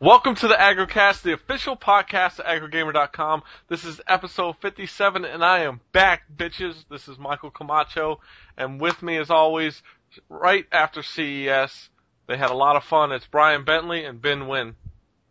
Welcome 0.00 0.36
to 0.36 0.46
the 0.46 0.54
AgroCast, 0.54 1.22
the 1.22 1.32
official 1.32 1.76
podcast 1.76 2.38
of 2.38 2.46
agrogamer.com. 2.46 3.42
This 3.66 3.84
is 3.84 4.00
episode 4.06 4.54
57 4.60 5.24
and 5.24 5.44
I 5.44 5.60
am 5.60 5.80
back, 5.90 6.22
bitches. 6.36 6.84
This 6.88 7.08
is 7.08 7.18
Michael 7.18 7.50
Camacho 7.50 8.20
and 8.56 8.80
with 8.80 9.02
me 9.02 9.16
as 9.16 9.28
always, 9.30 9.82
right 10.28 10.64
after 10.70 11.02
CES, 11.02 11.90
they 12.28 12.36
had 12.36 12.50
a 12.50 12.54
lot 12.54 12.76
of 12.76 12.84
fun. 12.84 13.10
It's 13.10 13.26
Brian 13.26 13.64
Bentley 13.64 14.04
and 14.04 14.22
Ben 14.22 14.46
Wynn. 14.46 14.76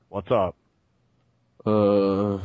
What's 0.10 0.32
up? 0.32 0.58
Uh, 1.66 2.40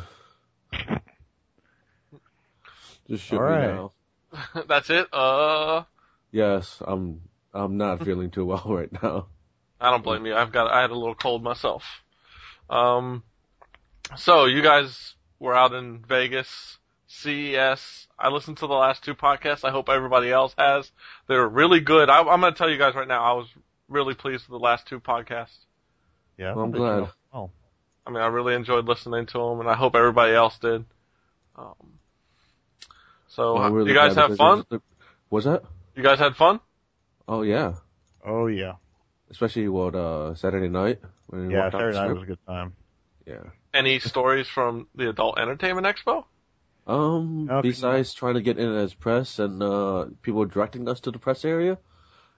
just 3.09 3.25
shoot 3.25 3.41
All 3.41 3.47
me 3.47 3.53
right. 3.53 3.75
now. 3.75 3.93
That's 4.69 4.91
it? 4.91 5.09
Uh, 5.13 5.83
Yes, 6.31 6.81
I'm. 6.87 7.21
I'm 7.53 7.77
not 7.77 8.03
feeling 8.03 8.31
too 8.31 8.47
well 8.47 8.65
right 8.67 8.91
now. 9.03 9.27
I 9.79 9.91
don't 9.91 10.03
blame 10.03 10.25
you. 10.25 10.35
I've 10.35 10.51
got, 10.53 10.71
I 10.71 10.81
had 10.81 10.91
a 10.91 10.95
little 10.95 11.15
cold 11.15 11.43
myself. 11.43 12.02
Um, 12.73 13.23
so 14.17 14.47
you 14.47 14.63
guys 14.63 15.15
were 15.39 15.55
out 15.55 15.73
in 15.75 15.99
Vegas, 16.09 16.79
CES. 17.07 18.07
I 18.19 18.29
listened 18.29 18.57
to 18.59 18.67
the 18.67 18.75
last 18.75 19.05
two 19.05 19.15
podcasts. 19.15 19.65
I 19.65 19.71
hope 19.71 19.89
everybody 19.89 20.31
else 20.31 20.55
has. 20.57 20.91
They 21.29 21.35
were 21.37 21.49
really 21.49 21.81
good. 21.81 22.09
I, 22.09 22.21
I'm 22.21 22.41
going 22.41 22.53
to 22.53 22.59
tell 22.59 22.71
you 22.71 22.79
guys 22.79 22.95
right 22.95 23.07
now. 23.09 23.23
I 23.23 23.33
was 23.35 23.47
really 23.89 24.15
pleased 24.15 24.49
with 24.49 24.59
the 24.59 24.65
last 24.65 24.87
two 24.87 25.01
podcasts. 25.01 25.57
Yeah, 26.39 26.55
I'm 26.55 26.73
Did 26.73 26.79
glad. 26.79 26.99
you- 27.01 27.09
Oh, 27.35 27.51
I 28.07 28.11
mean, 28.11 28.21
I 28.23 28.27
really 28.27 28.55
enjoyed 28.55 28.87
listening 28.87 29.27
to 29.27 29.39
them, 29.39 29.61
and 29.61 29.69
I 29.69 29.75
hope 29.75 29.95
everybody 29.95 30.35
else 30.35 30.59
did. 30.59 30.85
Um, 31.57 31.75
so 33.29 33.57
I'm 33.59 33.73
really 33.73 33.91
you 33.91 33.97
guys 33.97 34.15
glad 34.15 34.29
have 34.29 34.37
fun? 34.37 34.65
it- 34.71 34.83
Was 35.31 35.45
that? 35.45 35.63
You 35.95 36.03
guys 36.03 36.19
had 36.19 36.37
fun? 36.37 36.61
Oh 37.29 37.43
yeah, 37.43 37.75
oh 38.27 38.47
yeah, 38.49 38.75
especially 39.31 39.69
what 39.69 39.95
uh 39.95 40.35
Saturday 40.35 40.69
night 40.69 41.01
when 41.01 41.11
we 41.21 41.22
yeah. 41.33 41.61
walked 41.63 41.73
Saturday 41.73 41.97
night 41.97 42.13
was 42.13 42.23
a 42.23 42.27
good 42.27 42.47
time. 42.47 42.75
Yeah. 43.27 43.43
Any 43.73 43.99
stories 44.01 44.49
from 44.49 44.89
the 44.95 45.09
Adult 45.11 45.39
Entertainment 45.39 45.87
Expo? 45.87 46.25
Um. 46.87 47.49
Okay. 47.49 47.69
Besides 47.69 48.13
trying 48.15 48.35
to 48.35 48.43
get 48.43 48.59
in 48.59 48.75
as 48.75 48.93
press 48.93 49.39
and 49.39 49.63
uh 49.63 50.07
people 50.23 50.45
directing 50.47 50.89
us 50.89 51.01
to 51.01 51.11
the 51.13 51.19
press 51.19 51.45
area, 51.45 51.79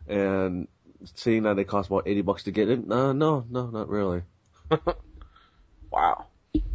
and 0.07 0.69
seeing 1.15 1.45
that 1.45 1.59
it 1.59 1.65
cost 1.65 1.89
about 1.89 2.07
eighty 2.07 2.21
bucks 2.21 2.45
to 2.45 2.51
get 2.51 2.69
in. 2.69 2.93
Uh, 2.93 3.13
no, 3.15 3.45
no, 3.49 3.67
not 3.69 3.89
really. 3.89 4.23
Wow. 5.91 6.27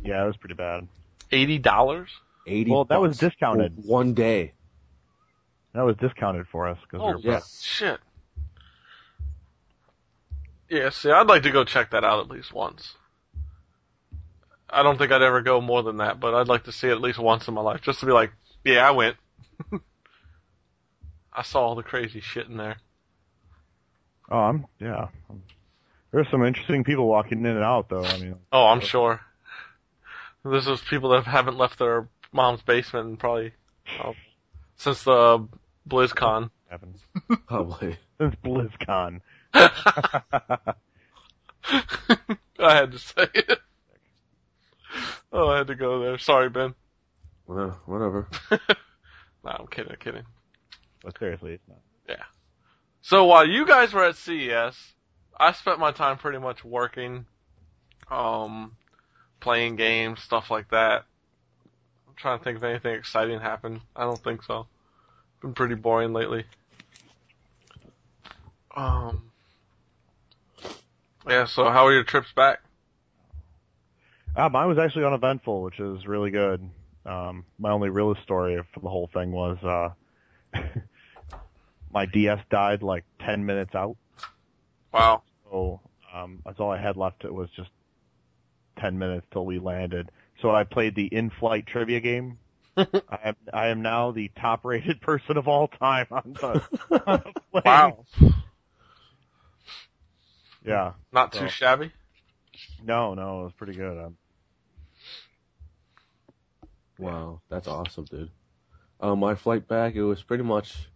Yeah, 0.02 0.24
it 0.24 0.28
was 0.28 0.38
pretty 0.38 0.56
bad. 0.56 0.88
Eighty 1.30 1.58
dollars? 1.58 2.10
Eighty. 2.48 2.72
Well, 2.72 2.86
that 2.86 3.02
was 3.02 3.18
discounted. 3.18 3.74
one 3.76 4.14
day. 4.14 4.54
That 5.74 5.82
was 5.82 5.98
discounted 5.98 6.48
for 6.48 6.70
us 6.70 6.78
because 6.82 7.02
we 7.02 7.06
Oh 7.06 7.12
were 7.12 7.34
yeah. 7.34 7.42
shit. 7.62 8.00
Yeah, 10.70 10.90
see, 10.90 11.10
I'd 11.12 11.28
like 11.28 11.44
to 11.44 11.52
go 11.52 11.64
check 11.64 11.92
that 11.92 12.04
out 12.04 12.20
at 12.20 12.30
least 12.30 12.54
once. 12.54 12.94
I 14.70 14.84
don't 14.84 14.98
think 14.98 15.12
I'd 15.12 15.22
ever 15.24 15.42
go 15.42 15.62
more 15.62 15.82
than 15.82 15.98
that, 15.98 16.20
but 16.20 16.36
I'd 16.36 16.48
like 16.48 16.66
to 16.66 16.72
see 16.72 16.88
it 16.88 16.92
at 16.92 17.02
least 17.02 17.18
once 17.18 17.48
in 17.48 17.54
my 17.56 17.62
life, 17.62 17.82
just 17.82 18.00
to 18.02 18.06
be 18.06 18.12
like, 18.12 18.32
yeah, 18.64 18.88
I 18.88 18.92
went. 18.92 19.16
I 21.34 21.42
saw 21.44 21.62
all 21.62 21.76
the 21.76 21.84
crazy 21.84 22.20
shit 22.22 22.48
in 22.48 22.58
there. 22.58 22.78
Oh, 24.30 24.38
I'm 24.38 24.66
yeah. 24.80 25.08
I'm- 25.30 25.44
There's 26.12 26.30
some 26.30 26.46
interesting 26.46 26.84
people 26.84 27.08
walking 27.08 27.40
in 27.40 27.46
and 27.48 27.64
out 27.64 27.90
though. 27.90 28.04
I 28.04 28.18
mean, 28.20 28.36
Oh, 28.52 28.68
I'm 28.68 28.82
sure. 28.82 29.22
This 30.46 30.68
is 30.68 30.80
people 30.82 31.10
that 31.12 31.24
haven't 31.26 31.58
left 31.58 31.80
their 31.80 32.08
mom's 32.32 32.62
basement 32.62 33.10
in 33.10 33.18
probably 33.18 33.54
oh, 34.04 34.14
since 34.78 35.04
the 35.04 35.12
uh, 35.12 35.40
BlizzCon. 35.88 36.50
happens 36.70 37.00
Probably. 37.48 37.98
since 38.20 38.36
BlizzCon. 38.44 39.22
I 39.54 40.76
had 42.60 42.92
to 42.92 43.00
say 43.00 43.28
it. 43.34 43.60
Oh, 45.32 45.50
I 45.50 45.58
had 45.60 45.68
to 45.68 45.76
go 45.76 46.00
there. 46.00 46.18
Sorry, 46.18 46.50
Ben. 46.50 46.74
Well, 47.48 47.80
whatever. 47.86 48.28
No, 49.44 49.52
I'm 49.52 49.68
kidding, 49.68 49.92
I'm 49.92 49.98
kidding. 49.98 50.24
But 51.04 51.18
seriously, 51.18 51.54
it's 51.54 51.68
not. 51.68 51.80
Yeah. 52.08 52.24
So 53.02 53.26
while 53.26 53.48
you 53.48 53.66
guys 53.66 53.94
were 53.94 54.04
at 54.04 54.18
CES, 54.18 54.76
I 55.40 55.54
spent 55.54 55.80
my 55.80 55.92
time 55.92 56.18
pretty 56.18 56.40
much 56.40 56.66
working, 56.66 57.26
um, 58.12 58.76
playing 59.40 59.78
games, 59.78 60.22
stuff 60.22 60.52
like 60.52 60.70
that. 60.72 61.06
I'm 62.08 62.16
trying 62.16 62.40
to 62.40 62.44
think 62.44 62.58
if 62.58 62.64
anything 62.64 62.96
exciting 62.96 63.40
happened. 63.40 63.80
I 63.96 64.04
don't 64.04 64.22
think 64.22 64.44
so. 64.44 64.68
Been 65.42 65.54
pretty 65.54 65.76
boring 65.76 66.12
lately. 66.12 66.44
Um, 68.76 69.29
yeah. 71.30 71.46
So 71.46 71.70
how 71.70 71.86
were 71.86 71.94
your 71.94 72.04
trips 72.04 72.32
back? 72.36 72.60
Ah, 74.36 74.50
mine 74.50 74.68
was 74.68 74.78
actually 74.78 75.06
uneventful, 75.06 75.62
which 75.64 75.80
is 75.80 76.06
really 76.06 76.32
good. 76.32 76.70
Um, 77.06 77.46
my 77.58 77.72
only 77.72 77.90
real 77.90 78.16
story 78.24 78.62
for 78.74 78.80
the 78.80 78.90
whole 78.90 79.10
thing 79.14 79.32
was 79.32 79.58
uh, 79.64 79.90
my 81.94 82.06
DS 82.06 82.40
died 82.50 82.84
like 82.84 83.06
10 83.26 83.46
minutes 83.46 83.74
out. 83.74 83.98
Wow. 84.94 85.24
So 85.50 85.82
um, 86.14 86.42
that's 86.46 86.60
all 86.60 86.72
I 86.72 86.80
had 86.82 86.98
left. 86.98 87.24
It 87.24 87.34
was 87.34 87.50
just 87.56 87.70
ten 88.78 88.98
minutes 88.98 89.28
till 89.32 89.46
we 89.46 89.60
landed. 89.60 90.12
So 90.42 90.52
I 90.52 90.64
played 90.64 90.96
the 90.96 91.06
in-flight 91.06 91.68
trivia 91.68 92.00
game. 92.00 92.38
I 92.78 92.86
am 93.24 93.36
I 93.54 93.68
am 93.68 93.82
now 93.82 94.12
the 94.12 94.32
top-rated 94.40 95.02
person 95.02 95.38
of 95.38 95.48
all 95.48 95.68
time 95.68 96.08
on 96.12 96.34
the, 96.40 96.64
on 97.06 97.24
the 97.26 97.42
plane. 97.52 97.64
Wow. 97.66 98.06
Yeah. 100.70 100.94
Not 101.12 101.34
too 101.34 101.50
shabby. 101.50 101.92
No, 102.84 103.14
no, 103.14 103.42
it 103.42 103.44
was 103.46 103.54
pretty 103.54 103.74
good. 103.74 103.98
Um, 103.98 104.18
Wow, 106.98 107.40
that's 107.48 107.68
awesome, 107.70 108.04
dude. 108.06 108.30
Um, 109.00 109.20
my 109.20 109.36
flight 109.36 109.70
back, 109.70 109.96
it 109.96 110.04
was 110.04 110.22
pretty 110.22 110.44
much, 110.44 110.90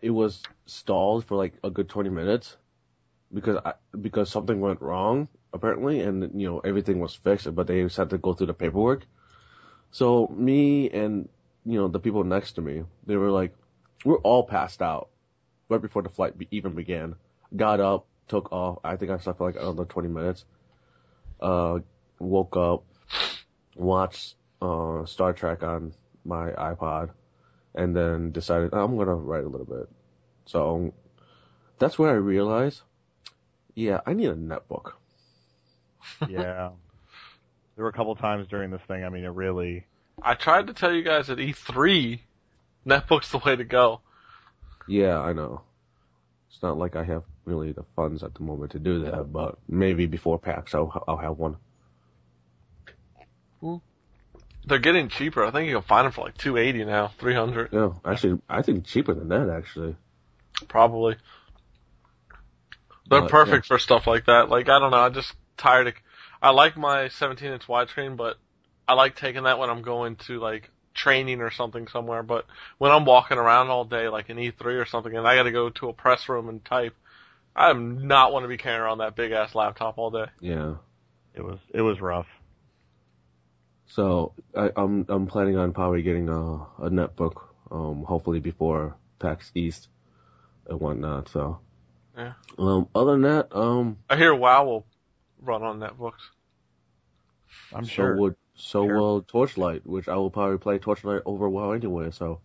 it 0.00 0.10
was 0.10 0.42
stalled 0.64 1.26
for 1.26 1.36
like 1.36 1.52
a 1.62 1.68
good 1.68 1.90
20 1.90 2.08
minutes 2.08 2.56
because 3.32 3.58
I, 3.64 3.74
because 4.00 4.30
something 4.30 4.60
went 4.60 4.80
wrong 4.80 5.28
apparently, 5.52 6.00
and 6.00 6.40
you 6.40 6.48
know 6.50 6.60
everything 6.60 7.00
was 7.00 7.14
fixed, 7.14 7.54
but 7.54 7.66
they 7.66 7.82
just 7.82 7.98
had 7.98 8.10
to 8.10 8.18
go 8.18 8.32
through 8.32 8.46
the 8.46 8.54
paperwork. 8.54 9.06
So 9.90 10.28
me 10.34 10.88
and 10.90 11.28
you 11.66 11.78
know 11.78 11.88
the 11.88 12.00
people 12.00 12.24
next 12.24 12.52
to 12.52 12.62
me, 12.62 12.84
they 13.06 13.16
were 13.16 13.30
like, 13.30 13.54
we're 14.06 14.18
all 14.18 14.44
passed 14.44 14.80
out 14.80 15.08
right 15.68 15.82
before 15.82 16.02
the 16.02 16.08
flight 16.08 16.38
be- 16.38 16.48
even 16.50 16.72
began. 16.72 17.14
Got 17.54 17.80
up, 17.80 18.06
took 18.28 18.52
off. 18.52 18.78
I 18.84 18.96
think 18.96 19.10
I 19.10 19.18
slept 19.18 19.38
for 19.38 19.46
like 19.46 19.56
another 19.56 19.84
20 19.84 20.08
minutes. 20.08 20.44
Uh, 21.40 21.80
woke 22.18 22.56
up, 22.56 22.84
watched 23.76 24.34
uh, 24.60 25.04
Star 25.06 25.32
Trek 25.32 25.62
on 25.62 25.92
my 26.24 26.50
iPod, 26.50 27.10
and 27.74 27.94
then 27.94 28.32
decided 28.32 28.70
"Oh, 28.72 28.84
I'm 28.84 28.96
gonna 28.96 29.14
write 29.14 29.44
a 29.44 29.48
little 29.48 29.66
bit. 29.66 29.88
So 30.46 30.92
that's 31.78 31.98
where 31.98 32.10
I 32.10 32.14
realized, 32.14 32.82
yeah, 33.74 34.00
I 34.06 34.14
need 34.14 34.28
a 34.28 34.34
netbook. 34.34 34.92
yeah. 36.28 36.70
There 37.76 37.84
were 37.84 37.90
a 37.90 37.92
couple 37.92 38.16
times 38.16 38.48
during 38.48 38.70
this 38.70 38.80
thing. 38.88 39.04
I 39.04 39.08
mean, 39.08 39.24
it 39.24 39.28
really. 39.28 39.86
I 40.20 40.34
tried 40.34 40.66
to 40.66 40.72
tell 40.72 40.92
you 40.92 41.02
guys 41.02 41.30
at 41.30 41.38
E3, 41.38 42.18
netbook's 42.84 43.30
the 43.30 43.38
way 43.38 43.54
to 43.54 43.64
go. 43.64 44.00
Yeah, 44.88 45.20
I 45.20 45.32
know. 45.32 45.62
It's 46.50 46.60
not 46.60 46.76
like 46.76 46.96
I 46.96 47.04
have 47.04 47.22
really 47.48 47.72
the 47.72 47.84
funds 47.96 48.22
at 48.22 48.34
the 48.34 48.42
moment 48.42 48.72
to 48.72 48.78
do 48.78 49.00
that, 49.04 49.32
but 49.32 49.58
maybe 49.68 50.06
before 50.06 50.38
PAX 50.38 50.74
I'll 50.74 51.04
I'll 51.08 51.16
have 51.18 51.38
one. 51.38 51.56
They're 54.64 54.78
getting 54.78 55.08
cheaper. 55.08 55.44
I 55.44 55.50
think 55.50 55.68
you 55.68 55.74
can 55.74 55.82
find 55.82 56.04
them 56.04 56.12
for 56.12 56.24
like 56.24 56.36
280 56.36 56.84
now, 56.84 57.08
300 57.08 57.72
Yeah, 57.72 57.92
actually, 58.04 58.40
I 58.48 58.62
think 58.62 58.84
cheaper 58.84 59.14
than 59.14 59.28
that 59.28 59.48
actually. 59.50 59.96
probably. 60.68 61.16
They're 63.10 63.22
But, 63.22 63.28
perfect 63.28 63.66
for 63.66 63.78
stuff 63.78 64.06
like 64.06 64.26
that. 64.26 64.48
Like 64.50 64.68
I 64.68 64.78
don't 64.78 64.90
know, 64.90 64.98
I 64.98 65.08
just 65.10 65.34
tired 65.56 65.88
of. 65.88 65.94
I 66.42 66.50
like 66.50 66.76
my 66.76 67.08
17 67.08 67.52
inch 67.52 67.66
widescreen, 67.66 68.16
but 68.16 68.36
I 68.86 68.94
like 68.94 69.16
taking 69.16 69.44
that 69.44 69.58
when 69.58 69.70
I'm 69.70 69.82
going 69.82 70.16
to 70.26 70.38
like 70.40 70.70
training 70.94 71.40
or 71.40 71.50
something 71.50 71.88
somewhere. 71.88 72.22
But 72.22 72.46
when 72.78 72.92
I'm 72.92 73.04
walking 73.04 73.38
around 73.38 73.68
all 73.70 73.84
day, 73.84 74.08
like 74.08 74.30
in 74.30 74.38
E3 74.38 74.80
or 74.80 74.86
something, 74.86 75.16
and 75.16 75.26
I 75.26 75.36
got 75.36 75.44
to 75.44 75.52
go 75.52 75.70
to 75.70 75.88
a 75.88 75.92
press 75.92 76.28
room 76.28 76.48
and 76.48 76.64
type, 76.64 76.94
I 77.54 77.72
do 77.72 77.78
not 77.78 78.32
want 78.32 78.44
to 78.44 78.48
be 78.48 78.56
carrying 78.56 78.80
around 78.80 78.98
that 78.98 79.16
big 79.16 79.32
ass 79.32 79.54
laptop 79.54 79.98
all 79.98 80.10
day. 80.10 80.26
Yeah. 80.40 80.74
It 81.34 81.42
was 81.44 81.58
it 81.72 81.82
was 81.82 82.00
rough. 82.00 82.26
So 83.86 84.32
I, 84.56 84.70
I'm 84.76 85.06
I'm 85.08 85.26
planning 85.26 85.56
on 85.56 85.72
probably 85.72 86.02
getting 86.02 86.28
a 86.28 86.54
a 86.82 86.90
netbook, 86.90 87.42
um, 87.70 88.04
hopefully 88.04 88.40
before 88.40 88.96
PAX 89.18 89.50
East 89.54 89.88
and 90.68 90.80
whatnot. 90.80 91.28
So. 91.28 91.60
Yeah. 92.16 92.32
Um. 92.58 92.88
Other 92.94 93.12
than 93.12 93.22
that, 93.22 93.54
um, 93.54 93.98
I 94.10 94.16
hear 94.16 94.34
WoW 94.34 94.64
will 94.64 94.86
run 95.40 95.62
on 95.62 95.78
netbooks. 95.78 96.20
I'm 97.72 97.84
so 97.84 97.90
sure. 97.90 98.16
would 98.16 98.36
so 98.54 98.86
Sure. 98.86 98.98
will 98.98 99.22
Torchlight, 99.22 99.86
which 99.86 100.08
I 100.08 100.16
will 100.16 100.30
probably 100.30 100.58
play 100.58 100.78
Torchlight 100.78 101.22
over 101.24 101.48
WoW 101.48 101.72
anyway. 101.72 102.10
So 102.10 102.40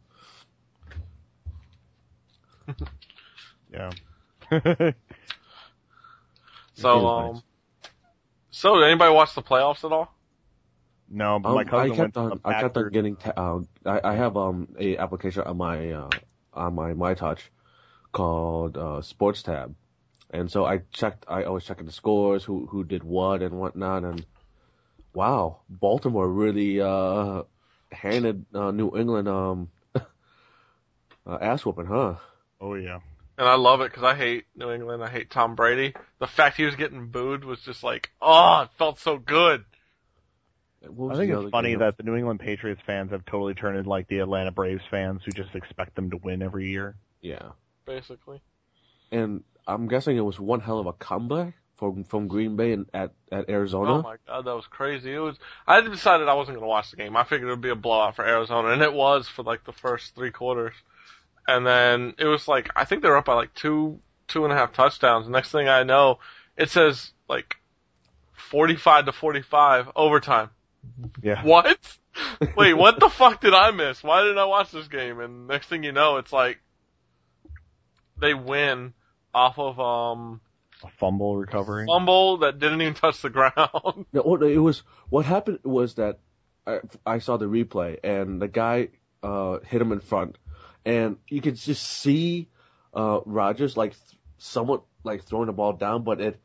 Yeah. 3.74 3.90
So 6.74 7.06
Yeah, 7.06 7.30
um, 7.30 7.44
So, 8.52 8.76
did 8.80 8.86
anybody 8.86 9.14
watch 9.14 9.34
the 9.36 9.42
playoffs 9.42 9.84
at 9.84 9.92
all? 9.92 10.14
No, 11.10 11.40
but 11.40 11.50
Um, 11.50 11.56
my 11.56 11.64
cousin 11.64 11.98
went 11.98 12.14
kept 12.14 12.16
to 12.16 12.22
on, 12.22 12.30
the 12.30 12.40
I 12.46 12.54
kept 12.54 12.78
on 12.78 12.90
getting, 12.90 13.16
ta- 13.18 13.34
uh, 13.38 13.62
I, 13.86 14.12
I 14.12 14.16
have, 14.16 14.38
um, 14.38 14.68
a 14.80 14.98
application 14.98 15.44
on 15.44 15.58
my, 15.58 15.92
uh, 15.92 16.10
on 16.54 16.76
my 16.76 16.94
My 16.94 17.14
Touch 17.14 17.52
called, 18.12 18.78
uh, 18.78 19.02
SportsTap. 19.02 19.74
And 20.32 20.50
so 20.52 20.66
I 20.66 20.80
checked, 20.92 21.26
I 21.28 21.44
always 21.44 21.66
checking 21.66 21.86
the 21.86 21.92
scores, 21.92 22.44
who, 22.44 22.66
who 22.68 22.84
did 22.84 23.04
what 23.04 23.42
and 23.42 23.60
whatnot, 23.60 24.04
and 24.04 24.26
wow, 25.14 25.62
Baltimore 25.70 26.30
really, 26.30 26.82
uh, 26.82 27.44
handed, 27.92 28.46
uh, 28.54 28.72
New 28.72 28.96
England, 28.98 29.28
um, 29.28 29.70
uh, 29.96 31.38
ass 31.42 31.66
whooping, 31.66 31.86
huh? 31.88 32.16
Oh 32.60 32.74
yeah. 32.76 33.00
And 33.38 33.48
I 33.48 33.56
love 33.56 33.82
it 33.82 33.92
because 33.92 34.04
I 34.04 34.16
hate 34.16 34.46
New 34.56 34.72
England. 34.72 35.04
I 35.04 35.10
hate 35.10 35.32
Tom 35.32 35.56
Brady. 35.56 35.96
The 36.20 36.28
fact 36.28 36.58
he 36.58 36.66
was 36.66 36.76
getting 36.76 37.08
booed 37.08 37.44
was 37.44 37.60
just 37.62 37.84
like, 37.84 38.12
oh, 38.22 38.62
it 38.62 38.70
felt 38.78 39.00
so 39.00 39.18
good. 39.18 39.66
What 40.88 41.16
I 41.16 41.18
think 41.18 41.32
it's 41.32 41.50
funny 41.50 41.70
game? 41.70 41.80
that 41.80 41.98
the 41.98 42.04
New 42.04 42.16
England 42.16 42.42
Patriots 42.42 42.82
fans 42.86 43.12
have 43.12 43.26
totally 43.26 43.54
turned 43.54 43.78
into 43.78 43.90
like 43.90 44.08
the 44.08 44.20
Atlanta 44.20 44.52
Braves 44.52 44.84
fans 44.92 45.22
who 45.26 45.32
just 45.32 45.56
expect 45.56 45.96
them 45.96 46.12
to 46.12 46.18
win 46.18 46.42
every 46.42 46.70
year. 46.70 46.96
Yeah. 47.22 47.52
Basically, 47.86 48.42
And 49.12 49.44
I'm 49.68 49.88
guessing 49.88 50.16
it 50.16 50.22
was 50.22 50.40
one 50.40 50.60
hell 50.60 50.80
of 50.80 50.88
a 50.88 50.94
comeback 50.94 51.54
from, 51.78 52.04
from 52.04 52.28
Green 52.28 52.56
Bay 52.56 52.74
and 52.74 52.86
at, 52.94 53.12
at 53.32 53.50
Arizona. 53.50 53.96
oh 53.96 54.02
my 54.02 54.16
god, 54.28 54.46
that 54.46 54.56
was 54.56 54.68
crazy. 54.68 55.14
It 55.14 55.20
was. 55.20 55.38
I 55.68 55.82
decided 55.82 56.28
I 56.28 56.36
wasn't 56.36 56.58
going 56.58 56.66
to 56.66 56.70
watch 56.70 56.92
the 56.92 56.98
game. 56.98 57.18
I 57.18 57.24
figured 57.24 57.50
it 57.50 57.52
would 57.52 57.62
be 57.62 57.70
a 57.70 57.76
blowout 57.76 58.16
for 58.16 58.26
Arizona, 58.26 58.70
and 58.70 58.82
it 58.82 58.94
was 58.94 59.28
for 59.28 59.44
like 59.44 59.64
the 59.66 59.74
first 59.74 60.16
three 60.16 60.32
quarters. 60.32 60.76
And 61.48 61.66
then 61.66 62.14
it 62.18 62.26
was 62.26 62.48
like 62.48 62.70
I 62.76 62.86
think 62.86 63.02
they 63.02 63.10
were 63.10 63.18
up 63.18 63.26
by 63.26 63.34
like 63.36 63.54
two, 63.54 64.00
two 64.28 64.44
and 64.46 64.54
a 64.54 64.56
half 64.56 64.74
touchdowns. 64.74 65.28
Next 65.28 65.52
thing 65.52 65.68
I 65.68 65.84
know, 65.84 66.20
it 66.58 66.70
says 66.70 67.12
like 67.28 67.56
forty-five 68.34 69.06
to 69.06 69.12
forty-five 69.12 69.90
overtime. 69.96 70.50
Yeah. 71.22 71.44
What? 71.44 71.78
Wait, 72.58 72.74
what 72.76 73.00
the 73.00 73.10
fuck 73.10 73.42
did 73.42 73.54
I 73.54 73.72
miss? 73.72 74.04
Why 74.04 74.22
didn't 74.22 74.38
I 74.38 74.46
watch 74.46 74.72
this 74.72 74.88
game? 74.88 75.20
And 75.20 75.48
next 75.48 75.68
thing 75.68 75.84
you 75.84 75.92
know, 75.92 76.18
it's 76.18 76.32
like 76.32 76.60
they 78.20 78.34
win 78.34 78.94
off 79.34 79.58
of 79.58 79.80
um 79.80 80.40
A 80.84 80.90
fumble 81.00 81.36
recovery. 81.38 81.86
fumble 81.88 82.38
that 82.40 82.60
didn't 82.60 82.82
even 82.82 82.94
touch 82.94 83.22
the 83.22 83.30
ground. 83.30 84.06
No, 84.14 84.36
it 84.42 84.58
was 84.58 84.84
what 85.10 85.26
happened 85.26 85.60
was 85.64 85.96
that 85.96 86.20
I, 86.68 86.80
I 87.06 87.20
saw 87.20 87.38
the 87.38 87.46
replay 87.46 88.00
and 88.04 88.42
the 88.42 88.48
guy 88.48 88.90
uh, 89.22 89.60
hit 89.66 89.82
him 89.82 89.92
in 89.92 90.00
front, 90.00 90.38
and 90.86 91.18
you 91.28 91.42
could 91.42 91.56
just 91.56 91.84
see 91.84 92.50
uh, 92.94 93.20
Rodgers 93.26 93.76
like 93.78 93.92
th- 93.92 94.20
somewhat 94.38 94.84
like 95.04 95.24
throwing 95.24 95.48
the 95.48 95.54
ball 95.54 95.74
down, 95.74 96.04
but 96.04 96.22
it, 96.22 96.40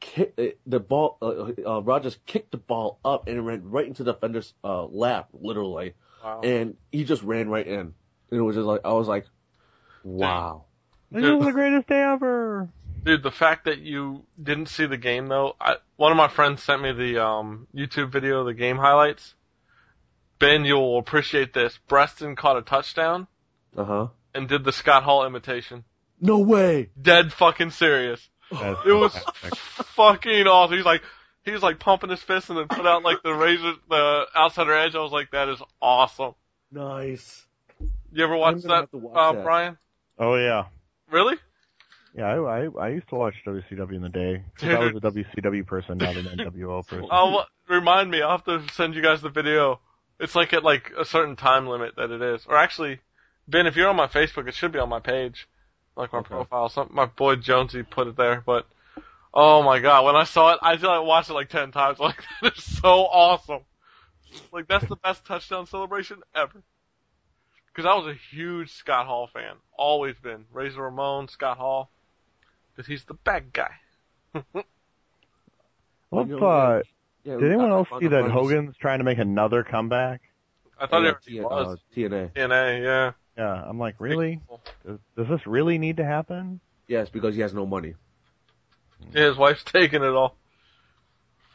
ki- 0.00 0.32
it 0.36 0.60
the 0.66 0.80
ball 0.80 1.18
uh, 1.22 1.52
uh, 1.66 1.80
Rodgers 1.82 2.18
kicked 2.26 2.50
the 2.52 2.56
ball 2.58 2.98
up 3.04 3.26
and 3.28 3.36
it 3.36 3.40
ran 3.40 3.68
right 3.70 3.86
into 3.86 4.04
the 4.04 4.12
defender's 4.12 4.52
uh, 4.62 4.84
lap, 4.84 5.28
literally, 5.32 5.94
Wow. 6.22 6.40
and 6.42 6.76
he 6.92 7.04
just 7.04 7.22
ran 7.22 7.48
right 7.48 7.66
in. 7.66 7.80
And 7.80 7.94
it 8.30 8.40
was 8.40 8.56
just 8.56 8.66
like 8.66 8.80
I 8.84 8.92
was 8.92 9.08
like, 9.08 9.26
wow. 10.02 10.64
This 11.10 11.24
is 11.24 11.44
the 11.44 11.52
greatest 11.52 11.86
day 11.88 12.02
ever. 12.02 12.68
Dude, 13.04 13.22
the 13.22 13.30
fact 13.30 13.66
that 13.66 13.78
you 13.80 14.24
didn't 14.42 14.66
see 14.68 14.86
the 14.86 14.96
game 14.96 15.26
though, 15.26 15.54
I, 15.60 15.76
one 15.96 16.10
of 16.10 16.16
my 16.16 16.28
friends 16.28 16.62
sent 16.62 16.82
me 16.82 16.92
the 16.92 17.22
um 17.24 17.66
YouTube 17.74 18.10
video 18.10 18.40
of 18.40 18.46
the 18.46 18.54
game 18.54 18.76
highlights. 18.78 19.34
Ben, 20.38 20.64
you'll 20.64 20.98
appreciate 20.98 21.52
this. 21.54 21.78
Preston 21.86 22.34
caught 22.34 22.56
a 22.56 22.62
touchdown 22.62 23.26
Uh 23.76 23.84
huh. 23.84 24.06
and 24.34 24.48
did 24.48 24.64
the 24.64 24.72
Scott 24.72 25.02
Hall 25.02 25.26
imitation. 25.26 25.84
No 26.20 26.38
way. 26.38 26.90
Dead 27.00 27.32
fucking 27.32 27.70
serious. 27.70 28.26
That's 28.50 28.78
It 28.86 28.92
was 28.92 29.12
fantastic. 29.12 29.54
fucking 29.58 30.46
awesome. 30.46 30.76
He's 30.76 30.84
like, 30.86 31.02
he 31.44 31.50
was 31.50 31.62
like 31.62 31.78
pumping 31.80 32.10
his 32.10 32.20
fist 32.20 32.50
and 32.50 32.58
then 32.58 32.68
put 32.68 32.86
out 32.86 33.02
like 33.02 33.22
the 33.22 33.34
razor, 33.34 33.72
the 33.90 34.26
outsider 34.36 34.74
edge. 34.74 34.94
I 34.94 35.00
was 35.00 35.12
like, 35.12 35.30
that 35.32 35.48
is 35.48 35.60
awesome. 35.82 36.34
Nice. 36.70 37.44
You 38.12 38.22
ever 38.24 38.34
I'm 38.34 38.40
watch 38.40 38.62
that, 38.62 38.88
watch 38.94 39.16
uh, 39.16 39.32
that. 39.32 39.44
Brian? 39.44 39.78
Oh 40.18 40.36
yeah. 40.36 40.64
Really? 41.10 41.36
Yeah, 42.16 42.26
I, 42.26 42.36
I 42.66 42.68
I 42.80 42.88
used 42.90 43.08
to 43.08 43.16
watch 43.16 43.34
WCW 43.44 43.94
in 43.96 44.02
the 44.02 44.08
day. 44.08 44.44
'cause 44.56 44.68
I 44.68 44.78
was 44.78 44.94
a 44.96 45.00
WCW 45.00 45.66
person, 45.66 45.98
not 45.98 46.16
an 46.16 46.26
NWO 46.26 46.86
person. 46.86 47.08
I'll 47.10 47.46
remind 47.68 48.10
me. 48.10 48.22
I'll 48.22 48.30
have 48.38 48.44
to 48.44 48.62
send 48.74 48.94
you 48.94 49.02
guys 49.02 49.20
the 49.20 49.30
video. 49.30 49.80
It's 50.20 50.36
like 50.36 50.52
at 50.52 50.62
like 50.62 50.92
a 50.96 51.04
certain 51.04 51.34
time 51.34 51.66
limit 51.66 51.94
that 51.96 52.12
it 52.12 52.22
is. 52.22 52.46
Or 52.46 52.56
actually, 52.56 53.00
Ben, 53.48 53.66
if 53.66 53.76
you're 53.76 53.88
on 53.88 53.96
my 53.96 54.06
Facebook, 54.06 54.48
it 54.48 54.54
should 54.54 54.72
be 54.72 54.78
on 54.78 54.88
my 54.88 55.00
page, 55.00 55.48
like 55.96 56.12
my 56.12 56.20
Okay. 56.20 56.28
profile. 56.28 56.68
Some 56.68 56.90
my 56.92 57.06
boy 57.06 57.36
Jonesy 57.36 57.82
put 57.82 58.06
it 58.08 58.16
there, 58.16 58.42
but 58.44 58.66
oh 59.32 59.62
my 59.62 59.80
god, 59.80 60.04
when 60.04 60.16
I 60.16 60.24
saw 60.24 60.52
it, 60.54 60.60
I 60.62 60.76
feel 60.76 60.88
like 60.90 60.96
I 60.98 61.00
watched 61.00 61.30
it 61.30 61.34
like 61.34 61.48
ten 61.50 61.70
times. 61.72 61.98
Like 62.00 62.16
that 62.42 62.56
is 62.56 62.64
so 62.64 63.00
awesome. 63.06 63.60
Like 64.52 64.66
that's 64.66 64.86
the 64.88 64.96
best 64.96 65.24
touchdown 65.24 65.66
celebration 65.66 66.22
ever. 66.34 66.62
Because 67.66 67.86
I 67.90 67.94
was 67.94 68.06
a 68.06 68.14
huge 68.34 68.70
Scott 68.72 69.06
Hall 69.06 69.26
fan, 69.32 69.56
always 69.76 70.14
been. 70.22 70.44
Razor 70.52 70.80
Ramon, 70.82 71.26
Scott 71.28 71.58
Hall, 71.58 71.90
because 72.74 72.86
he's 72.86 73.04
the 73.04 73.14
bad 73.14 73.52
guy. 73.52 73.70
Let's, 76.12 76.30
uh, 76.30 76.82
Yeah, 77.24 77.36
did 77.36 77.44
anyone 77.44 77.70
I- 77.70 77.74
I 77.74 77.78
else 77.78 77.88
see 77.98 78.06
that 78.06 78.30
Hogan's 78.30 78.76
trying 78.76 78.98
to 78.98 79.04
make 79.04 79.18
another 79.18 79.64
comeback? 79.64 80.20
I 80.78 80.86
thought 80.86 81.02
Yeah, 81.02 81.10
it 81.10 81.16
T- 81.24 81.40
already 81.40 81.64
uh, 81.64 81.68
was. 81.70 81.78
TNA. 81.96 82.32
TNA, 82.34 82.82
yeah. 82.84 83.12
Yeah, 83.36 83.52
I'm 83.52 83.78
like, 83.78 83.96
really? 83.98 84.40
Does, 84.86 84.98
does 85.16 85.28
this 85.28 85.46
really 85.46 85.78
need 85.78 85.96
to 85.96 86.04
happen? 86.04 86.60
Yes, 86.86 87.08
because 87.08 87.34
he 87.34 87.40
has 87.40 87.52
no 87.52 87.66
money. 87.66 87.94
Yeah, 89.12 89.28
his 89.28 89.36
wife's 89.36 89.64
taking 89.72 90.02
it 90.02 90.14
all. 90.14 90.36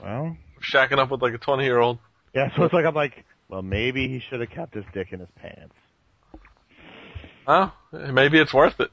Well, 0.01 0.37
Shacking 0.61 0.97
up 0.99 1.09
with 1.11 1.21
like 1.21 1.33
a 1.33 1.37
20 1.37 1.63
year 1.63 1.79
old. 1.79 1.99
yeah. 2.33 2.53
So 2.55 2.63
it's 2.63 2.73
like 2.73 2.85
I'm 2.85 2.95
like, 2.95 3.23
well, 3.47 3.61
maybe 3.61 4.07
he 4.07 4.19
should 4.19 4.41
have 4.41 4.49
kept 4.49 4.73
his 4.73 4.83
dick 4.93 5.11
in 5.11 5.19
his 5.21 5.29
pants. 5.35 5.73
Huh? 7.45 7.71
Maybe 7.91 8.39
it's 8.39 8.53
worth 8.53 8.79
it. 8.79 8.91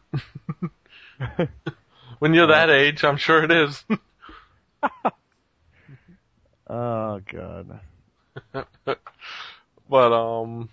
when 2.20 2.32
you're 2.34 2.46
that 2.46 2.70
age, 2.70 3.04
I'm 3.04 3.16
sure 3.18 3.44
it 3.44 3.50
is. 3.50 3.84
Oh 6.68 7.20
god. 7.32 7.80
but, 9.88 10.12
um, 10.12 10.68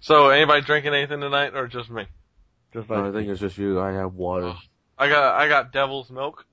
so 0.00 0.28
anybody 0.28 0.62
drinking 0.62 0.94
anything 0.94 1.20
tonight 1.20 1.54
or 1.54 1.66
just 1.66 1.90
me? 1.90 2.06
Just 2.72 2.88
No, 2.88 3.08
I 3.08 3.12
think 3.12 3.28
it's 3.28 3.40
just 3.40 3.58
you. 3.58 3.80
I 3.80 3.92
have 3.92 4.14
water. 4.14 4.54
I 4.98 5.08
got, 5.08 5.34
I 5.34 5.48
got 5.48 5.72
devil's 5.72 6.10
milk. 6.10 6.44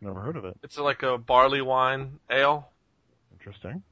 never 0.00 0.20
heard 0.20 0.36
of 0.36 0.44
it. 0.44 0.56
It's 0.62 0.78
like 0.78 1.02
a 1.02 1.18
barley 1.18 1.62
wine 1.62 2.18
ale. 2.30 2.68
Interesting. 3.32 3.82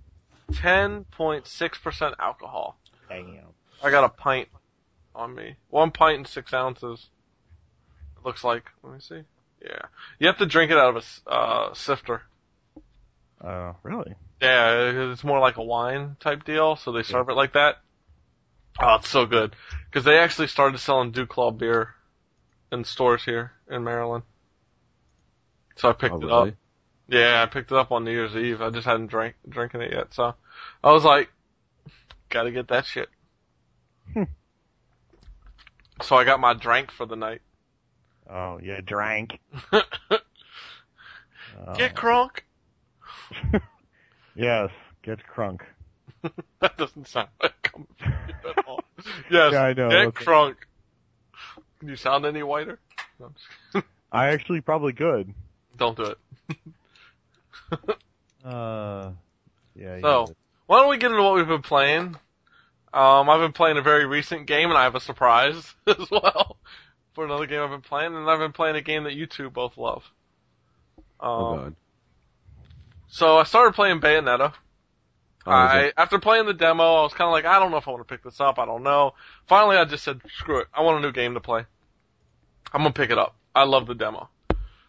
10.6% 0.52 2.14
alcohol. 2.18 2.78
Damn. 3.08 3.38
I 3.82 3.90
got 3.90 4.04
a 4.04 4.08
pint 4.08 4.48
on 5.14 5.34
me. 5.34 5.56
One 5.70 5.90
pint 5.90 6.18
and 6.18 6.26
six 6.26 6.52
ounces. 6.52 7.08
It 8.16 8.24
looks 8.24 8.44
like. 8.44 8.64
Let 8.82 8.92
me 8.94 9.00
see. 9.00 9.22
Yeah. 9.62 9.82
You 10.18 10.26
have 10.28 10.38
to 10.38 10.46
drink 10.46 10.70
it 10.70 10.78
out 10.78 10.96
of 10.96 11.04
a 11.26 11.30
uh, 11.30 11.74
sifter. 11.74 12.22
Oh, 13.44 13.76
really? 13.82 14.14
Yeah, 14.40 15.10
it's 15.12 15.24
more 15.24 15.38
like 15.38 15.56
a 15.56 15.62
wine 15.62 16.16
type 16.20 16.44
deal, 16.44 16.76
so 16.76 16.92
they 16.92 17.02
serve 17.02 17.28
it 17.28 17.34
like 17.34 17.52
that. 17.52 17.76
Oh, 18.80 18.94
it's 18.96 19.08
so 19.08 19.26
good. 19.26 19.54
Because 19.86 20.04
they 20.04 20.18
actually 20.18 20.48
started 20.48 20.78
selling 20.78 21.12
Duclaw 21.12 21.56
beer 21.56 21.94
in 22.70 22.84
stores 22.84 23.24
here 23.24 23.52
in 23.70 23.84
Maryland. 23.84 24.24
So 25.76 25.90
I 25.90 25.92
picked 25.92 26.14
Oh, 26.14 26.20
it 26.20 26.24
really? 26.26 26.50
up. 26.50 26.56
Yeah, 27.08 27.42
I 27.42 27.46
picked 27.46 27.70
it 27.72 27.76
up 27.76 27.92
on 27.92 28.04
New 28.04 28.10
Year's 28.12 28.34
Eve. 28.36 28.62
I 28.62 28.70
just 28.70 28.86
hadn't 28.86 29.08
drank 29.08 29.34
drinking 29.48 29.82
it 29.82 29.92
yet, 29.92 30.14
so 30.14 30.34
I 30.82 30.92
was 30.92 31.04
like, 31.04 31.30
gotta 32.30 32.50
get 32.50 32.68
that 32.68 32.86
shit. 32.86 33.08
Hmm. 34.14 34.22
so 36.00 36.16
I 36.16 36.24
got 36.24 36.40
my 36.40 36.54
drink 36.54 36.90
for 36.90 37.04
the 37.06 37.16
night. 37.16 37.42
Oh, 38.30 38.58
yeah, 38.62 38.80
drank. 38.84 39.38
Oh. 41.66 41.74
Get 41.74 41.94
crunk. 41.94 42.40
yes, 44.34 44.70
get 45.02 45.18
crunk. 45.26 45.60
that 46.60 46.76
doesn't 46.78 47.06
sound 47.08 47.28
like 47.42 47.61
coming 47.72 47.88
from 47.98 48.12
you 48.28 48.50
at 48.50 48.56
all. 48.66 48.84
Yes, 49.30 49.52
Yeah, 49.52 49.62
I 49.62 49.72
know. 49.72 49.88
get 49.90 50.06
Okay. 50.08 50.24
Can 51.80 51.88
you 51.88 51.96
sound 51.96 52.24
any 52.26 52.42
whiter? 52.42 52.78
No, 53.18 53.26
I'm 53.26 53.34
just 53.34 53.46
kidding. 53.72 53.88
I 54.12 54.26
actually 54.28 54.60
probably 54.60 54.92
could. 54.92 55.32
Don't 55.76 55.96
do 55.96 56.04
it. 56.04 56.18
Uh, 58.44 59.12
yeah. 59.76 60.00
So, 60.00 60.34
why 60.66 60.80
don't 60.80 60.90
we 60.90 60.96
get 60.98 61.10
into 61.12 61.22
what 61.22 61.34
we've 61.34 61.46
been 61.46 61.62
playing? 61.62 62.16
Um, 62.92 63.30
I've 63.30 63.40
been 63.40 63.52
playing 63.52 63.78
a 63.78 63.82
very 63.82 64.04
recent 64.04 64.46
game, 64.46 64.68
and 64.68 64.76
I 64.76 64.82
have 64.84 64.94
a 64.96 65.00
surprise 65.00 65.74
as 65.86 66.10
well 66.10 66.56
for 67.14 67.24
another 67.24 67.46
game 67.46 67.60
I've 67.62 67.70
been 67.70 67.80
playing, 67.82 68.14
and 68.16 68.28
I've 68.28 68.40
been 68.40 68.52
playing 68.52 68.76
a 68.76 68.82
game 68.82 69.04
that 69.04 69.14
you 69.14 69.26
two 69.26 69.48
both 69.48 69.76
love. 69.78 70.02
Um, 71.20 71.30
Oh 71.30 71.56
god. 71.56 71.76
so 73.08 73.38
I 73.38 73.44
started 73.44 73.74
playing 73.74 74.00
Bayonetta. 74.00 74.52
I 75.46 75.92
after 75.96 76.18
playing 76.18 76.46
the 76.46 76.54
demo, 76.54 76.84
I 76.84 77.02
was 77.02 77.14
kind 77.14 77.28
of 77.28 77.32
like, 77.32 77.44
I 77.44 77.58
don't 77.58 77.70
know 77.70 77.78
if 77.78 77.88
I 77.88 77.90
want 77.90 78.06
to 78.06 78.12
pick 78.12 78.22
this 78.22 78.40
up. 78.40 78.58
I 78.58 78.66
don't 78.66 78.82
know. 78.82 79.14
Finally, 79.46 79.76
I 79.76 79.84
just 79.84 80.04
said, 80.04 80.20
screw 80.36 80.58
it. 80.58 80.68
I 80.72 80.82
want 80.82 80.98
a 80.98 81.00
new 81.00 81.12
game 81.12 81.34
to 81.34 81.40
play. 81.40 81.64
I'm 82.72 82.82
gonna 82.82 82.92
pick 82.92 83.10
it 83.10 83.18
up. 83.18 83.34
I 83.54 83.64
love 83.64 83.86
the 83.86 83.94
demo. 83.94 84.28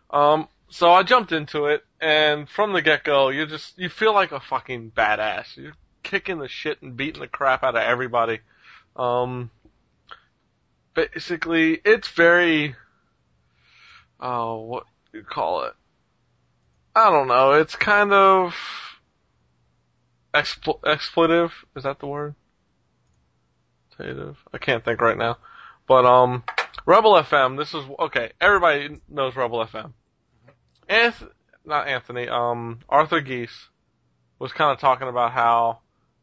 Um, 0.09 0.47
so 0.69 0.91
I 0.91 1.03
jumped 1.03 1.31
into 1.31 1.65
it, 1.65 1.83
and 1.99 2.47
from 2.47 2.73
the 2.73 2.81
get 2.81 3.03
go, 3.03 3.29
you 3.29 3.45
just 3.45 3.77
you 3.77 3.89
feel 3.89 4.13
like 4.13 4.31
a 4.31 4.39
fucking 4.39 4.91
badass. 4.91 5.57
You're 5.57 5.73
kicking 6.03 6.39
the 6.39 6.47
shit 6.47 6.81
and 6.81 6.95
beating 6.95 7.21
the 7.21 7.27
crap 7.27 7.63
out 7.63 7.75
of 7.75 7.81
everybody. 7.81 8.39
Um, 8.95 9.49
basically, 10.93 11.81
it's 11.83 12.07
very, 12.09 12.75
oh, 14.19 14.61
what 14.61 14.85
do 15.11 15.19
you 15.19 15.23
call 15.23 15.63
it? 15.63 15.73
I 16.95 17.09
don't 17.09 17.27
know. 17.27 17.53
It's 17.53 17.75
kind 17.75 18.13
of 18.13 18.55
expl- 20.33 20.85
expletive. 20.85 21.51
Is 21.75 21.83
that 21.83 21.99
the 21.99 22.07
word? 22.07 22.35
Expletive. 23.89 24.37
I 24.53 24.57
can't 24.57 24.83
think 24.83 25.01
right 25.01 25.17
now. 25.17 25.37
But 25.87 26.05
um, 26.05 26.43
Rebel 26.85 27.13
FM. 27.13 27.57
This 27.57 27.73
is 27.73 27.83
okay. 27.99 28.31
Everybody 28.39 29.01
knows 29.09 29.35
Rebel 29.35 29.65
FM. 29.65 29.93
Anth- 30.89 31.29
not 31.65 31.87
Anthony. 31.87 32.27
Um, 32.27 32.79
Arthur 32.89 33.21
Gies 33.21 33.69
was 34.39 34.51
kind 34.51 34.71
of 34.71 34.79
talking 34.79 35.07
about 35.07 35.31
how 35.31 35.79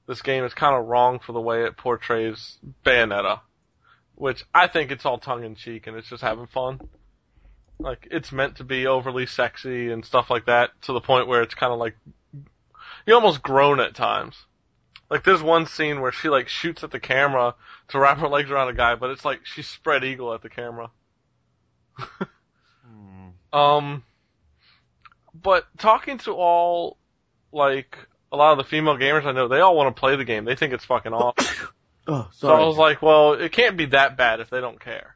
this 0.07 0.23
game 0.23 0.45
is 0.45 0.55
kind 0.55 0.76
of 0.76 0.87
wrong 0.87 1.21
for 1.21 1.33
the 1.33 1.40
way 1.40 1.64
it 1.64 1.76
portrays 1.76 2.59
Bayonetta, 2.85 3.40
which 4.14 4.45
I 4.55 4.67
think 4.67 4.90
it's 4.90 5.07
all 5.07 5.19
tongue 5.19 5.45
in 5.45 5.55
cheek 5.55 5.87
and 5.87 5.97
it's 5.97 6.09
just 6.09 6.23
having 6.23 6.47
fun. 6.47 6.81
Like 7.79 8.09
it's 8.11 8.33
meant 8.33 8.57
to 8.57 8.64
be 8.64 8.87
overly 8.87 9.26
sexy 9.26 9.90
and 9.90 10.05
stuff 10.05 10.29
like 10.29 10.47
that 10.47 10.71
to 10.83 10.93
the 10.93 11.00
point 11.00 11.29
where 11.29 11.43
it's 11.43 11.55
kind 11.55 11.73
of 11.73 11.79
like 11.79 11.97
you 13.07 13.14
almost 13.14 13.42
groan 13.42 13.80
at 13.80 13.95
times. 13.95 14.37
Like 15.09 15.25
there's 15.25 15.42
one 15.42 15.66
scene 15.66 16.00
where 16.00 16.12
she 16.12 16.28
like 16.28 16.49
shoots 16.49 16.85
at 16.85 16.90
the 16.90 17.00
camera 17.00 17.54
to 17.88 17.99
wrap 17.99 18.19
her 18.19 18.28
legs 18.28 18.50
around 18.50 18.69
a 18.69 18.75
guy, 18.75 18.95
but 18.95 19.11
it's 19.11 19.25
like 19.25 19.45
she's 19.45 19.66
spread 19.66 20.04
eagle 20.04 20.33
at 20.33 20.42
the 20.42 20.49
camera. 20.49 20.90
Hmm. 21.97 23.59
Um, 23.59 24.04
but 25.35 25.66
talking 25.78 26.19
to 26.19 26.33
all, 26.33 26.97
like, 27.52 27.97
a 28.33 28.37
lot 28.37 28.52
of 28.52 28.59
the 28.59 28.64
female 28.64 28.97
gamers 28.97 29.25
I 29.25 29.33
know, 29.33 29.49
they 29.49 29.61
all 29.61 29.76
want 29.76 29.95
to 29.95 29.99
play 29.99 30.16
the 30.16 30.25
game. 30.25 30.45
They 30.45 30.54
think 30.54 30.73
it's 30.73 30.85
fucking 30.85 31.12
awesome. 31.12 31.69
Oh, 32.07 32.28
so. 32.33 32.49
I 32.49 32.64
was 32.64 32.76
like, 32.76 33.02
well, 33.02 33.35
it 33.35 33.52
can't 33.52 33.76
be 33.76 33.85
that 33.87 34.16
bad 34.16 34.40
if 34.40 34.50
they 34.50 34.61
don't 34.61 34.80
care. 34.80 35.14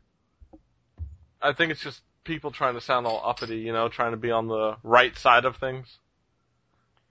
I 1.42 1.52
think 1.52 1.72
it's 1.72 1.80
just 1.80 2.00
people 2.22 2.52
trying 2.52 2.74
to 2.74 2.80
sound 2.80 3.06
all 3.06 3.20
uppity, 3.24 3.56
you 3.56 3.72
know, 3.72 3.88
trying 3.88 4.12
to 4.12 4.16
be 4.16 4.30
on 4.30 4.46
the 4.46 4.76
right 4.84 5.16
side 5.16 5.44
of 5.44 5.56
things. 5.56 5.98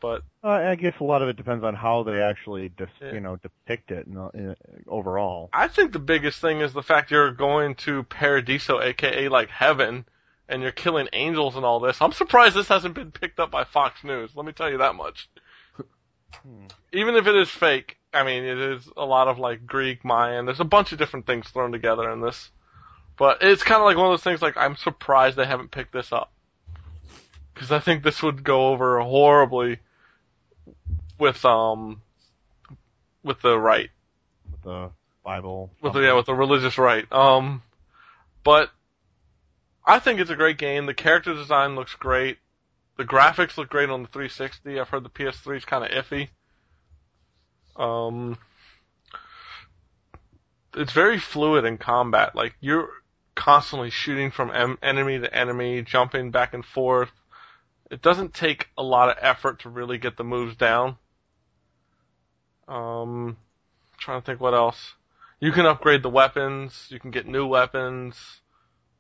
But 0.04 0.22
Uh, 0.44 0.50
I 0.50 0.76
guess 0.76 1.00
a 1.00 1.04
lot 1.06 1.22
of 1.22 1.30
it 1.30 1.38
depends 1.38 1.64
on 1.64 1.76
how 1.76 2.04
they 2.04 2.22
actually, 2.22 2.68
dis- 2.68 2.90
Yeah. 3.02 3.14
you 3.14 3.22
know, 3.22 3.38
depict 3.38 3.90
it 3.90 4.06
in, 4.06 4.18
in, 4.34 4.56
overall. 4.86 5.50
I 5.54 5.70
think 5.70 5.94
the 5.94 6.00
biggest 6.00 6.42
thing 6.42 6.60
is 6.60 6.74
the 6.74 6.84
fact 6.84 7.10
you're 7.10 7.32
going 7.32 7.76
to 7.76 8.04
Paradiso, 8.04 8.82
aka 8.82 9.30
like 9.30 9.48
heaven, 9.48 10.04
and 10.50 10.62
you're 10.62 10.74
killing 10.74 11.08
angels 11.14 11.56
and 11.56 11.64
all 11.64 11.80
this. 11.80 12.02
I'm 12.02 12.12
surprised 12.12 12.54
this 12.54 12.68
hasn't 12.68 12.96
been 12.96 13.12
picked 13.12 13.40
up 13.40 13.50
by 13.50 13.64
Fox 13.64 14.04
News. 14.04 14.36
Let 14.36 14.46
me 14.46 14.52
tell 14.52 14.70
you 14.70 14.80
that 14.80 14.96
much. 14.96 15.30
Hmm. 15.78 16.66
Even 16.92 17.16
if 17.16 17.26
it 17.26 17.36
is 17.38 17.50
fake, 17.50 17.96
I 18.14 18.26
mean, 18.26 18.44
it 18.44 18.58
is 18.60 18.90
a 18.98 19.06
lot 19.06 19.30
of 19.30 19.40
like 19.40 19.66
Greek, 19.66 20.04
Mayan. 20.04 20.44
There's 20.46 20.60
a 20.60 20.66
bunch 20.66 20.92
of 20.92 20.98
different 20.98 21.26
things 21.28 21.48
thrown 21.48 21.72
together 21.72 22.12
in 22.12 22.20
this. 22.20 22.52
But 23.16 23.38
it's 23.42 23.64
kind 23.64 23.80
of 23.80 23.86
like 23.86 23.96
one 23.96 24.08
of 24.08 24.12
those 24.12 24.24
things 24.24 24.42
like 24.42 24.58
I'm 24.58 24.76
surprised 24.76 25.38
they 25.38 25.46
haven't 25.46 25.72
picked 25.72 25.94
this 25.94 26.12
up. 26.12 26.34
Cause 27.56 27.72
I 27.72 27.80
think 27.80 28.04
this 28.04 28.22
would 28.22 28.44
go 28.44 28.68
over 28.68 29.00
horribly 29.00 29.78
with, 31.24 31.44
um, 31.46 32.02
with 33.24 33.42
the 33.42 33.58
right 33.58 33.90
With 34.52 34.62
the 34.62 34.92
Bible. 35.24 35.72
with 35.82 35.94
the, 35.94 36.02
yeah, 36.02 36.14
with 36.14 36.28
the 36.28 36.36
religious 36.36 36.78
right. 36.78 37.12
Um, 37.12 37.64
but 38.44 38.70
I 39.86 40.00
think 40.00 40.20
it's 40.20 40.30
a 40.30 40.36
great 40.36 40.58
game. 40.58 40.86
The 40.86 40.94
character 40.94 41.34
design 41.34 41.76
looks 41.76 41.96
great. 41.96 42.38
The 42.98 43.06
graphics 43.06 43.58
look 43.58 43.70
great 43.70 43.90
on 43.90 44.04
the 44.04 44.08
360. 44.10 44.80
I've 44.80 44.90
heard 44.90 45.04
the 45.04 45.10
PS3 45.10 45.58
is 45.58 45.66
kind 45.66 45.84
of 45.84 45.90
iffy. 45.92 46.30
Um, 47.76 48.38
it's 50.76 50.94
very 50.94 51.18
fluid 51.18 51.66
in 51.66 51.78
combat. 51.78 52.36
Like 52.36 52.56
you're 52.62 52.90
constantly 53.36 53.90
shooting 53.90 54.30
from 54.30 54.52
em- 54.52 54.78
enemy 54.84 55.20
to 55.20 55.34
enemy, 55.34 55.82
jumping 55.82 56.32
back 56.32 56.54
and 56.54 56.64
forth. 56.64 57.10
It 57.90 58.02
doesn't 58.02 58.34
take 58.34 58.70
a 58.78 58.84
lot 58.84 59.10
of 59.10 59.18
effort 59.22 59.62
to 59.62 59.70
really 59.70 59.98
get 59.98 60.18
the 60.18 60.24
moves 60.24 60.56
down. 60.56 60.98
Um, 62.68 63.38
trying 63.98 64.22
to 64.22 64.26
think 64.26 64.42
what 64.42 64.54
else. 64.54 64.94
You 65.40 65.52
can 65.52 65.66
upgrade 65.66 66.04
the 66.04 66.10
weapons. 66.10 66.88
You 66.90 67.00
can 67.00 67.12
get 67.12 67.28
new 67.28 67.46
weapons, 67.46 68.16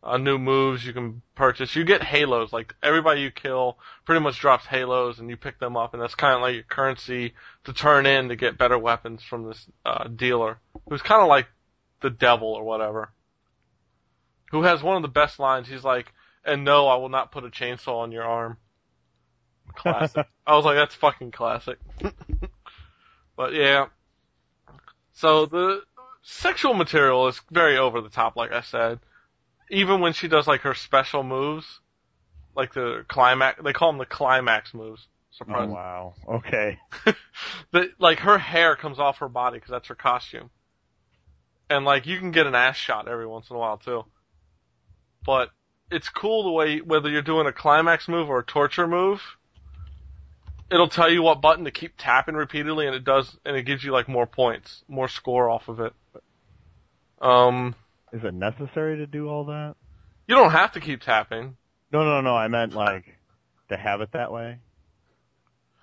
uh, 0.03 0.17
new 0.17 0.37
moves. 0.37 0.85
You 0.85 0.91
can 0.91 1.21
purchase. 1.35 1.75
You 1.75 1.85
get 1.85 2.03
halos. 2.03 2.51
Like 2.51 2.75
everybody 2.83 3.21
you 3.21 3.31
kill 3.31 3.77
pretty 4.05 4.21
much 4.21 4.39
drops 4.39 4.65
halos, 4.65 5.19
and 5.19 5.29
you 5.29 5.37
pick 5.37 5.59
them 5.59 5.77
up, 5.77 5.93
and 5.93 6.03
that's 6.03 6.15
kind 6.15 6.35
of 6.35 6.41
like 6.41 6.55
your 6.55 6.63
currency 6.63 7.33
to 7.63 7.73
turn 7.73 8.05
in 8.05 8.29
to 8.29 8.35
get 8.35 8.57
better 8.57 8.77
weapons 8.77 9.23
from 9.23 9.47
this 9.47 9.65
uh, 9.85 10.07
dealer, 10.07 10.59
who's 10.89 11.01
kind 11.01 11.21
of 11.21 11.29
like 11.29 11.47
the 12.01 12.09
devil 12.09 12.49
or 12.49 12.63
whatever. 12.63 13.13
Who 14.51 14.63
has 14.63 14.83
one 14.83 14.97
of 14.97 15.01
the 15.01 15.07
best 15.07 15.39
lines? 15.39 15.67
He's 15.67 15.83
like, 15.83 16.13
"And 16.43 16.65
no, 16.65 16.87
I 16.87 16.97
will 16.97 17.09
not 17.09 17.31
put 17.31 17.45
a 17.45 17.49
chainsaw 17.49 18.01
on 18.01 18.11
your 18.11 18.23
arm." 18.23 18.57
Classic. 19.75 20.27
I 20.45 20.55
was 20.55 20.65
like, 20.65 20.75
"That's 20.75 20.95
fucking 20.95 21.31
classic." 21.31 21.79
but 23.35 23.53
yeah. 23.53 23.87
So 25.13 25.45
the 25.45 25.81
sexual 26.23 26.73
material 26.73 27.27
is 27.27 27.39
very 27.51 27.77
over 27.77 28.01
the 28.01 28.09
top, 28.09 28.35
like 28.35 28.51
I 28.51 28.61
said. 28.61 28.99
Even 29.69 30.01
when 30.01 30.13
she 30.13 30.27
does 30.27 30.47
like 30.47 30.61
her 30.61 30.73
special 30.73 31.23
moves, 31.23 31.79
like 32.55 32.73
the 32.73 33.05
climax, 33.07 33.61
they 33.63 33.73
call 33.73 33.91
them 33.91 33.99
the 33.99 34.05
climax 34.05 34.73
moves. 34.73 35.07
Oh, 35.07 35.35
Surprise! 35.37 35.69
wow. 35.69 36.13
Okay. 36.27 36.79
the, 37.71 37.91
like 37.97 38.19
her 38.19 38.37
hair 38.37 38.75
comes 38.75 38.99
off 38.99 39.17
her 39.17 39.29
body 39.29 39.57
because 39.57 39.71
that's 39.71 39.87
her 39.87 39.95
costume, 39.95 40.51
and 41.69 41.85
like 41.85 42.05
you 42.05 42.19
can 42.19 42.31
get 42.31 42.45
an 42.45 42.55
ass 42.55 42.75
shot 42.75 43.07
every 43.07 43.25
once 43.25 43.49
in 43.49 43.55
a 43.55 43.59
while 43.59 43.77
too. 43.77 44.05
But 45.25 45.49
it's 45.89 46.09
cool 46.09 46.43
the 46.43 46.51
way 46.51 46.81
whether 46.81 47.09
you're 47.09 47.21
doing 47.21 47.47
a 47.47 47.53
climax 47.53 48.07
move 48.07 48.29
or 48.29 48.39
a 48.39 48.45
torture 48.45 48.87
move, 48.87 49.21
it'll 50.71 50.89
tell 50.89 51.11
you 51.11 51.21
what 51.21 51.41
button 51.41 51.65
to 51.65 51.71
keep 51.71 51.93
tapping 51.97 52.35
repeatedly, 52.35 52.87
and 52.87 52.95
it 52.95 53.03
does, 53.03 53.35
and 53.45 53.55
it 53.55 53.63
gives 53.63 53.83
you 53.83 53.91
like 53.91 54.07
more 54.07 54.27
points, 54.27 54.83
more 54.87 55.07
score 55.07 55.49
off 55.49 55.67
of 55.67 55.79
it. 55.79 55.93
Um, 57.21 57.75
Is 58.11 58.23
it 58.23 58.33
necessary 58.33 58.97
to 58.97 59.07
do 59.07 59.27
all 59.29 59.45
that? 59.45 59.75
you 60.27 60.35
don't 60.35 60.51
have 60.51 60.73
to 60.73 60.79
keep 60.79 61.01
tapping. 61.01 61.57
No, 61.91 62.03
no, 62.03 62.21
no. 62.21 62.35
I 62.35 62.47
meant 62.47 62.73
like 62.73 63.17
to 63.69 63.77
have 63.77 64.01
it 64.01 64.11
that 64.13 64.31
way. 64.31 64.59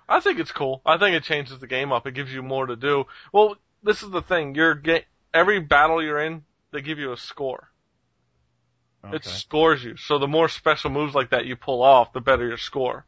I 0.09 0.19
think 0.19 0.39
it's 0.39 0.51
cool. 0.51 0.81
I 0.85 0.97
think 0.97 1.15
it 1.15 1.23
changes 1.23 1.59
the 1.59 1.67
game 1.67 1.91
up. 1.91 2.05
It 2.05 2.13
gives 2.13 2.33
you 2.33 2.41
more 2.43 2.65
to 2.65 2.75
do. 2.75 3.05
Well, 3.31 3.55
this 3.81 4.03
is 4.03 4.09
the 4.09 4.21
thing. 4.21 4.55
You're 4.55 4.75
ga- 4.75 5.05
every 5.33 5.59
battle 5.59 6.03
you're 6.03 6.19
in, 6.19 6.43
they 6.71 6.81
give 6.81 6.99
you 6.99 7.13
a 7.13 7.17
score. 7.17 7.69
Okay. 9.05 9.15
It 9.15 9.25
scores 9.25 9.83
you. 9.83 9.95
So 9.97 10.19
the 10.19 10.27
more 10.27 10.49
special 10.49 10.89
moves 10.91 11.15
like 11.15 11.29
that 11.29 11.45
you 11.45 11.55
pull 11.55 11.81
off, 11.81 12.13
the 12.13 12.19
better 12.21 12.45
your 12.47 12.57
score. 12.57 13.05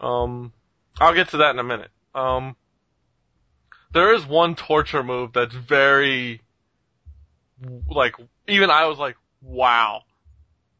Um, 0.00 0.52
I'll 1.00 1.14
get 1.14 1.30
to 1.30 1.38
that 1.38 1.50
in 1.50 1.58
a 1.58 1.64
minute. 1.64 1.90
Um, 2.14 2.56
there 3.92 4.14
is 4.14 4.26
one 4.26 4.54
torture 4.54 5.02
move 5.02 5.32
that's 5.32 5.54
very, 5.54 6.42
like, 7.88 8.14
even 8.46 8.70
I 8.70 8.86
was 8.86 8.98
like, 8.98 9.16
wow. 9.42 10.02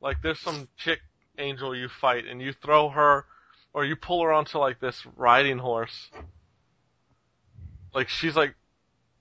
Like, 0.00 0.22
there's 0.22 0.40
some 0.40 0.68
chick 0.76 1.00
angel 1.38 1.74
you 1.74 1.88
fight, 1.88 2.26
and 2.26 2.40
you 2.40 2.52
throw 2.52 2.88
her, 2.90 3.24
or 3.72 3.84
you 3.84 3.96
pull 3.96 4.22
her 4.22 4.32
onto 4.32 4.58
like 4.58 4.80
this 4.80 5.06
riding 5.16 5.58
horse. 5.58 6.10
Like, 7.94 8.08
she's 8.08 8.36
like 8.36 8.54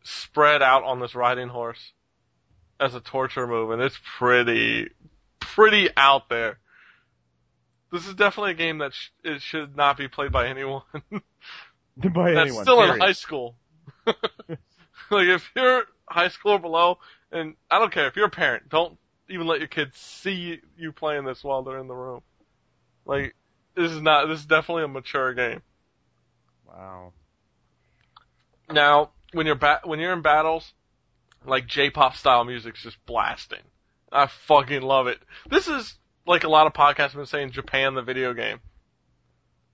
spread 0.04 0.62
out 0.62 0.84
on 0.84 1.00
this 1.00 1.16
riding 1.16 1.50
horse 1.50 1.94
as 2.80 2.94
a 2.94 3.00
torture 3.00 3.48
move, 3.48 3.72
and 3.72 3.82
it's 3.82 4.00
pretty, 4.18 4.90
pretty 5.40 5.90
out 5.96 6.30
there. 6.30 6.60
This 7.92 8.08
is 8.08 8.16
definitely 8.16 8.52
a 8.52 8.56
game 8.56 8.80
that 8.80 8.94
sh- 8.94 9.10
it 9.24 9.42
should 9.42 9.76
not 9.76 9.98
be 9.98 10.08
played 10.08 10.32
by 10.32 10.48
anyone 10.48 10.84
By 11.98 12.34
that's 12.34 12.50
anyone. 12.50 12.64
still 12.64 12.82
in 12.84 13.00
high 13.00 13.14
school. 13.14 13.56
like 14.06 15.28
if 15.28 15.50
you're 15.56 15.84
high 16.08 16.28
school 16.28 16.54
or 16.54 16.60
below, 16.60 17.00
and 17.32 17.56
I 17.72 17.80
don't 17.80 17.92
care 17.92 18.08
if 18.08 18.16
you're 18.16 18.28
a 18.28 18.32
parent, 18.32 18.70
don't 18.70 18.98
even 19.30 19.48
let 19.48 19.60
your 19.60 19.68
kids 19.68 19.98
see 19.98 20.60
you 20.78 20.92
playing 20.92 21.26
this 21.26 21.44
while 21.44 21.64
they're 21.64 21.80
in 21.80 21.88
the 21.88 21.96
room. 21.96 22.22
Like 23.06 23.36
this 23.76 23.92
is 23.92 24.02
not, 24.02 24.28
this 24.28 24.40
is 24.40 24.46
definitely 24.46 24.84
a 24.84 24.88
mature 24.88 25.34
game. 25.34 25.62
Wow. 26.68 27.14
Now, 28.70 29.12
when 29.34 29.46
you're 29.46 29.56
ba- 29.56 29.82
when 29.84 30.00
you're 30.00 30.14
in 30.14 30.22
battles, 30.22 30.74
like 31.46 31.68
J-pop 31.68 32.16
style 32.16 32.44
music's 32.44 32.84
just 32.84 33.04
blasting. 33.06 33.62
I 34.12 34.28
fucking 34.28 34.82
love 34.82 35.08
it. 35.08 35.20
This 35.50 35.68
is 35.68 35.98
like 36.28 36.44
a 36.44 36.50
lot 36.50 36.68
of 36.68 36.74
podcasts 36.74 37.12
have 37.12 37.16
been 37.16 37.26
saying 37.26 37.52
Japan 37.52 37.96
the 37.96 38.02
video 38.02 38.34
game. 38.34 38.60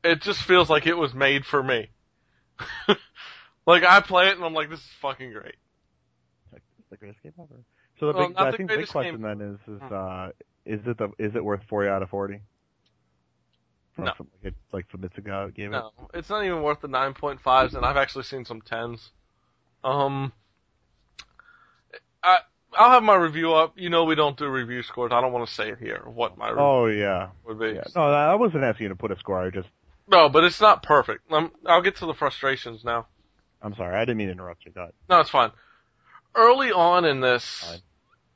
It 0.03 0.21
just 0.21 0.41
feels 0.41 0.69
like 0.69 0.85
it 0.85 0.97
was 0.97 1.13
made 1.13 1.45
for 1.45 1.63
me. 1.63 1.89
like 3.65 3.83
I 3.83 4.01
play 4.01 4.27
it 4.29 4.35
and 4.35 4.43
I'm 4.45 4.53
like, 4.53 4.69
this 4.69 4.79
is 4.79 4.89
fucking 5.01 5.31
great. 5.33 5.55
It's 6.53 6.89
the 6.89 6.97
greatest 6.97 7.23
game 7.23 7.33
ever. 7.39 7.63
So 7.99 8.11
the 8.11 8.17
Well, 8.17 8.27
big, 8.29 8.37
I 8.37 8.51
the 8.51 8.57
think 8.57 8.69
the 8.69 8.77
big 8.77 8.87
question 8.87 9.21
game. 9.21 9.39
then 9.39 9.41
is, 9.41 9.75
is, 9.75 9.81
uh, 9.91 10.29
is 10.65 10.79
it 10.85 10.97
the, 10.97 11.09
is 11.17 11.35
it 11.35 11.43
worth 11.43 11.61
40 11.69 11.89
out 11.89 12.03
of 12.03 12.09
40? 12.09 12.41
From, 13.95 14.05
No. 14.05 14.13
from, 14.17 14.27
like, 14.43 14.53
like 14.71 14.87
Famitsuga 14.89 15.53
gave 15.53 15.67
it. 15.67 15.71
No, 15.71 15.91
it's 16.13 16.29
not 16.29 16.43
even 16.43 16.61
worth 16.63 16.81
the 16.81 16.87
9.5s, 16.87 17.75
and 17.75 17.85
I've 17.85 17.97
actually 17.97 18.23
seen 18.23 18.43
some 18.45 18.61
10s. 18.61 19.09
Um, 19.83 20.33
I, 22.23 22.39
I'll 22.77 22.91
have 22.91 23.03
my 23.03 23.15
review 23.15 23.53
up. 23.53 23.73
You 23.77 23.89
know 23.89 24.05
we 24.05 24.15
don't 24.15 24.37
do 24.37 24.47
review 24.47 24.83
scores. 24.83 25.11
I 25.13 25.21
don't 25.21 25.31
want 25.31 25.47
to 25.47 25.53
say 25.53 25.69
it 25.69 25.79
here, 25.79 26.01
what 26.05 26.37
my 26.37 26.49
review 26.49 26.63
Oh 26.63 26.85
yeah. 26.87 27.29
would 27.45 27.59
be. 27.59 27.67
Yeah. 27.75 27.83
No, 27.95 28.03
I 28.03 28.35
wasn't 28.35 28.63
asking 28.63 28.85
you 28.85 28.89
to 28.89 28.95
put 28.95 29.11
a 29.11 29.17
score. 29.19 29.41
I 29.41 29.49
just. 29.49 29.69
No, 30.07 30.29
but 30.29 30.43
it's 30.43 30.59
not 30.61 30.83
perfect. 30.83 31.21
i 31.31 31.49
I'll 31.65 31.81
get 31.81 31.97
to 31.97 32.05
the 32.05 32.13
frustrations 32.13 32.83
now. 32.83 33.07
I'm 33.61 33.73
sorry. 33.75 33.95
I 33.95 34.01
didn't 34.01 34.17
mean 34.17 34.27
to 34.27 34.33
interrupt 34.33 34.65
you. 34.65 34.71
God. 34.71 34.91
No, 35.09 35.19
it's 35.21 35.29
fine. 35.29 35.51
Early 36.35 36.71
on 36.71 37.05
in 37.05 37.21
this, 37.21 37.43
Fine. 37.63 37.79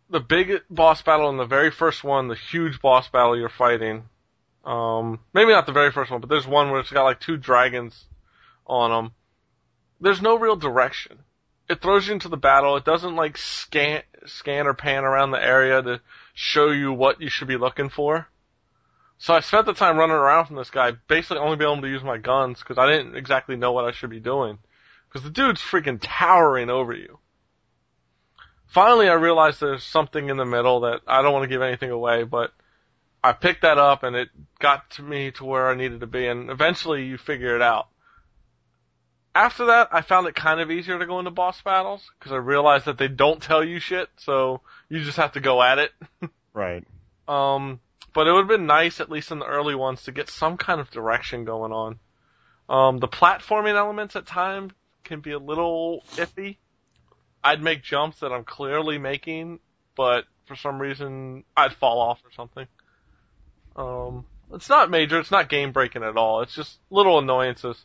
the 0.10 0.20
big 0.22 0.62
boss 0.70 1.02
battle 1.02 1.30
in 1.30 1.38
the 1.38 1.46
very 1.46 1.72
first 1.72 2.04
one, 2.04 2.28
the 2.30 2.36
huge 2.36 2.80
boss 2.80 3.10
battle 3.10 3.36
you're 3.38 3.50
fighting, 3.50 4.04
um, 4.64 5.20
maybe 5.34 5.52
not 5.52 5.66
the 5.66 5.72
very 5.74 5.92
first 5.92 6.12
one, 6.12 6.22
but 6.22 6.30
there's 6.30 6.46
one 6.48 6.70
where 6.72 6.80
it's 6.80 6.92
got 6.92 7.04
like 7.04 7.20
two 7.20 7.38
dragons 7.38 8.06
on 8.68 8.92
them. 8.92 9.12
There's 10.00 10.22
no 10.22 10.38
real 10.38 10.56
direction. 10.56 11.18
It 11.70 11.82
throws 11.82 12.08
you 12.08 12.14
into 12.14 12.30
the 12.30 12.38
battle. 12.38 12.78
It 12.78 12.86
doesn't 12.86 13.16
like 13.16 13.38
scan, 13.38 14.04
scan 14.26 14.68
or 14.68 14.74
pan 14.74 15.04
around 15.04 15.32
the 15.32 15.44
area 15.44 15.82
to 15.82 16.02
show 16.34 16.72
you 16.72 16.94
what 16.94 17.20
you 17.20 17.30
should 17.30 17.48
be 17.48 17.58
looking 17.58 17.90
for. 17.90 18.28
So 19.18 19.34
I 19.34 19.40
spent 19.40 19.66
the 19.66 19.74
time 19.74 19.98
running 19.98 20.16
around 20.16 20.46
from 20.46 20.56
this 20.56 20.70
guy, 20.70 20.92
basically 21.08 21.40
only 21.40 21.58
being 21.58 21.72
able 21.72 21.82
to 21.82 21.90
use 21.90 22.04
my 22.04 22.18
guns 22.18 22.60
because 22.60 22.78
I 22.78 22.88
didn't 22.88 23.16
exactly 23.16 23.56
know 23.56 23.72
what 23.72 23.86
I 23.86 23.92
should 23.92 24.12
be 24.12 24.20
doing. 24.20 24.60
Because 25.08 25.24
the 25.24 25.32
dude's 25.32 25.62
freaking 25.62 26.00
towering 26.02 26.70
over 26.70 26.94
you. 26.94 27.20
Finally, 28.68 29.10
I 29.10 29.14
realized 29.14 29.60
there's 29.60 29.84
something 29.84 30.30
in 30.30 30.38
the 30.38 30.46
middle 30.46 30.82
that 30.82 31.02
I 31.08 31.22
don't 31.22 31.34
want 31.34 31.44
to 31.44 31.50
give 31.50 31.62
anything 31.62 31.90
away, 31.90 32.24
but 32.24 32.52
I 33.24 33.34
picked 33.34 33.64
that 33.64 33.78
up 33.78 34.04
and 34.04 34.16
it 34.16 34.30
got 34.60 34.90
to 34.92 35.02
me 35.02 35.32
to 35.32 35.46
where 35.46 35.70
I 35.70 35.76
needed 35.76 36.02
to 36.02 36.08
be, 36.08 36.28
and 36.28 36.50
eventually 36.50 37.06
you 37.06 37.18
figure 37.18 37.56
it 37.56 37.62
out. 37.62 37.88
After 39.38 39.68
that, 39.68 39.90
I 39.92 40.02
found 40.02 40.26
it 40.26 40.34
kind 40.34 40.60
of 40.60 40.72
easier 40.72 40.98
to 40.98 41.06
go 41.06 41.20
into 41.20 41.30
boss 41.30 41.62
battles 41.62 42.10
because 42.18 42.32
I 42.32 42.38
realized 42.38 42.86
that 42.86 42.98
they 42.98 43.08
don't 43.08 43.40
tell 43.40 43.64
you 43.64 43.80
shit, 43.80 44.10
so 44.18 44.62
you 44.90 45.04
just 45.04 45.18
have 45.18 45.34
to 45.34 45.40
go 45.40 45.62
at 45.62 45.78
it. 45.78 45.92
Right. 46.54 46.84
Um, 47.28 47.80
but 48.16 48.26
it 48.26 48.32
would 48.32 48.40
have 48.40 48.48
been 48.48 48.66
nice, 48.66 49.00
at 49.00 49.12
least 49.12 49.32
in 49.32 49.38
the 49.38 49.46
early 49.46 49.76
ones, 49.76 50.06
to 50.06 50.12
get 50.12 50.28
some 50.28 50.58
kind 50.58 50.82
of 50.82 50.90
direction 50.90 51.46
going 51.46 51.72
on. 51.72 52.00
Um, 52.68 52.98
the 52.98 53.08
platforming 53.08 53.76
elements 53.76 54.16
at 54.16 54.26
times 54.26 54.74
can 55.04 55.20
be 55.20 55.34
a 55.34 55.38
little 55.38 56.04
iffy. 56.16 56.58
I'd 57.44 57.62
make 57.62 57.84
jumps 57.84 58.22
that 58.22 58.32
I'm 58.32 58.44
clearly 58.44 58.98
making, 58.98 59.60
but 59.96 60.26
for 60.48 60.56
some 60.56 60.82
reason 60.82 61.44
I'd 61.56 61.74
fall 61.74 62.00
off 62.00 62.22
or 62.26 62.32
something. 62.32 62.66
Um, 63.76 64.26
it's 64.52 64.70
not 64.70 64.90
major, 64.90 65.20
it's 65.20 65.30
not 65.30 65.48
game 65.48 65.74
breaking 65.74 66.02
at 66.02 66.18
all. 66.18 66.42
It's 66.42 66.56
just 66.56 66.80
little 66.90 67.20
annoyances. 67.20 67.78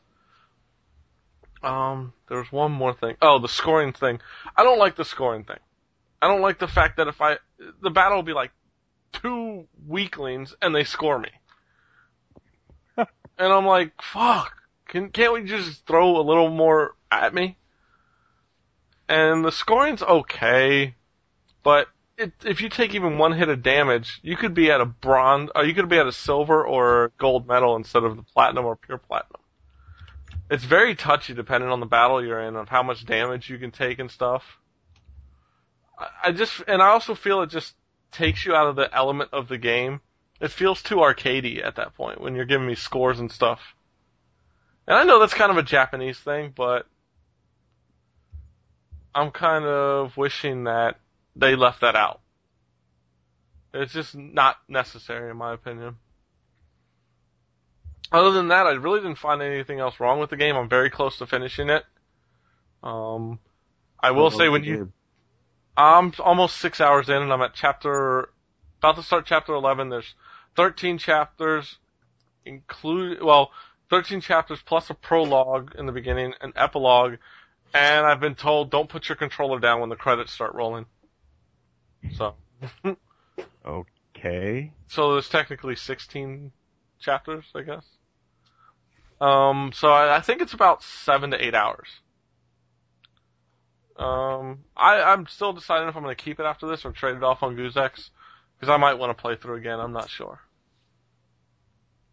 Um, 1.63 2.13
there 2.29 2.39
was 2.39 2.51
one 2.51 2.73
more 2.73 2.93
thing. 2.93 3.17
Oh, 3.23 3.39
the 3.39 3.49
scoring 3.49 3.93
thing. 3.93 4.21
I 4.57 4.65
don't 4.65 4.79
like 4.79 4.97
the 4.97 5.05
scoring 5.05 5.45
thing. 5.45 5.59
I 6.21 6.29
don't 6.29 6.41
like 6.41 6.59
the 6.59 6.69
fact 6.69 6.97
that 6.97 7.09
if 7.09 7.21
I, 7.21 7.39
the 7.81 7.91
battle 7.91 8.19
will 8.19 8.23
be 8.23 8.33
like 8.33 8.51
two 9.13 9.67
weaklings 9.87 10.55
and 10.61 10.75
they 10.75 10.85
score 10.85 11.19
me. 11.19 11.31
and 12.97 13.07
I'm 13.39 13.67
like, 13.67 13.93
fuck, 14.01 14.53
can, 14.89 15.11
can't 15.11 15.33
we 15.33 15.45
just 15.45 15.87
throw 15.87 16.17
a 16.17 16.23
little 16.23 16.51
more 16.51 16.95
at 17.11 17.35
me? 17.35 17.57
And 19.09 19.45
the 19.45 19.53
scoring's 19.53 20.03
okay, 20.03 20.95
but 21.63 21.89
it, 22.17 22.33
if 22.45 22.61
you 22.61 22.69
take 22.69 22.95
even 22.95 23.19
one 23.19 23.33
hit 23.33 23.49
of 23.49 23.63
damage, 23.63 24.21
you 24.23 24.37
could 24.37 24.55
be 24.55 24.71
at 24.71 24.81
a 24.81 24.87
bronze, 24.87 25.51
or 25.55 25.65
you 25.65 25.75
could 25.75 25.89
be 25.89 25.99
at 25.99 26.07
a 26.07 26.13
silver 26.13 26.65
or 26.65 27.13
gold 27.19 27.47
medal 27.47 27.77
instead 27.77 28.05
of 28.05 28.17
the 28.17 28.23
platinum 28.23 28.65
or 28.65 28.77
pure 28.77 28.99
platinum. 28.99 29.42
It's 30.53 30.65
very 30.65 30.95
touchy 30.95 31.33
depending 31.33 31.71
on 31.71 31.81
the 31.81 31.87
battle 31.87 32.23
you're 32.23 32.43
in, 32.43 32.57
of 32.57 32.69
how 32.69 32.83
much 32.83 33.07
damage 33.07 33.49
you 33.49 33.57
can 33.57 33.71
take 33.71 33.99
and 33.99 34.11
stuff. 34.11 34.59
I, 35.99 36.09
I 36.25 36.33
just, 36.33 36.63
and 36.69 36.83
I 36.83 36.89
also 36.89 37.15
feel 37.15 37.41
it 37.41 37.49
just 37.49 37.75
takes 38.11 38.45
you 38.45 38.55
out 38.55 38.67
of 38.67 38.77
the 38.77 38.95
element 38.95 39.31
of 39.33 39.49
the 39.49 39.57
game. 39.57 40.03
It 40.43 40.51
feels 40.51 40.83
too 40.83 40.97
arcadey 40.97 41.65
at 41.65 41.77
that 41.77 41.95
point 41.95 42.21
when 42.21 42.35
you're 42.35 42.45
giving 42.45 42.67
me 42.67 42.75
scores 42.75 43.19
and 43.19 43.33
stuff. 43.33 43.61
And 44.87 44.95
I 44.95 45.05
know 45.05 45.21
that's 45.21 45.33
kind 45.33 45.51
of 45.51 45.57
a 45.57 45.63
Japanese 45.63 46.19
thing, 46.19 46.53
but 46.55 46.87
I'm 49.15 49.31
kind 49.31 49.65
of 49.65 50.19
wishing 50.19 50.65
that 50.65 50.97
they 51.35 51.57
left 51.57 51.81
that 51.81 51.97
out. 51.97 52.21
It's 53.73 53.95
just 53.95 54.15
not 54.15 54.59
necessary 54.69 55.31
in 55.31 55.39
my 55.39 55.55
opinion. 55.55 55.97
Other 58.13 58.33
than 58.33 58.49
that, 58.49 58.67
I 58.67 58.73
really 58.73 59.01
didn't 59.01 59.19
find 59.19 59.41
anything 59.41 59.81
else 59.81 59.99
wrong 59.99 60.21
with 60.21 60.31
the 60.31 60.37
game. 60.37 60.55
I'm 60.55 60.69
very 60.69 60.91
close 60.91 61.17
to 61.19 61.27
finishing 61.27 61.71
it. 61.71 61.85
Um, 62.83 63.39
I 63.99 64.11
will 64.11 64.31
say 64.31 64.49
when 64.49 64.65
you, 64.65 64.93
I'm 65.77 66.13
almost 66.19 66.59
six 66.59 66.81
hours 66.81 67.09
in 67.09 67.23
and 67.23 67.33
I'm 67.33 67.41
at 67.41 67.55
chapter, 67.55 68.29
about 68.79 68.97
to 68.97 69.03
start 69.03 69.25
chapter 69.25 69.55
11. 69.55 69.89
There's 69.89 70.15
13 70.57 70.99
chapters, 70.99 71.79
include, 72.45 73.23
well, 73.23 73.51
13 73.89 74.21
chapters 74.21 74.61
plus 74.65 74.91
a 74.91 74.95
prologue 74.95 75.75
in 75.79 75.87
the 75.87 75.93
beginning, 75.93 76.35
an 76.41 76.53
epilogue, 76.55 77.15
and 77.73 78.05
I've 78.05 78.21
been 78.21 78.35
told 78.35 78.71
don't 78.71 78.89
put 78.89 79.09
your 79.09 79.17
controller 79.17 79.59
down 79.59 79.81
when 79.81 79.89
the 79.89 79.97
credits 79.97 80.33
start 80.33 80.55
rolling. 80.55 80.85
So, 82.13 82.35
Okay. 83.65 84.73
so 84.89 85.13
there's 85.13 85.29
technically 85.29 85.77
16 85.77 86.53
chapters, 87.01 87.45
I 87.55 87.63
guess. 87.63 87.85
Um, 89.23 89.71
so 89.73 89.93
I, 89.93 90.17
I 90.17 90.21
think 90.21 90.43
it's 90.43 90.53
about 90.53 90.83
seven 90.83 91.31
to 91.31 91.43
eight 91.43 91.55
hours. 91.55 91.87
Um, 93.97 94.65
I, 94.77 95.01
I'm 95.01 95.29
still 95.29 95.53
deciding 95.53 95.89
if 95.89 95.95
I'm 95.95 96.03
going 96.03 96.17
to 96.17 96.21
keep 96.21 96.41
it 96.41 96.45
after 96.45 96.67
this 96.67 96.85
or 96.85 96.91
trade 96.91 97.17
it 97.17 97.23
off 97.23 97.45
on 97.45 97.55
Goozex, 97.55 98.11
because 98.59 98.69
I 98.69 98.79
might 98.79 98.95
want 98.95 99.17
to 99.17 99.23
play 99.23 99.37
through 99.37 99.59
again. 99.59 99.79
I'm 99.79 99.93
not 99.93 100.11
sure. 100.11 100.41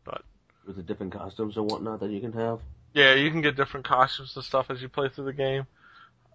But 0.03 0.21
with 0.67 0.75
the 0.75 0.83
different 0.83 1.11
costumes 1.11 1.57
and 1.57 1.65
whatnot 1.65 1.99
that 2.01 2.11
you 2.11 2.19
can 2.19 2.33
have. 2.33 2.59
Yeah, 2.93 3.15
you 3.15 3.31
can 3.31 3.41
get 3.41 3.55
different 3.55 3.87
costumes 3.87 4.35
and 4.35 4.45
stuff 4.45 4.67
as 4.69 4.79
you 4.79 4.87
play 4.87 5.09
through 5.09 5.25
the 5.25 5.33
game. 5.33 5.65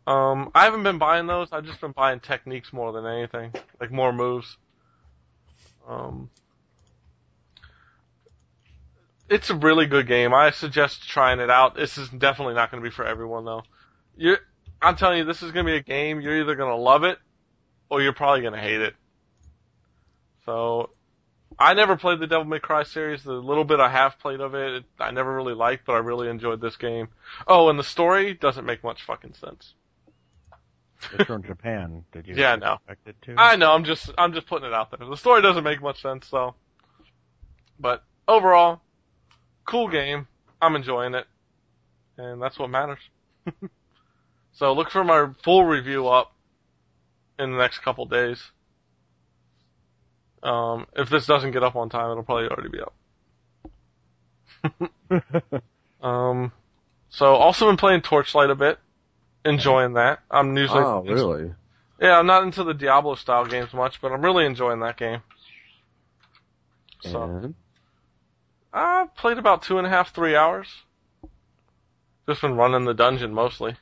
Um, 0.09 0.51
I 0.57 0.65
haven't 0.65 0.83
been 0.83 0.99
buying 0.99 1.29
those. 1.29 1.53
I've 1.53 1.67
just 1.67 1.81
been 1.81 1.93
buying 1.93 2.19
techniques 2.19 2.73
more 2.73 2.91
than 2.91 3.07
anything, 3.07 3.53
like 3.81 3.93
more 3.93 4.13
moves. 4.13 4.57
Um, 5.89 6.31
it's 9.35 9.51
a 9.51 9.55
really 9.55 9.87
good 9.87 10.07
game. 10.07 10.33
I 10.33 10.51
suggest 10.51 11.09
trying 11.09 11.41
it 11.41 11.51
out. 11.51 11.75
This 11.75 11.99
is 11.99 12.09
definitely 12.09 12.55
not 12.55 12.71
going 12.71 12.83
to 12.83 12.89
be 12.89 12.95
for 12.95 13.05
everyone 13.05 13.45
though. 13.45 13.63
You, 14.17 14.37
I'm 14.81 14.97
telling 14.97 15.19
you, 15.19 15.25
this 15.25 15.43
is 15.43 15.51
going 15.51 15.67
to 15.67 15.73
be 15.73 15.77
a 15.77 15.83
game 15.83 16.21
you're 16.21 16.41
either 16.41 16.55
going 16.55 16.71
to 16.71 16.77
love 16.77 17.03
it 17.05 17.19
or 17.91 18.01
you're 18.01 18.13
probably 18.13 18.43
going 18.43 18.55
to 18.55 18.61
hate 18.61 18.81
it. 18.81 18.95
So, 20.47 20.91
I 21.59 21.75
never 21.75 21.97
played 21.97 22.21
the 22.21 22.27
Devil 22.27 22.45
May 22.45 22.59
Cry 22.61 22.83
series. 22.85 23.23
The 23.25 23.33
little 23.33 23.65
bit 23.65 23.81
I 23.81 23.89
have 23.89 24.19
played 24.19 24.41
of 24.41 24.55
it, 24.55 24.75
it 24.75 24.85
I 24.99 25.11
never 25.11 25.35
really 25.35 25.55
liked, 25.55 25.87
but 25.87 25.95
I 25.95 25.99
really 25.99 26.29
enjoyed 26.29 26.61
this 26.61 26.77
game. 26.77 27.09
Oh, 27.49 27.69
and 27.71 27.79
the 27.79 27.85
story 27.85 28.35
doesn't 28.35 28.65
make 28.65 28.85
much 28.85 29.03
fucking 29.03 29.35
sense. 29.35 29.75
It's 31.13 31.25
from 31.25 31.43
Japan. 31.43 32.05
Did 32.13 32.27
you 32.27 32.35
Yeah, 32.39 32.57
no. 32.57 32.75
expect 32.75 33.09
it 33.09 33.17
to? 33.23 33.35
I 33.39 33.57
know. 33.57 33.73
I'm 33.73 33.85
just 33.85 34.11
I'm 34.17 34.33
just 34.33 34.47
putting 34.47 34.69
it 34.69 34.75
out 34.75 34.91
there. 34.91 35.09
The 35.09 35.17
story 35.17 35.43
doesn't 35.43 35.65
make 35.65 35.83
much 35.83 36.01
sense, 36.03 36.27
so. 36.29 36.55
But 37.79 38.05
overall, 38.29 38.81
cool 39.65 39.89
game. 39.89 40.27
I'm 40.61 40.77
enjoying 40.77 41.15
it, 41.15 41.27
and 42.17 42.41
that's 42.41 42.59
what 42.59 42.71
matters. 42.71 43.01
so 44.53 44.73
look 44.73 44.91
for 44.91 45.05
my 45.05 45.29
full 45.43 45.65
review 45.65 46.09
up 46.09 46.33
in 47.39 47.53
the 47.53 47.59
next 47.59 47.81
couple 47.81 48.07
days. 48.07 48.43
Um, 50.43 50.87
if 50.97 51.09
this 51.09 51.27
doesn't 51.27 51.53
get 51.53 51.63
up 51.63 51.77
on 51.77 51.89
time, 51.89 52.11
it'll 52.11 52.23
probably 52.23 52.49
already 52.49 52.69
be 52.69 52.81
up. 52.81 52.95
Um, 56.05 56.53
so 57.09 57.35
also 57.35 57.67
been 57.67 57.79
playing 57.79 58.03
Torchlight 58.03 58.51
a 58.51 58.55
bit, 58.55 58.79
enjoying 59.45 59.95
that. 59.95 60.21
I'm 60.31 60.57
usually 60.57 60.85
oh, 60.85 61.03
really? 61.03 61.53
yeah, 61.99 62.19
I'm 62.19 62.27
not 62.27 62.43
into 62.43 62.63
the 62.63 62.75
Diablo 62.75 63.15
style 63.15 63.47
games 63.47 63.73
much, 63.73 64.03
but 64.03 64.13
I'm 64.13 64.23
really 64.23 64.45
enjoying 64.45 64.81
that 64.81 64.99
game. 64.99 65.23
So 67.01 67.23
And 67.23 67.55
I 68.75 69.07
played 69.17 69.39
about 69.39 69.63
two 69.63 69.79
and 69.79 69.87
a 69.87 69.91
half, 69.91 70.13
three 70.13 70.35
hours. 70.35 70.67
Just 72.29 72.41
been 72.43 72.57
running 72.57 72.85
the 72.85 72.95
dungeon 72.95 73.33
mostly. 73.33 73.77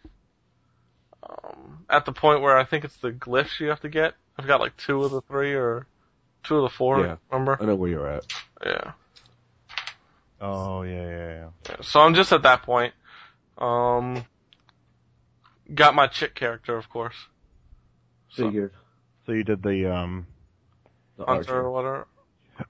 Um, 1.22 1.84
at 1.88 2.04
the 2.04 2.12
point 2.12 2.42
where 2.42 2.58
I 2.58 2.64
think 2.64 2.84
it's 2.84 2.96
the 2.98 3.10
glyphs 3.12 3.58
you 3.58 3.68
have 3.68 3.80
to 3.80 3.88
get. 3.88 4.14
I've 4.38 4.46
got 4.46 4.60
like 4.60 4.76
two 4.76 5.02
of 5.04 5.10
the 5.12 5.22
three 5.22 5.54
or 5.54 5.86
two 6.44 6.56
of 6.56 6.62
the 6.62 6.68
four. 6.76 7.00
Yeah. 7.00 7.16
Remember? 7.30 7.56
I 7.60 7.64
know 7.64 7.74
where 7.76 7.88
you're 7.90 8.06
at. 8.06 8.26
Yeah. 8.64 8.92
Oh 10.40 10.82
yeah, 10.82 11.08
yeah, 11.08 11.48
yeah. 11.68 11.76
So 11.82 12.00
I'm 12.00 12.14
just 12.14 12.32
at 12.32 12.42
that 12.42 12.62
point. 12.62 12.92
Um, 13.58 14.24
got 15.72 15.94
my 15.94 16.06
chick 16.08 16.34
character, 16.34 16.76
of 16.76 16.90
course. 16.90 17.14
So- 18.30 18.46
Figured. 18.46 18.72
So 19.24 19.32
you 19.32 19.44
did 19.44 19.62
the 19.62 19.86
um 19.94 20.26
The 21.16 21.24
Hunter 21.24 21.54
archer. 21.54 21.60
or 21.60 21.70
whatever. 21.70 22.06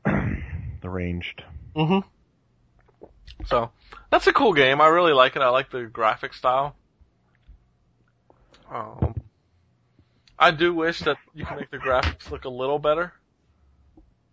the 0.83 0.91
ranged. 0.91 1.43
Mm-hmm. 1.77 3.07
So 3.47 3.71
that's 4.11 4.27
a 4.27 4.33
cool 4.33 4.53
game. 4.53 4.81
I 4.81 4.89
really 4.89 5.13
like 5.13 5.37
it. 5.37 5.43
I 5.43 5.49
like 5.49 5.71
the 5.71 5.85
graphic 5.85 6.35
style. 6.35 6.77
Um, 8.71 9.15
I 10.39 10.51
do 10.51 10.75
wish 10.75 11.01
that 11.01 11.17
you 11.35 11.45
can 11.45 11.57
make 11.59 11.71
the 11.71 11.79
graphics 11.79 12.31
look 12.31 12.45
a 12.45 12.49
little 12.49 12.79
better, 12.79 13.13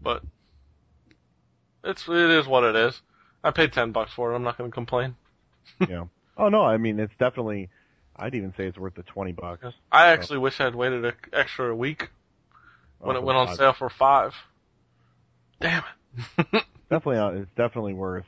but 0.02 0.23
it's 1.84 2.08
it 2.08 2.30
is 2.30 2.47
what 2.47 2.63
it 2.63 2.75
is. 2.75 2.99
I 3.43 3.52
paid 3.52 3.73
ten 3.73 3.91
bucks 3.91 4.12
for 4.13 4.32
it. 4.32 4.36
I'm 4.36 4.43
not 4.43 4.58
going 4.58 4.69
to 4.69 4.73
complain. 4.73 5.15
yeah. 5.89 6.06
Oh 6.38 6.49
no, 6.49 6.63
I 6.63 6.78
mean 6.78 6.99
it's 6.99 7.13
definitely. 7.19 7.69
I'd 8.15 8.36
even 8.36 8.54
say 8.58 8.65
it's 8.67 8.78
worth 8.78 8.95
the 8.95 9.04
twenty 9.04 9.32
bucks. 9.32 9.65
I 9.91 10.10
actually 10.10 10.39
wish 10.39 10.60
I'd 10.60 10.75
waited 10.75 11.06
an 11.06 11.13
extra 11.32 11.73
week 11.75 12.10
when 12.99 13.15
Oh, 13.15 13.19
it 13.19 13.23
went 13.23 13.38
on 13.38 13.47
God. 13.47 13.58
sale 13.58 13.73
for 13.73 13.89
five. 13.89 14.34
Damn 15.62 15.84
it. 16.38 16.63
Definitely, 16.89 17.17
uh, 17.17 17.41
it's 17.41 17.52
definitely 17.56 17.93
worth. 17.93 18.25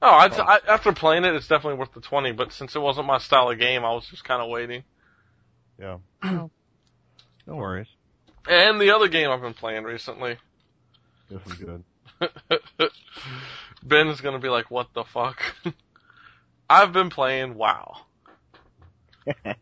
Oh, 0.00 0.10
I'd, 0.10 0.32
I, 0.34 0.58
after 0.68 0.92
playing 0.92 1.24
it, 1.24 1.34
it's 1.34 1.46
definitely 1.46 1.78
worth 1.78 1.94
the 1.94 2.00
twenty. 2.00 2.32
But 2.32 2.52
since 2.52 2.74
it 2.74 2.80
wasn't 2.80 3.06
my 3.06 3.18
style 3.18 3.50
of 3.50 3.58
game, 3.58 3.84
I 3.84 3.92
was 3.92 4.06
just 4.06 4.24
kind 4.24 4.42
of 4.42 4.50
waiting. 4.50 4.82
Yeah. 5.78 5.98
no 6.22 6.50
worries. 7.46 7.86
And 8.48 8.80
the 8.80 8.90
other 8.90 9.06
game 9.08 9.30
I've 9.30 9.40
been 9.40 9.54
playing 9.54 9.84
recently, 9.84 10.36
This 11.30 11.40
is 11.46 11.52
good. 11.54 11.84
Ben 13.84 14.08
is 14.08 14.20
gonna 14.20 14.40
be 14.40 14.48
like, 14.48 14.70
"What 14.70 14.88
the 14.94 15.04
fuck?" 15.04 15.40
I've 16.70 16.92
been 16.92 17.10
playing 17.10 17.54
WoW. 17.54 17.98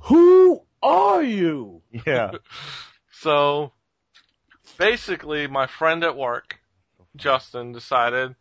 Who 0.00 0.62
are 0.82 1.22
you? 1.22 1.82
yeah. 2.06 2.32
So 3.20 3.72
basically, 4.78 5.46
my 5.46 5.66
friend 5.66 6.04
at 6.04 6.16
work, 6.16 6.58
Justin, 7.16 7.72
decided, 7.72 8.34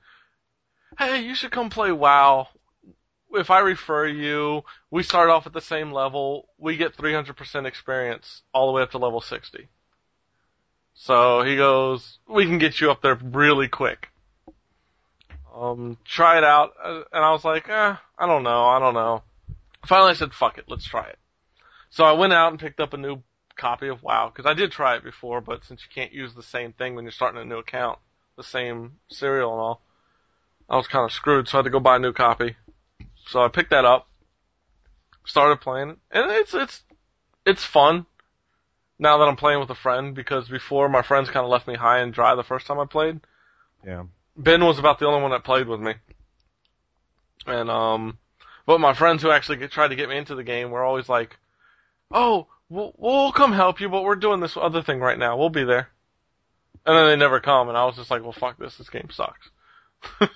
hey, 0.98 1.22
you 1.24 1.36
should 1.36 1.52
come 1.52 1.70
play 1.70 1.92
WoW. 1.92 2.48
If 3.32 3.50
I 3.50 3.60
refer 3.60 4.08
you, 4.08 4.64
we 4.92 5.04
start 5.04 5.30
off 5.30 5.46
at 5.46 5.54
the 5.54 5.62
same 5.62 5.92
level. 5.92 6.48
We 6.58 6.78
get 6.78 6.96
300% 6.96 7.66
experience 7.66 8.44
all 8.54 8.68
the 8.68 8.74
way 8.74 8.82
up 8.84 8.92
to 8.92 8.98
level 8.98 9.22
60. 9.22 9.68
So 10.94 11.42
he 11.42 11.58
goes, 11.58 12.20
we 12.28 12.46
can 12.46 12.58
get 12.58 12.80
you 12.80 12.90
up 12.90 13.02
there 13.02 13.16
really 13.16 13.68
quick. 13.68 14.10
Um, 15.54 15.98
try 16.06 16.38
it 16.38 16.44
out. 16.44 16.74
Uh, 16.82 17.04
And 17.12 17.24
I 17.24 17.32
was 17.32 17.44
like, 17.44 17.68
eh, 17.70 17.96
I 18.18 18.26
don't 18.26 18.44
know, 18.44 18.66
I 18.66 18.80
don't 18.80 18.94
know. 18.94 19.24
Finally 19.86 20.12
I 20.12 20.16
said, 20.16 20.34
fuck 20.34 20.58
it, 20.58 20.66
let's 20.68 20.86
try 20.86 21.08
it. 21.08 21.20
So 21.90 22.04
I 22.04 22.14
went 22.14 22.34
out 22.34 22.52
and 22.52 22.60
picked 22.60 22.80
up 22.80 22.94
a 22.94 22.98
new 22.98 23.22
copy 23.56 23.88
of 23.88 24.04
WoW 24.04 24.30
because 24.30 24.50
I 24.50 24.54
did 24.54 24.72
try 24.72 24.96
it 24.96 25.04
before, 25.04 25.42
but 25.42 25.64
since 25.66 25.82
you 25.82 25.88
can't 25.94 26.14
use 26.14 26.34
the 26.34 26.44
same 26.44 26.74
thing 26.74 26.96
when 26.96 27.06
you're 27.06 27.12
starting 27.12 27.42
a 27.42 27.46
new 27.46 27.58
account, 27.58 28.00
the 28.38 28.44
same 28.44 28.98
serial 29.10 29.52
and 29.52 29.62
all, 29.62 29.82
I 30.70 30.78
was 30.78 30.88
kind 30.88 31.06
of 31.06 31.12
screwed. 31.12 31.48
So 31.48 31.58
I 31.58 31.60
had 31.60 31.66
to 31.66 31.70
go 31.70 31.80
buy 31.80 31.98
a 31.98 32.00
new 32.00 32.14
copy. 32.14 32.56
So 33.28 33.42
I 33.42 33.48
picked 33.48 33.72
that 33.72 33.86
up, 33.86 34.08
started 35.26 35.62
playing 35.62 35.92
it, 35.92 35.98
and 36.12 36.32
it's 36.32 36.54
it's 36.54 36.84
it's 37.46 37.64
fun. 37.64 38.06
Now 38.98 39.18
that 39.18 39.28
I'm 39.28 39.36
playing 39.36 39.60
with 39.60 39.70
a 39.70 39.76
friend, 39.76 40.16
because 40.16 40.48
before 40.48 40.88
my 40.88 41.02
friends 41.02 41.30
kind 41.30 41.44
of 41.44 41.50
left 41.50 41.68
me 41.68 41.76
high 41.76 42.00
and 42.00 42.14
dry 42.14 42.36
the 42.36 42.44
first 42.44 42.68
time 42.68 42.80
I 42.80 42.86
played. 42.86 43.20
Yeah. 43.86 44.04
Ben 44.38 44.64
was 44.64 44.80
about 44.80 45.00
the 45.00 45.08
only 45.08 45.22
one 45.22 45.32
that 45.32 45.44
played 45.44 45.68
with 45.68 45.80
me. 45.80 45.96
And 47.46 47.70
um 47.70 48.18
but 48.66 48.80
my 48.80 48.94
friends 48.94 49.22
who 49.22 49.32
actually 49.32 49.58
get, 49.58 49.72
tried 49.72 49.90
to 49.90 49.96
get 49.96 50.10
me 50.10 50.18
into 50.18 50.36
the 50.36 50.44
game 50.44 50.72
were 50.72 50.84
always 50.84 51.08
like, 51.08 51.38
"Oh, 52.12 52.48
we'll, 52.70 52.94
we'll 52.98 53.32
come 53.32 53.54
help 53.54 53.80
you, 53.80 53.90
but 53.90 54.04
we're 54.04 54.16
doing 54.16 54.40
this 54.40 54.58
other 54.58 54.82
thing 54.82 55.00
right 55.00 55.20
now. 55.20 55.38
We'll 55.38 55.50
be 55.50 55.64
there." 55.64 55.90
And 56.86 56.96
then 56.96 57.06
they 57.08 57.16
never 57.16 57.40
come, 57.40 57.68
and 57.70 57.78
I 57.78 57.86
was 57.86 57.96
just 57.96 58.12
like, 58.12 58.22
"Well, 58.22 58.32
fuck 58.32 58.58
this. 58.60 58.78
This 58.78 58.90
game 58.90 59.10
sucks." 59.12 59.50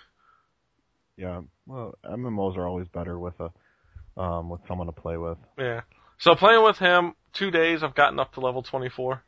Yeah. 1.18 1.42
Well, 1.68 1.96
MMOs 2.06 2.56
are 2.56 2.66
always 2.66 2.88
better 2.88 3.20
with 3.20 3.34
a 3.42 3.52
um 4.18 4.50
with 4.50 4.62
someone 4.70 4.88
to 4.88 4.94
play 4.94 5.18
with. 5.18 5.38
Yeah. 5.58 5.82
So 6.18 6.34
playing 6.34 6.64
with 6.64 6.78
him, 6.78 7.14
two 7.34 7.52
days 7.52 7.84
I've 7.84 7.94
gotten 7.94 8.22
up 8.22 8.34
to 8.36 8.40
level 8.40 8.64
24. 8.64 9.22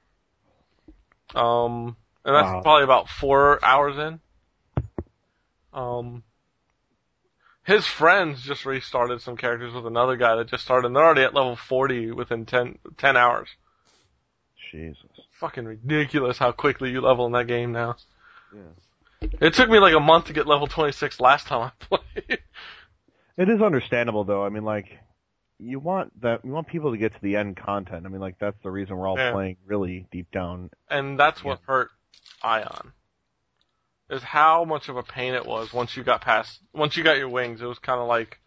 Um, 1.35 1.97
and 2.23 2.33
that's 2.33 2.47
Wow. 2.47 2.61
probably 2.61 2.83
about 2.85 3.09
four 3.09 3.59
hours 3.63 3.97
in. 3.97 4.19
Um, 5.73 6.23
his 7.63 7.85
friends 7.85 8.41
just 8.41 8.65
restarted 8.65 9.21
some 9.21 9.35
characters 9.35 9.73
with 9.73 9.85
another 9.85 10.15
guy 10.15 10.35
that 10.37 10.47
just 10.49 10.63
started, 10.63 10.87
and 10.87 10.95
they're 10.95 11.03
already 11.03 11.23
at 11.23 11.33
level 11.33 11.57
40 11.57 12.11
within 12.11 12.45
10, 12.45 12.79
10 12.97 13.17
hours. 13.17 13.49
Jesus. 14.71 15.10
Fucking 15.41 15.65
ridiculous 15.65 16.37
how 16.37 16.51
quickly 16.53 16.91
you 16.91 17.01
level 17.01 17.25
in 17.25 17.31
that 17.33 17.47
game 17.47 17.71
now. 17.73 17.95
Yeah. 18.55 19.27
It 19.41 19.53
took 19.55 19.69
me 19.69 19.79
like 19.79 19.93
a 19.95 19.99
month 19.99 20.25
to 20.25 20.33
get 20.33 20.47
level 20.47 20.67
26 20.67 21.19
last 21.19 21.47
time 21.47 21.71
I 21.71 21.85
played. 21.97 22.39
It 23.37 23.49
is 23.49 23.61
understandable 23.61 24.23
though. 24.23 24.45
I 24.45 24.49
mean, 24.49 24.63
like, 24.63 24.85
you 25.57 25.79
want 25.79 26.19
that 26.21 26.45
you 26.45 26.51
want 26.51 26.67
people 26.67 26.91
to 26.91 26.97
get 26.97 27.13
to 27.13 27.21
the 27.21 27.35
end 27.37 27.57
content. 27.57 28.05
I 28.05 28.09
mean, 28.09 28.21
like 28.21 28.37
that's 28.39 28.57
the 28.63 28.71
reason 28.71 28.95
we're 28.97 29.07
all 29.07 29.17
Yeah. 29.17 29.31
playing 29.31 29.57
really 29.65 30.07
deep 30.11 30.31
down. 30.31 30.69
and 30.89 31.19
that's 31.19 31.43
what 31.43 31.59
hurt 31.65 31.89
Aion. 32.43 32.91
Is 34.09 34.21
how 34.23 34.65
much 34.65 34.89
of 34.89 34.97
a 34.97 35.03
pain 35.03 35.33
it 35.33 35.45
was 35.45 35.71
once 35.73 35.95
you 35.97 36.03
got 36.03 36.21
past, 36.21 36.59
once 36.73 36.97
you 36.97 37.03
got 37.03 37.17
your 37.17 37.29
wings. 37.29 37.61
It 37.61 37.65
was 37.65 37.79
kind 37.79 37.99
of 37.99 38.07
like, 38.07 38.39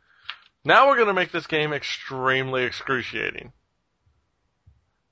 now 0.65 0.89
we're 0.89 0.99
gonna 0.99 1.15
make 1.15 1.33
this 1.33 1.47
game 1.49 1.73
extremely 1.73 2.65
excruciating. 2.65 3.53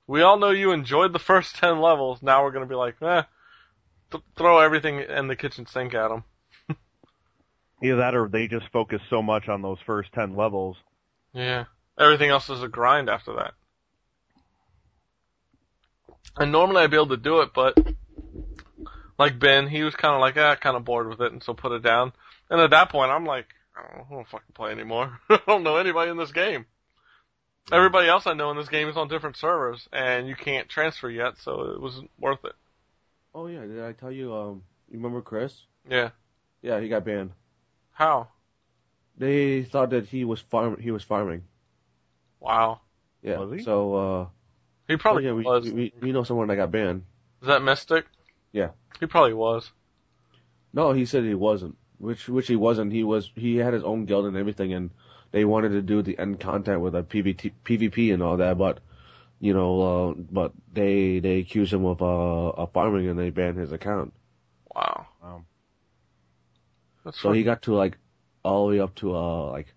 We 0.07 0.21
all 0.21 0.37
know 0.37 0.49
you 0.49 0.71
enjoyed 0.71 1.13
the 1.13 1.19
first 1.19 1.55
ten 1.59 1.79
levels. 1.79 2.21
Now 2.21 2.43
we're 2.43 2.51
gonna 2.51 2.65
be 2.65 2.75
like, 2.75 3.01
eh, 3.01 3.23
th- 4.11 4.23
throw 4.37 4.59
everything 4.59 4.99
in 4.99 5.27
the 5.27 5.35
kitchen 5.35 5.65
sink 5.65 5.93
at 5.93 6.09
them. 6.09 6.23
Either 7.81 7.97
that 7.97 8.15
or 8.15 8.27
they 8.27 8.47
just 8.47 8.67
focus 8.71 9.01
so 9.09 9.21
much 9.21 9.47
on 9.49 9.61
those 9.61 9.79
first 9.85 10.11
ten 10.13 10.35
levels. 10.35 10.77
Yeah. 11.33 11.65
Everything 11.97 12.29
else 12.29 12.49
is 12.49 12.63
a 12.63 12.67
grind 12.67 13.09
after 13.09 13.35
that. 13.35 13.53
And 16.37 16.51
normally 16.51 16.81
I'd 16.81 16.89
be 16.91 16.97
able 16.97 17.09
to 17.09 17.17
do 17.17 17.41
it, 17.41 17.51
but 17.53 17.77
like 19.19 19.37
Ben, 19.39 19.67
he 19.67 19.83
was 19.83 19.95
kind 19.95 20.15
of 20.15 20.21
like, 20.21 20.37
ah, 20.37 20.55
kind 20.55 20.75
of 20.75 20.85
bored 20.85 21.07
with 21.07 21.21
it, 21.21 21.31
and 21.31 21.43
so 21.43 21.53
put 21.53 21.71
it 21.71 21.83
down. 21.83 22.13
And 22.49 22.59
at 22.59 22.71
that 22.71 22.89
point, 22.89 23.11
I'm 23.11 23.25
like, 23.25 23.47
I 23.75 23.81
don't, 23.81 23.97
know, 23.97 24.05
I 24.09 24.15
don't 24.15 24.27
fucking 24.27 24.53
play 24.53 24.71
anymore. 24.71 25.19
I 25.29 25.39
don't 25.47 25.63
know 25.63 25.77
anybody 25.77 26.11
in 26.11 26.17
this 26.17 26.31
game. 26.31 26.65
Everybody 27.71 28.07
else 28.07 28.27
I 28.27 28.33
know 28.33 28.51
in 28.51 28.57
this 28.57 28.69
game 28.69 28.89
is 28.89 28.97
on 28.97 29.07
different 29.07 29.37
servers, 29.37 29.87
and 29.93 30.27
you 30.27 30.35
can't 30.35 30.67
transfer 30.67 31.09
yet, 31.09 31.37
so 31.37 31.71
it 31.71 31.81
wasn't 31.81 32.11
worth 32.19 32.43
it. 32.43 32.53
Oh 33.33 33.47
yeah, 33.47 33.61
did 33.61 33.81
I 33.81 33.93
tell 33.93 34.11
you? 34.11 34.35
Um, 34.35 34.63
you 34.89 34.97
remember 34.97 35.21
Chris? 35.21 35.59
Yeah. 35.89 36.09
Yeah, 36.61 36.79
he 36.79 36.89
got 36.89 37.05
banned. 37.05 37.31
How? 37.91 38.27
They 39.17 39.63
thought 39.63 39.91
that 39.91 40.07
he 40.07 40.25
was 40.25 40.39
farm. 40.39 40.79
He 40.79 40.91
was 40.91 41.03
farming. 41.03 41.43
Wow. 42.39 42.81
Yeah. 43.21 43.37
Was 43.37 43.51
he? 43.51 43.63
So 43.63 43.95
uh, 43.95 44.27
He 44.87 44.97
probably 44.97 45.25
yeah, 45.25 45.33
we, 45.33 45.43
was. 45.43 45.65
we 45.65 45.71
we 45.71 45.93
we 46.01 46.11
know 46.11 46.23
someone 46.23 46.47
that 46.49 46.57
got 46.57 46.71
banned. 46.71 47.03
Is 47.41 47.47
that 47.47 47.63
Mystic? 47.63 48.05
Yeah. 48.51 48.69
He 48.99 49.05
probably 49.05 49.33
was. 49.33 49.71
No, 50.73 50.91
he 50.91 51.05
said 51.05 51.23
he 51.23 51.35
wasn't. 51.35 51.77
Which 51.97 52.27
which 52.27 52.47
he 52.47 52.55
wasn't. 52.55 52.91
He 52.91 53.03
was. 53.03 53.31
He 53.35 53.57
had 53.57 53.73
his 53.73 53.83
own 53.83 54.05
guild 54.05 54.25
and 54.25 54.35
everything, 54.35 54.73
and 54.73 54.89
they 55.33 55.43
wanted 55.43 55.69
to 55.69 55.81
do 55.81 56.01
the 56.01 56.17
end 56.17 56.39
content 56.39 56.79
with 56.79 56.95
a 56.95 57.03
PVT, 57.03 57.51
PvP 57.65 58.13
and 58.13 58.23
all 58.23 58.37
that, 58.37 58.57
but 58.57 58.79
you 59.41 59.53
know, 59.53 59.81
uh, 59.81 60.13
but 60.31 60.53
they 60.73 61.19
they 61.19 61.39
accused 61.39 61.73
him 61.73 61.85
of 61.85 62.01
uh, 62.01 62.49
of 62.61 62.71
farming 62.71 63.09
and 63.09 63.19
they 63.19 63.29
banned 63.31 63.57
his 63.57 63.73
account. 63.73 64.13
Wow. 64.73 65.07
Wow. 65.21 65.43
That's 67.03 67.19
So 67.19 67.33
he 67.33 67.43
got 67.43 67.63
to 67.63 67.73
like 67.73 67.97
all 68.43 68.67
the 68.67 68.75
way 68.75 68.79
up 68.79 68.95
to 68.95 69.13
uh 69.15 69.51
like 69.51 69.73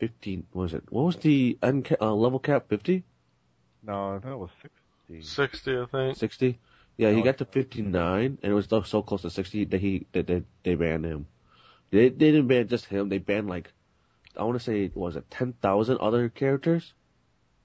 fifteen. 0.00 0.46
What 0.52 0.62
was 0.62 0.74
it? 0.74 0.84
What 0.90 1.02
was 1.04 1.16
the 1.16 1.58
end 1.62 1.84
ca- 1.84 2.00
uh, 2.00 2.14
level 2.14 2.40
cap? 2.40 2.68
Fifty? 2.68 3.04
No, 3.84 4.18
that 4.18 4.36
was 4.36 4.50
sixty. 4.60 4.78
60, 5.20 5.76
I 5.78 5.84
think. 5.86 6.16
60? 6.16 6.58
Yeah, 6.96 7.10
he 7.10 7.20
got 7.20 7.36
to 7.38 7.44
59, 7.44 8.38
and 8.42 8.50
it 8.50 8.54
was 8.54 8.66
so- 8.66 8.82
so 8.82 9.02
close 9.02 9.22
to 9.22 9.30
60 9.30 9.64
that 9.66 9.80
he 9.80 10.06
that 10.12 10.26
they, 10.26 10.42
they 10.62 10.74
banned 10.74 11.04
him. 11.04 11.26
They, 11.90 12.08
they 12.08 12.30
didn't 12.32 12.46
ban 12.46 12.68
just 12.68 12.86
him. 12.86 13.10
They 13.10 13.18
banned 13.18 13.48
like 13.48 13.70
I 14.36 14.44
want 14.44 14.58
to 14.58 14.64
say 14.64 14.90
was 14.94 15.16
it 15.16 15.30
10,000 15.30 15.98
other 15.98 16.28
characters? 16.28 16.92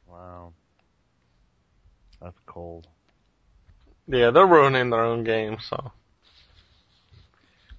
Wow. 0.08 0.54
That's 2.22 2.38
cold. 2.46 2.88
Yeah, 4.08 4.32
they're 4.32 4.48
ruining 4.48 4.90
their 4.90 5.04
own 5.04 5.24
game, 5.24 5.58
so. 5.60 5.92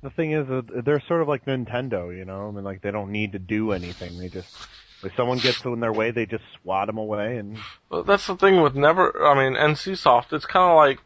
The 0.02 0.10
thing 0.10 0.32
is, 0.32 0.48
uh, 0.48 0.62
they're 0.84 1.02
sort 1.08 1.22
of 1.22 1.28
like 1.28 1.46
Nintendo, 1.46 2.16
you 2.16 2.24
know. 2.24 2.48
I 2.48 2.50
mean, 2.50 2.64
like 2.64 2.82
they 2.82 2.90
don't 2.90 3.10
need 3.10 3.32
to 3.32 3.38
do 3.38 3.72
anything. 3.72 4.18
They 4.18 4.28
just, 4.28 4.54
if 5.02 5.14
someone 5.16 5.38
gets 5.38 5.64
in 5.64 5.80
their 5.80 5.92
way, 5.92 6.12
they 6.12 6.26
just 6.26 6.44
swat 6.62 6.86
them 6.86 6.98
away. 6.98 7.38
And 7.38 7.58
But 7.88 8.06
that's 8.06 8.26
the 8.26 8.36
thing 8.36 8.60
with 8.62 8.76
never, 8.76 9.26
I 9.26 9.34
mean, 9.34 9.58
NCSoft, 9.58 10.32
it's 10.32 10.46
kind 10.46 10.70
of 10.70 10.76
like, 10.76 11.00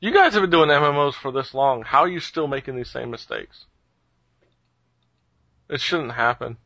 you 0.00 0.12
guys 0.12 0.32
have 0.32 0.42
been 0.42 0.50
doing 0.50 0.68
MMOs 0.68 1.14
for 1.14 1.30
this 1.30 1.54
long. 1.54 1.82
How 1.82 2.00
are 2.00 2.08
you 2.08 2.20
still 2.20 2.48
making 2.48 2.76
these 2.76 2.90
same 2.90 3.10
mistakes? 3.10 3.66
It 5.68 5.80
shouldn't 5.80 6.12
happen. 6.12 6.56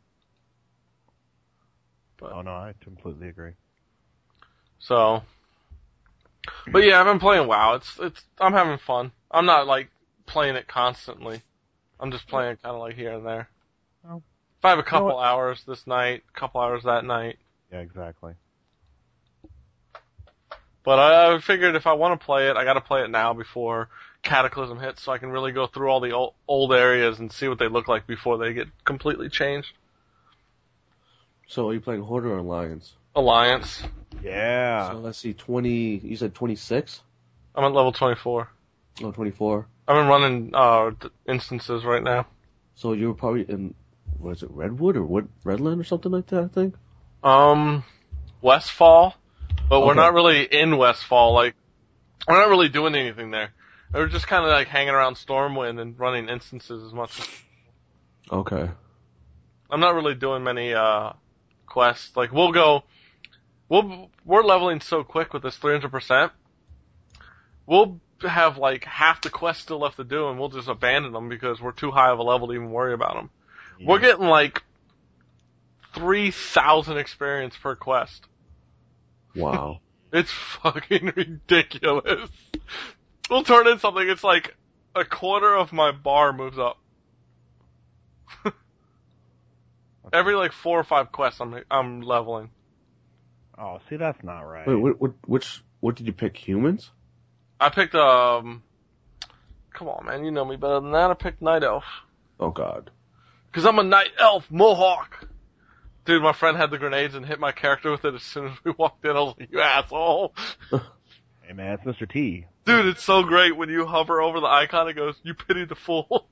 But, 2.22 2.32
oh 2.32 2.42
no, 2.42 2.52
I 2.52 2.74
completely 2.80 3.28
agree. 3.28 3.52
so. 4.78 5.22
But 6.70 6.85
yeah, 6.85 7.00
I've 7.00 7.06
been 7.06 7.18
playing 7.18 7.48
WoW. 7.48 7.74
It's, 7.74 7.98
it's, 8.00 8.22
I'm 8.40 8.52
having 8.52 8.78
fun. 8.78 9.12
I'm 9.30 9.46
not 9.46 9.66
like 9.66 9.90
playing 10.26 10.56
it 10.56 10.68
constantly. 10.68 11.42
I'm 12.00 12.11
just 12.11 12.26
playing 12.28 12.56
kind 12.62 12.74
of 12.74 12.80
like 12.80 12.94
here 12.96 13.12
and 13.12 13.26
there. 13.26 13.48
Oh. 14.08 14.22
If 14.58 14.64
I 14.64 14.70
have 14.70 14.78
a 14.78 14.85
couple 14.85 15.18
hours 15.18 15.62
this 15.66 15.87
night, 15.87 16.22
a 16.28 16.38
couple 16.38 16.61
hours 16.61 16.85
that 16.85 17.04
night. 17.04 17.38
Yeah, 17.72 17.80
exactly. 17.80 18.35
But 20.85 20.98
I, 20.98 21.35
I 21.35 21.40
figured 21.40 21.74
if 21.76 21.87
I 21.87 21.92
want 21.92 22.20
to 22.20 22.24
play 22.24 22.48
it, 22.48 22.56
I 22.56 22.64
got 22.64 22.74
to 22.74 22.80
play 22.80 23.02
it 23.02 23.11
now 23.11 23.32
before 23.35 23.88
Cataclysm 24.22 24.78
hits, 24.78 25.02
so 25.02 25.12
I 25.12 25.18
can 25.18 25.30
really 25.30 25.52
go 25.52 25.66
through 25.66 25.88
all 25.88 26.00
the 26.00 26.12
old, 26.12 26.35
old 26.46 26.72
areas 26.72 27.18
and 27.18 27.32
see 27.32 27.48
what 27.48 27.58
they 27.58 27.68
look 27.68 27.88
like 27.88 28.06
before 28.06 28.38
they 28.38 28.52
get 28.52 28.68
completely 28.85 29.28
changed. 29.28 29.72
So 31.46 31.68
are 31.68 31.74
you 31.74 31.81
playing 31.81 32.02
Horde 32.02 32.26
or 32.26 32.38
Alliance? 32.38 32.94
Alliance. 33.14 33.83
Yeah. 34.22 34.92
So 34.92 34.98
let's 34.98 35.18
see, 35.18 35.35
20, 35.35 35.70
you 35.98 36.16
said 36.16 36.35
26? 36.35 37.02
I'm 37.55 37.64
at 37.64 37.72
level 37.72 37.92
24. 37.92 38.48
Oh, 39.02 39.11
24. 39.11 39.66
I've 39.88 39.96
been 39.96 40.07
running 40.07 40.55
uh 40.55 40.92
instances 41.26 41.85
right 41.85 42.02
now. 42.02 42.26
So 42.74 42.92
you 42.92 43.09
were 43.09 43.14
probably 43.14 43.42
in, 43.42 43.74
what 44.18 44.37
is 44.37 44.42
it, 44.42 44.50
Redwood 44.50 44.96
or 44.96 45.05
Wood, 45.05 45.28
Redland 45.44 45.81
or 45.81 45.85
something 45.85 46.12
like 46.12 46.26
that, 46.28 46.44
I 46.44 46.48
think? 46.48 46.74
Um, 47.22 47.85
Westfall, 48.40 49.14
but 49.68 49.87
we're 49.87 49.94
not 49.94 50.14
really 50.14 50.44
in 50.44 50.76
Westfall. 50.76 51.35
Like, 51.35 51.55
we're 52.26 52.40
not 52.40 52.48
really 52.48 52.68
doing 52.68 52.94
anything 52.94 53.31
there. 53.31 53.50
We're 53.92 54.09
just 54.09 54.26
kind 54.26 54.44
of 54.44 54.50
like 54.50 54.68
hanging 54.68 54.94
around 54.94 55.16
Stormwind 55.16 55.81
and 55.81 55.98
running 55.98 56.28
instances 56.28 56.83
as 56.83 56.92
much. 56.92 57.28
Okay. 58.31 58.70
I'm 59.70 59.81
not 59.81 59.94
really 59.94 60.14
doing 60.14 60.42
many 60.42 60.74
uh 60.74 61.12
quests. 61.72 62.16
Like, 62.16 62.32
we'll 62.32 62.52
go. 62.52 62.85
We'll 63.68 64.11
we're 64.24 64.42
leveling 64.42 64.80
so 64.80 65.02
quick 65.02 65.32
with 65.32 65.42
this 65.42 65.58
300%. 65.58 66.30
We'll 67.66 68.00
have 68.20 68.58
like 68.58 68.85
half 68.85 69.22
the 69.22 69.30
quest 69.30 69.62
still 69.62 69.80
left 69.80 69.96
to 69.96 70.04
do, 70.04 70.28
and 70.28 70.38
we'll 70.38 70.50
just 70.50 70.68
abandon 70.68 71.12
them 71.12 71.28
because 71.28 71.61
we're 71.61 71.72
too 71.72 71.90
high 71.90 72.11
of 72.11 72.18
a 72.18 72.22
level 72.22 72.48
to 72.48 72.54
even 72.54 72.70
worry 72.70 72.92
about 72.92 73.14
them. 73.14 73.30
We're 73.85 73.98
getting 73.98 74.26
like 74.26 74.62
3,000 75.94 76.98
experience 76.98 77.56
per 77.56 77.74
quest. 77.74 78.26
Wow. 79.35 79.80
It's 80.14 80.30
fucking 80.30 81.14
ridiculous. 81.16 82.28
We'll 83.30 83.44
turn 83.44 83.66
in 83.66 83.78
something, 83.78 84.06
it's 84.06 84.22
like 84.22 84.54
a 84.94 85.06
quarter 85.06 85.56
of 85.56 85.72
my 85.72 85.90
bar 85.90 86.35
moves 86.35 86.58
up. 86.58 86.76
Every 90.12 90.35
like 90.35 90.53
four 90.53 90.79
or 90.79 90.85
five 90.85 91.12
quests 91.12 91.40
I'm 91.40 91.62
I'm 91.70 92.03
leveling. 92.03 92.51
Oh, 93.59 93.79
see, 93.88 93.96
that's 93.96 94.22
not 94.22 94.40
right. 94.40 94.66
Wait, 94.66 94.75
what, 94.75 95.01
what, 95.01 95.12
which, 95.27 95.62
what 95.81 95.94
did 95.94 96.07
you 96.07 96.12
pick? 96.12 96.37
Humans? 96.37 96.90
I 97.61 97.68
picked 97.68 97.94
um 97.94 98.62
Come 99.72 99.88
on 99.88 100.07
man, 100.07 100.25
you 100.25 100.31
know 100.31 100.44
me 100.44 100.57
better 100.57 100.81
than 100.81 100.92
that. 100.92 101.11
I 101.11 101.14
picked 101.14 101.40
Night 101.40 101.62
Elf. 101.62 101.85
Oh 102.40 102.51
god. 102.51 102.90
Cause 103.53 103.66
I'm 103.66 103.79
a 103.79 103.85
Night 103.85 104.11
Elf 104.18 104.51
Mohawk. 104.51 105.29
Dude, 106.05 106.22
my 106.22 106.33
friend 106.33 106.57
had 106.57 106.70
the 106.70 106.79
grenades 106.79 107.14
and 107.14 107.25
hit 107.25 107.38
my 107.38 107.53
character 107.53 107.90
with 107.90 108.05
it 108.05 108.14
as 108.14 108.22
soon 108.22 108.46
as 108.46 108.53
we 108.64 108.72
walked 108.77 109.05
in. 109.05 109.12
I 109.12 109.20
was 109.20 109.35
like, 109.38 109.53
you 109.53 109.61
asshole. 109.61 110.35
Hey 111.42 111.53
man, 111.55 111.75
it's 111.75 111.85
Mr. 111.85 112.11
T. 112.11 112.46
Dude, 112.64 112.87
it's 112.87 113.03
so 113.03 113.25
great 113.25 113.57
when 113.57 113.68
you 113.68 113.85
hover 113.85 114.20
over 114.22 114.40
the 114.40 114.46
icon, 114.46 114.88
it 114.88 114.94
goes, 114.94 115.16
you 115.22 115.35
pity 115.35 115.64
the 115.64 115.75
fool. 115.75 116.27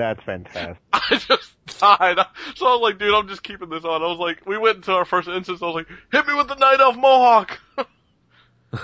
That's 0.00 0.22
fantastic. 0.24 0.78
I 0.94 1.16
just 1.16 1.52
died. 1.78 2.16
So 2.56 2.66
I 2.66 2.72
was 2.72 2.80
like, 2.80 2.98
dude, 2.98 3.12
I'm 3.14 3.28
just 3.28 3.42
keeping 3.42 3.68
this 3.68 3.84
on. 3.84 4.02
I 4.02 4.06
was 4.06 4.18
like, 4.18 4.46
we 4.46 4.56
went 4.56 4.76
into 4.76 4.92
our 4.92 5.04
first 5.04 5.28
instance. 5.28 5.60
I 5.62 5.66
was 5.66 5.74
like, 5.74 5.88
hit 6.10 6.26
me 6.26 6.32
with 6.34 6.48
the 6.48 6.54
Night 6.54 6.80
Elf 6.80 6.96
Mohawk. 6.96 7.58
so 7.76 7.84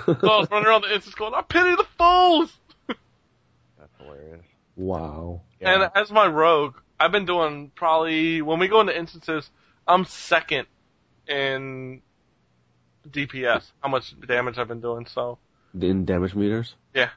I 0.07 0.37
was 0.37 0.47
running 0.51 0.67
around 0.67 0.81
the 0.83 0.93
instance 0.93 1.15
going, 1.15 1.33
I 1.33 1.41
pity 1.41 1.71
the 1.75 1.85
fools. 1.97 2.55
That's 2.87 3.91
hilarious. 3.97 4.45
wow. 4.75 5.41
Yeah. 5.59 5.73
And 5.85 5.91
as 5.95 6.11
my 6.11 6.27
rogue, 6.27 6.75
I've 6.99 7.11
been 7.11 7.25
doing 7.25 7.71
probably, 7.73 8.43
when 8.43 8.59
we 8.59 8.67
go 8.67 8.81
into 8.81 8.95
instances, 8.95 9.49
I'm 9.87 10.05
second 10.05 10.67
in 11.27 12.03
DPS, 13.09 13.71
how 13.81 13.89
much 13.89 14.13
damage 14.27 14.59
I've 14.59 14.67
been 14.67 14.81
doing. 14.81 15.07
So 15.07 15.39
In 15.79 16.05
damage 16.05 16.35
meters? 16.35 16.75
Yeah. 16.93 17.09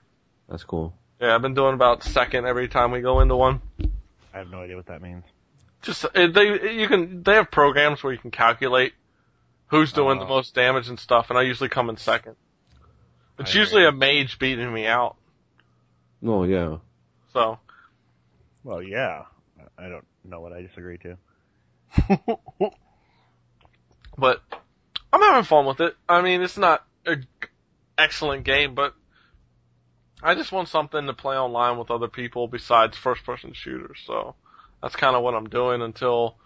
That's 0.48 0.64
cool. 0.64 0.94
yeah, 1.20 1.34
I've 1.34 1.42
been 1.42 1.54
doing 1.54 1.74
about 1.74 2.02
second 2.02 2.46
every 2.46 2.68
time 2.68 2.92
we 2.92 3.02
go 3.02 3.20
into 3.20 3.36
one. 3.36 3.60
I 4.34 4.38
have 4.38 4.50
no 4.50 4.60
idea 4.62 4.76
what 4.76 4.86
that 4.86 5.02
means. 5.02 5.24
Just 5.82 6.04
uh, 6.04 6.08
they 6.28 6.74
you 6.74 6.88
can 6.88 7.22
they 7.22 7.34
have 7.34 7.50
programs 7.50 8.02
where 8.02 8.12
you 8.12 8.18
can 8.18 8.30
calculate 8.30 8.92
who's 9.68 9.92
doing 9.92 10.18
the 10.18 10.24
Oh. 10.24 10.28
most 10.28 10.54
damage 10.54 10.88
and 10.88 10.98
stuff, 11.00 11.30
and 11.30 11.38
I 11.38 11.42
usually 11.42 11.68
come 11.70 11.88
in 11.90 11.96
second. 11.96 12.36
It's 13.38 13.54
I 13.54 13.58
usually 13.58 13.84
agree. 13.84 13.96
a 14.18 14.24
mage 14.24 14.38
beating 14.38 14.72
me 14.72 14.86
out. 14.86 15.16
Oh 16.24 16.44
yeah. 16.44 16.76
So 17.32 17.58
Well, 18.64 18.82
yeah. 18.82 19.22
I 19.78 19.88
don't 19.88 20.06
know 20.24 20.40
what 20.40 20.52
I 20.52 20.60
disagree 20.62 20.98
to. 20.98 21.16
but 24.18 24.42
I'm 25.12 25.20
having 25.22 25.44
fun 25.44 25.64
with 25.66 25.80
it. 25.80 25.96
I 26.08 26.20
mean, 26.22 26.42
it's 26.42 26.58
not 26.58 26.84
an 27.06 27.26
excellent 27.96 28.44
game, 28.44 28.74
but 28.74 28.94
I 30.22 30.34
just 30.34 30.52
want 30.52 30.68
something 30.68 31.06
to 31.06 31.12
play 31.12 31.36
online 31.36 31.78
with 31.78 31.90
other 31.90 32.08
people 32.08 32.48
besides 32.48 32.96
first 32.96 33.24
person 33.24 33.52
shooters. 33.52 33.98
So 34.06 34.34
that's 34.82 34.96
kind 34.96 35.16
of 35.16 35.22
what 35.22 35.34
I'm 35.34 35.48
doing 35.48 35.82
until 35.82 36.36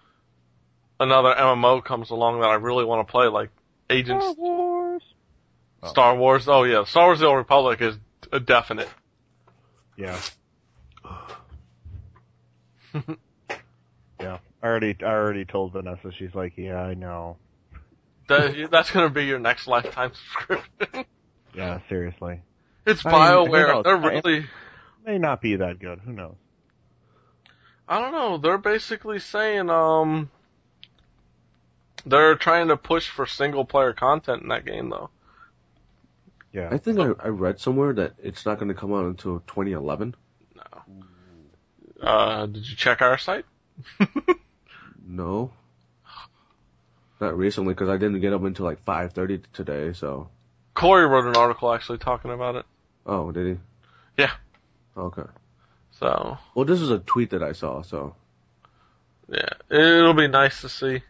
another 1.01 1.35
MMO 1.35 1.85
comes 1.85 2.11
along 2.11 2.41
that 2.41 2.49
I 2.49 2.55
really 2.55 2.85
want 2.85 3.07
to 3.07 3.11
play, 3.11 3.27
like 3.27 3.51
Agents 3.91 4.37
Wars. 4.37 5.03
Oh. 5.83 5.89
Star 5.89 6.17
Wars. 6.17 6.49
Oh 6.49 6.63
yeah, 6.65 6.85
Star 6.85 7.07
Wars: 7.07 7.21
The 7.21 7.27
Old 7.27 7.37
Republic 7.37 7.81
is 7.81 7.97
a 8.33 8.41
definite. 8.41 8.89
Yeah. 9.97 10.19
yeah. 14.21 14.39
I 14.63 14.67
already, 14.67 14.97
I 15.01 15.05
already 15.05 15.45
told 15.45 15.73
Vanessa. 15.73 16.11
She's 16.19 16.35
like, 16.35 16.55
yeah, 16.57 16.81
I 16.81 16.95
know. 16.95 17.37
That, 18.29 18.71
that's 18.71 18.91
gonna 18.91 19.11
be 19.11 19.27
your 19.27 19.39
next 19.39 19.67
lifetime 19.67 20.13
subscription. 20.33 21.05
Yeah, 21.55 21.81
seriously. 21.89 22.41
It's 22.87 23.05
I 23.05 23.11
mean, 23.11 23.47
who 23.47 23.53
Bioware. 23.53 23.85
They're 23.85 23.97
really. 23.97 24.47
May 25.05 25.19
not 25.19 25.41
be 25.41 25.57
that 25.57 25.79
good. 25.79 26.01
Who 26.01 26.13
knows? 26.13 26.37
I 27.89 28.01
don't 28.01 28.13
know. 28.13 28.39
They're 28.39 28.59
basically 28.59 29.19
saying 29.19 29.71
um. 29.71 30.31
They're 32.07 32.35
trying 32.35 32.69
to 32.69 32.77
push 32.77 33.09
for 33.09 33.27
single 33.27 33.65
player 33.65 33.95
content 33.95 34.43
in 34.43 34.49
that 34.49 34.67
game 34.67 34.91
though. 34.91 35.11
Yeah. 36.53 36.69
I 36.71 36.79
think 36.79 37.01
I, 37.01 37.11
I 37.19 37.29
read 37.29 37.59
somewhere 37.59 37.95
that 37.95 38.15
it's 38.23 38.45
not 38.47 38.59
going 38.59 38.69
to 38.69 38.75
come 38.75 38.93
out 38.93 39.07
until 39.07 39.41
2011. 39.41 40.15
Uh, 42.01 42.47
did 42.47 42.69
you 42.69 42.77
check 42.77 43.01
our 43.01 43.17
site? 43.17 43.47
No. 45.07 45.53
Not 47.21 47.37
recently, 47.37 47.75
because 47.75 47.89
I 47.89 47.97
didn't 47.97 48.21
get 48.21 48.33
up 48.33 48.43
until 48.43 48.67
like 48.67 48.85
5.30 48.85 49.45
today, 49.53 49.93
so. 49.93 50.29
Corey 50.75 51.07
wrote 51.07 51.27
an 51.27 51.37
article 51.37 51.73
actually 51.73 51.99
talking 51.99 52.33
about 52.33 52.57
it. 52.57 52.67
Oh, 53.07 53.33
did 53.33 53.47
he? 53.47 53.61
Yeah. 54.17 54.33
Okay. 54.97 55.29
So 55.93 56.39
Well, 56.55 56.65
this 56.65 56.81
is 56.81 56.91
a 56.91 56.99
tweet 56.99 57.31
that 57.31 57.43
I 57.43 57.53
saw, 57.53 57.83
so. 57.83 58.17
Yeah, 59.29 59.49
it'll 59.71 60.15
be 60.15 60.29
nice 60.29 60.61
to 60.63 60.69
see. 60.69 61.03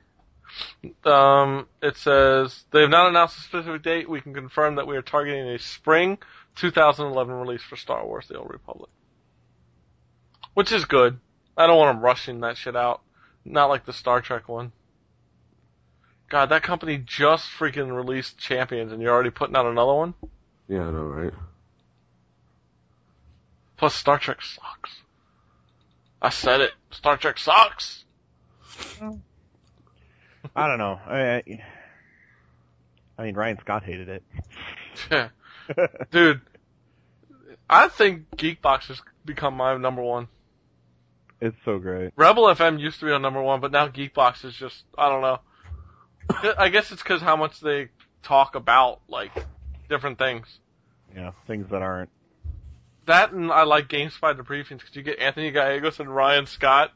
Um, 1.05 1.67
it 1.83 1.97
says 1.97 2.65
they 2.71 2.83
have 2.83 2.91
not 2.91 3.09
announced 3.09 3.39
a 3.39 3.41
specific 3.41 3.83
date. 3.83 4.09
We 4.09 4.21
can 4.21 4.35
confirm 4.35 4.77
that 4.77 4.87
we 4.87 4.97
are 4.97 5.03
targeting 5.03 5.49
a 5.49 5.59
spring 5.59 6.19
2011 6.57 7.35
release 7.35 7.63
for 7.63 7.77
Star 7.77 8.07
Wars: 8.07 8.29
The 8.29 8.39
Old 8.39 8.51
Republic, 8.51 8.91
which 10.55 10.71
is 10.71 10.85
good. 10.85 11.19
I 11.57 11.67
don't 11.67 11.79
want 11.79 11.97
them 11.97 12.05
rushing 12.05 12.41
that 12.41 12.57
shit 12.57 12.77
out. 12.77 13.03
Not 13.45 13.69
like 13.69 13.85
the 13.85 13.93
Star 13.93 14.21
Trek 14.21 14.49
one. 14.49 14.73
God, 16.29 16.51
that 16.51 16.63
company 16.63 16.99
just 16.99 17.47
freaking 17.59 17.95
released 17.95 18.39
Champions, 18.39 18.93
and 18.93 19.03
you're 19.03 19.13
already 19.13 19.31
putting 19.31 19.57
out 19.57 19.67
another 19.67 19.95
one. 19.95 20.15
Yeah, 20.69 20.87
I 20.87 20.91
know, 20.91 21.05
right? 21.05 21.35
Plus, 23.77 23.95
Star 23.95 24.19
Trek 24.19 24.41
sucks. 24.43 24.91
I 26.23 26.31
said 26.31 26.61
it. 26.61 26.73
Star 26.91 27.17
Trek 27.17 27.39
sucks. 27.39 28.05
I 30.55 30.69
don't 30.69 30.79
know. 30.79 31.01
I, 31.07 31.19
I, 31.19 31.43
I 33.19 33.23
mean, 33.25 33.35
Ryan 33.35 33.59
Scott 33.61 33.83
hated 33.85 34.09
it. 34.09 34.23
Yeah. 35.11 35.29
Dude, 36.11 36.41
I 37.69 37.89
think 37.89 38.31
Geekbox 38.37 38.87
has 38.89 39.01
become 39.25 39.55
my 39.55 39.77
number 39.77 40.03
one. 40.03 40.29
it's 41.41 41.57
so 41.65 41.79
great. 41.79 42.13
Rebel 42.17 42.45
FM 42.45 42.79
used 42.79 43.01
to 43.01 43.07
be 43.07 43.13
on 43.13 43.23
number 43.23 43.43
one, 43.43 43.61
but 43.61 43.73
now 43.73 43.89
Geekbox 43.89 44.45
is 44.45 44.55
just, 44.55 44.85
I 44.97 45.09
don't 45.09 45.23
know. 45.23 45.41
I 46.59 46.69
guess 46.69 46.91
it's 46.93 47.03
because 47.03 47.21
how 47.21 47.37
much 47.37 47.61
they 47.61 47.89
talk 48.23 48.55
about, 48.55 49.01
like, 49.09 49.33
different 49.89 50.19
things. 50.19 50.47
Yeah, 51.15 51.33
things 51.47 51.69
that 51.71 51.83
aren't. 51.83 52.11
That 53.07 53.33
and 53.33 53.51
I 53.51 53.65
like 53.65 53.89
GameSpy 53.89 54.39
debriefings 54.39 54.81
because 54.81 54.95
you 54.95 55.03
get 55.03 55.19
Anthony 55.19 55.51
Gallegos 55.51 56.01
and 56.01 56.15
Ryan 56.15 56.47
Scott 56.47 56.93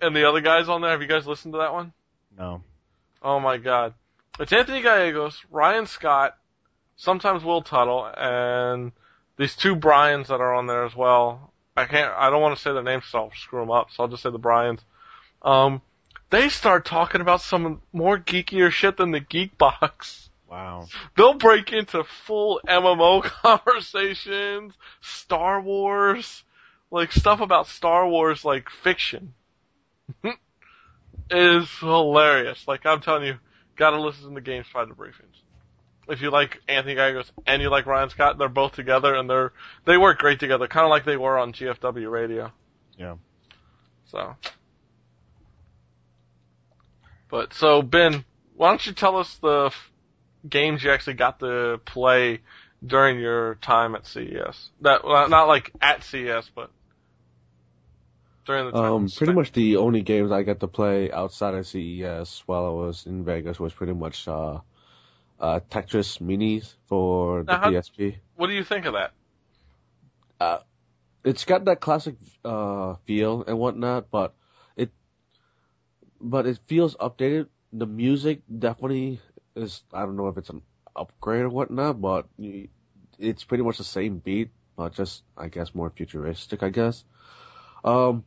and 0.00 0.14
the 0.14 0.28
other 0.28 0.40
guys 0.40 0.68
on 0.68 0.82
there. 0.82 0.90
Have 0.90 1.02
you 1.02 1.08
guys 1.08 1.26
listened 1.26 1.54
to 1.54 1.58
that 1.58 1.72
one? 1.72 1.92
No. 2.36 2.62
Oh 3.22 3.40
my 3.40 3.56
god. 3.56 3.94
It's 4.38 4.52
Anthony 4.52 4.82
Gallegos, 4.82 5.42
Ryan 5.50 5.86
Scott, 5.86 6.36
sometimes 6.96 7.42
Will 7.42 7.62
Tuttle, 7.62 8.06
and 8.14 8.92
these 9.38 9.56
two 9.56 9.74
Bryans 9.74 10.28
that 10.28 10.40
are 10.40 10.54
on 10.54 10.66
there 10.66 10.84
as 10.84 10.94
well. 10.94 11.52
I 11.74 11.86
can't, 11.86 12.12
I 12.14 12.28
don't 12.28 12.42
want 12.42 12.54
to 12.56 12.62
say 12.62 12.72
their 12.72 12.82
names 12.82 13.04
so 13.10 13.18
I'll 13.18 13.32
screw 13.34 13.60
them 13.60 13.70
up, 13.70 13.90
so 13.90 14.02
I'll 14.02 14.08
just 14.08 14.22
say 14.22 14.30
the 14.30 14.38
Bryans. 14.38 14.80
Um, 15.40 15.80
they 16.30 16.48
start 16.48 16.84
talking 16.84 17.20
about 17.20 17.40
some 17.40 17.80
more 17.92 18.18
geekier 18.18 18.70
shit 18.70 18.96
than 18.96 19.10
the 19.10 19.20
Geek 19.20 19.56
Box. 19.56 20.28
Wow. 20.48 20.86
They'll 21.16 21.34
break 21.34 21.72
into 21.72 22.04
full 22.04 22.60
MMO 22.66 23.22
conversations, 23.42 24.74
Star 25.00 25.60
Wars, 25.60 26.44
like 26.90 27.12
stuff 27.12 27.40
about 27.40 27.66
Star 27.66 28.08
Wars, 28.08 28.44
like 28.44 28.70
fiction. 28.70 29.34
is 31.30 31.68
hilarious. 31.78 32.66
Like 32.68 32.86
I'm 32.86 33.00
telling 33.00 33.24
you, 33.26 33.38
gotta 33.76 34.00
listen 34.00 34.28
to 34.28 34.40
the 34.40 34.40
GameSpy 34.40 34.90
debriefings. 34.90 35.42
If 36.08 36.22
you 36.22 36.30
like 36.30 36.60
Anthony 36.68 36.94
Gallegos 36.94 37.32
and 37.46 37.60
you 37.60 37.68
like 37.68 37.86
Ryan 37.86 38.10
Scott, 38.10 38.38
they're 38.38 38.48
both 38.48 38.72
together 38.72 39.14
and 39.14 39.28
they're 39.28 39.52
they 39.84 39.96
work 39.96 40.18
great 40.18 40.38
together, 40.38 40.68
kind 40.68 40.84
of 40.84 40.90
like 40.90 41.04
they 41.04 41.16
were 41.16 41.38
on 41.38 41.52
GFW 41.52 42.10
Radio. 42.10 42.52
Yeah. 42.96 43.16
So, 44.06 44.36
but 47.28 47.52
so 47.54 47.82
Ben, 47.82 48.24
why 48.54 48.68
don't 48.68 48.86
you 48.86 48.92
tell 48.92 49.16
us 49.16 49.34
the 49.38 49.72
games 50.48 50.82
you 50.82 50.90
actually 50.90 51.14
got 51.14 51.40
to 51.40 51.80
play 51.84 52.40
during 52.84 53.18
your 53.18 53.56
time 53.56 53.94
at 53.94 54.06
CES? 54.06 54.70
That 54.80 55.04
well, 55.04 55.28
not 55.28 55.48
like 55.48 55.72
at 55.80 56.04
CES, 56.04 56.50
but 56.54 56.70
during 58.46 58.66
the 58.66 58.72
time. 58.72 58.92
Um, 58.92 59.08
pretty 59.08 59.32
much 59.32 59.52
the 59.52 59.76
only 59.76 60.02
games 60.02 60.30
I 60.32 60.42
got 60.42 60.60
to 60.60 60.68
play 60.68 61.10
outside 61.10 61.54
of 61.54 61.66
CES 61.66 62.42
while 62.46 62.66
I 62.66 62.70
was 62.70 63.06
in 63.06 63.24
Vegas 63.24 63.58
was 63.58 63.72
pretty 63.72 63.94
much 63.94 64.28
uh, 64.28 64.60
uh, 65.40 65.60
Tetris 65.70 66.20
Minis 66.20 66.74
for 66.86 67.42
the 67.42 67.52
Now, 67.52 67.58
how- 67.58 67.70
PSP. 67.70 68.16
What 68.36 68.48
do 68.48 68.52
you 68.52 68.64
think 68.64 68.86
of 68.86 68.94
that? 68.94 69.12
It's 71.26 71.44
got 71.44 71.64
that 71.64 71.80
classic 71.80 72.14
uh, 72.44 72.94
feel 73.04 73.42
and 73.48 73.58
whatnot, 73.58 74.12
but 74.12 74.34
it 74.76 74.92
but 76.20 76.46
it 76.46 76.60
feels 76.68 76.94
updated. 76.94 77.48
The 77.72 77.86
music 77.86 78.42
definitely 78.46 79.18
is. 79.56 79.82
I 79.92 80.00
don't 80.00 80.16
know 80.16 80.28
if 80.28 80.36
it's 80.38 80.50
an 80.50 80.62
upgrade 80.94 81.42
or 81.42 81.48
whatnot, 81.48 82.00
but 82.00 82.26
it's 83.18 83.44
pretty 83.44 83.64
much 83.64 83.78
the 83.78 83.84
same 83.84 84.18
beat, 84.18 84.50
but 84.76 84.94
just 84.94 85.22
I 85.36 85.48
guess 85.48 85.74
more 85.74 85.90
futuristic. 85.90 86.62
I 86.62 86.68
guess. 86.70 87.04
Um, 87.84 88.24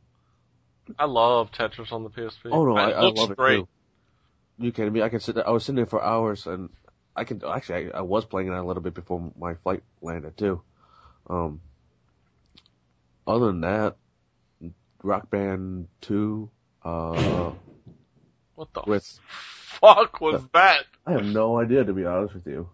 I 0.98 1.06
love 1.06 1.52
Tetris 1.52 1.92
on 1.92 2.04
the 2.04 2.10
PSP. 2.10 2.50
Oh 2.52 2.66
no, 2.66 2.76
I, 2.78 2.92
I 2.92 3.02
looks 3.02 3.20
love 3.20 3.32
it 3.32 3.38
great. 3.38 3.58
too. 3.58 3.68
You 4.58 4.72
kidding 4.72 4.92
me? 4.94 5.02
I 5.02 5.10
can 5.10 5.20
sit 5.20 5.36
there. 5.36 5.48
I 5.48 5.52
was 5.52 5.64
sitting 5.64 5.78
there 5.78 5.86
for 5.86 6.04
hours, 6.04 6.48
and 6.48 6.70
I 7.16 7.24
can 7.24 7.42
actually. 7.48 7.92
I, 7.94 8.00
I 8.00 8.02
was 8.02 8.26
playing 8.26 8.48
it 8.50 8.54
a 8.54 8.64
little 8.64 8.84
bit 8.84 8.94
before 8.94 9.32
my 9.40 9.54
flight 9.56 9.84
landed 10.02 10.38
too. 10.38 10.62
Um. 11.30 11.62
Other 13.28 13.48
than 13.48 13.62
that, 13.62 13.98
Rock 15.04 15.30
Band 15.30 15.88
Two. 16.02 16.50
Uh, 16.84 17.52
What 18.56 18.74
the 18.74 18.82
with 18.88 19.20
fuck 19.80 20.22
was 20.22 20.42
that? 20.54 20.86
I 21.06 21.14
have 21.14 21.26
no 21.26 21.58
idea 21.58 21.84
to 21.84 21.94
be 21.94 22.06
honest 22.06 22.34
with 22.34 22.48
you. 22.48 22.70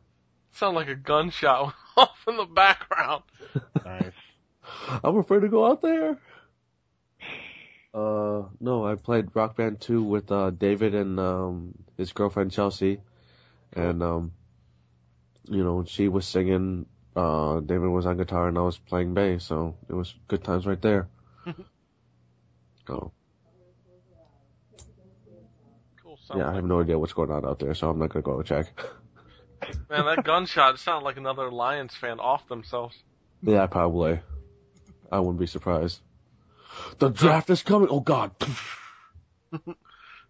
Sound 0.53 0.75
like 0.75 0.87
a 0.87 0.95
gunshot 0.95 1.73
off 1.97 2.23
in 2.27 2.37
the 2.37 2.45
background. 2.45 3.23
Nice. 3.85 4.11
I'm 5.03 5.17
afraid 5.17 5.41
to 5.41 5.47
go 5.47 5.67
out 5.67 5.81
there. 5.83 6.17
Uh, 7.93 8.43
no, 8.59 8.85
I 8.85 8.95
played 8.95 9.29
Rock 9.35 9.55
Band 9.55 9.79
2 9.79 10.01
with, 10.01 10.31
uh, 10.31 10.49
David 10.49 10.95
and, 10.95 11.19
um, 11.19 11.75
his 11.97 12.11
girlfriend 12.11 12.51
Chelsea. 12.51 12.99
And, 13.73 14.01
um, 14.01 14.31
you 15.47 15.63
know, 15.63 15.85
she 15.85 16.07
was 16.07 16.25
singing, 16.25 16.87
uh, 17.15 17.59
David 17.59 17.89
was 17.89 18.05
on 18.05 18.17
guitar 18.17 18.47
and 18.47 18.57
I 18.57 18.61
was 18.61 18.77
playing 18.77 19.13
bass, 19.13 19.45
so 19.45 19.77
it 19.87 19.93
was 19.93 20.13
good 20.27 20.43
times 20.43 20.65
right 20.65 20.81
there. 20.81 21.07
so, 22.87 23.11
Cool. 26.01 26.14
Sounds 26.27 26.39
yeah, 26.39 26.49
I 26.49 26.55
have 26.55 26.65
no 26.65 26.81
idea 26.81 26.97
what's 26.97 27.13
going 27.13 27.29
on 27.29 27.45
out 27.45 27.59
there, 27.59 27.73
so 27.75 27.89
I'm 27.89 27.99
not 27.99 28.09
gonna 28.09 28.23
go 28.23 28.41
check. 28.41 28.67
Man, 29.89 30.05
that 30.05 30.23
gunshot 30.23 30.79
sounded 30.79 31.05
like 31.05 31.17
another 31.17 31.51
Lions 31.51 31.95
fan 31.95 32.19
off 32.19 32.47
themselves. 32.47 32.95
yeah, 33.41 33.67
probably. 33.67 34.19
I 35.11 35.19
wouldn't 35.19 35.39
be 35.39 35.47
surprised. 35.47 36.01
The 36.97 37.09
draft 37.09 37.49
is 37.49 37.61
coming! 37.63 37.89
Oh 37.91 37.99
god! 37.99 38.31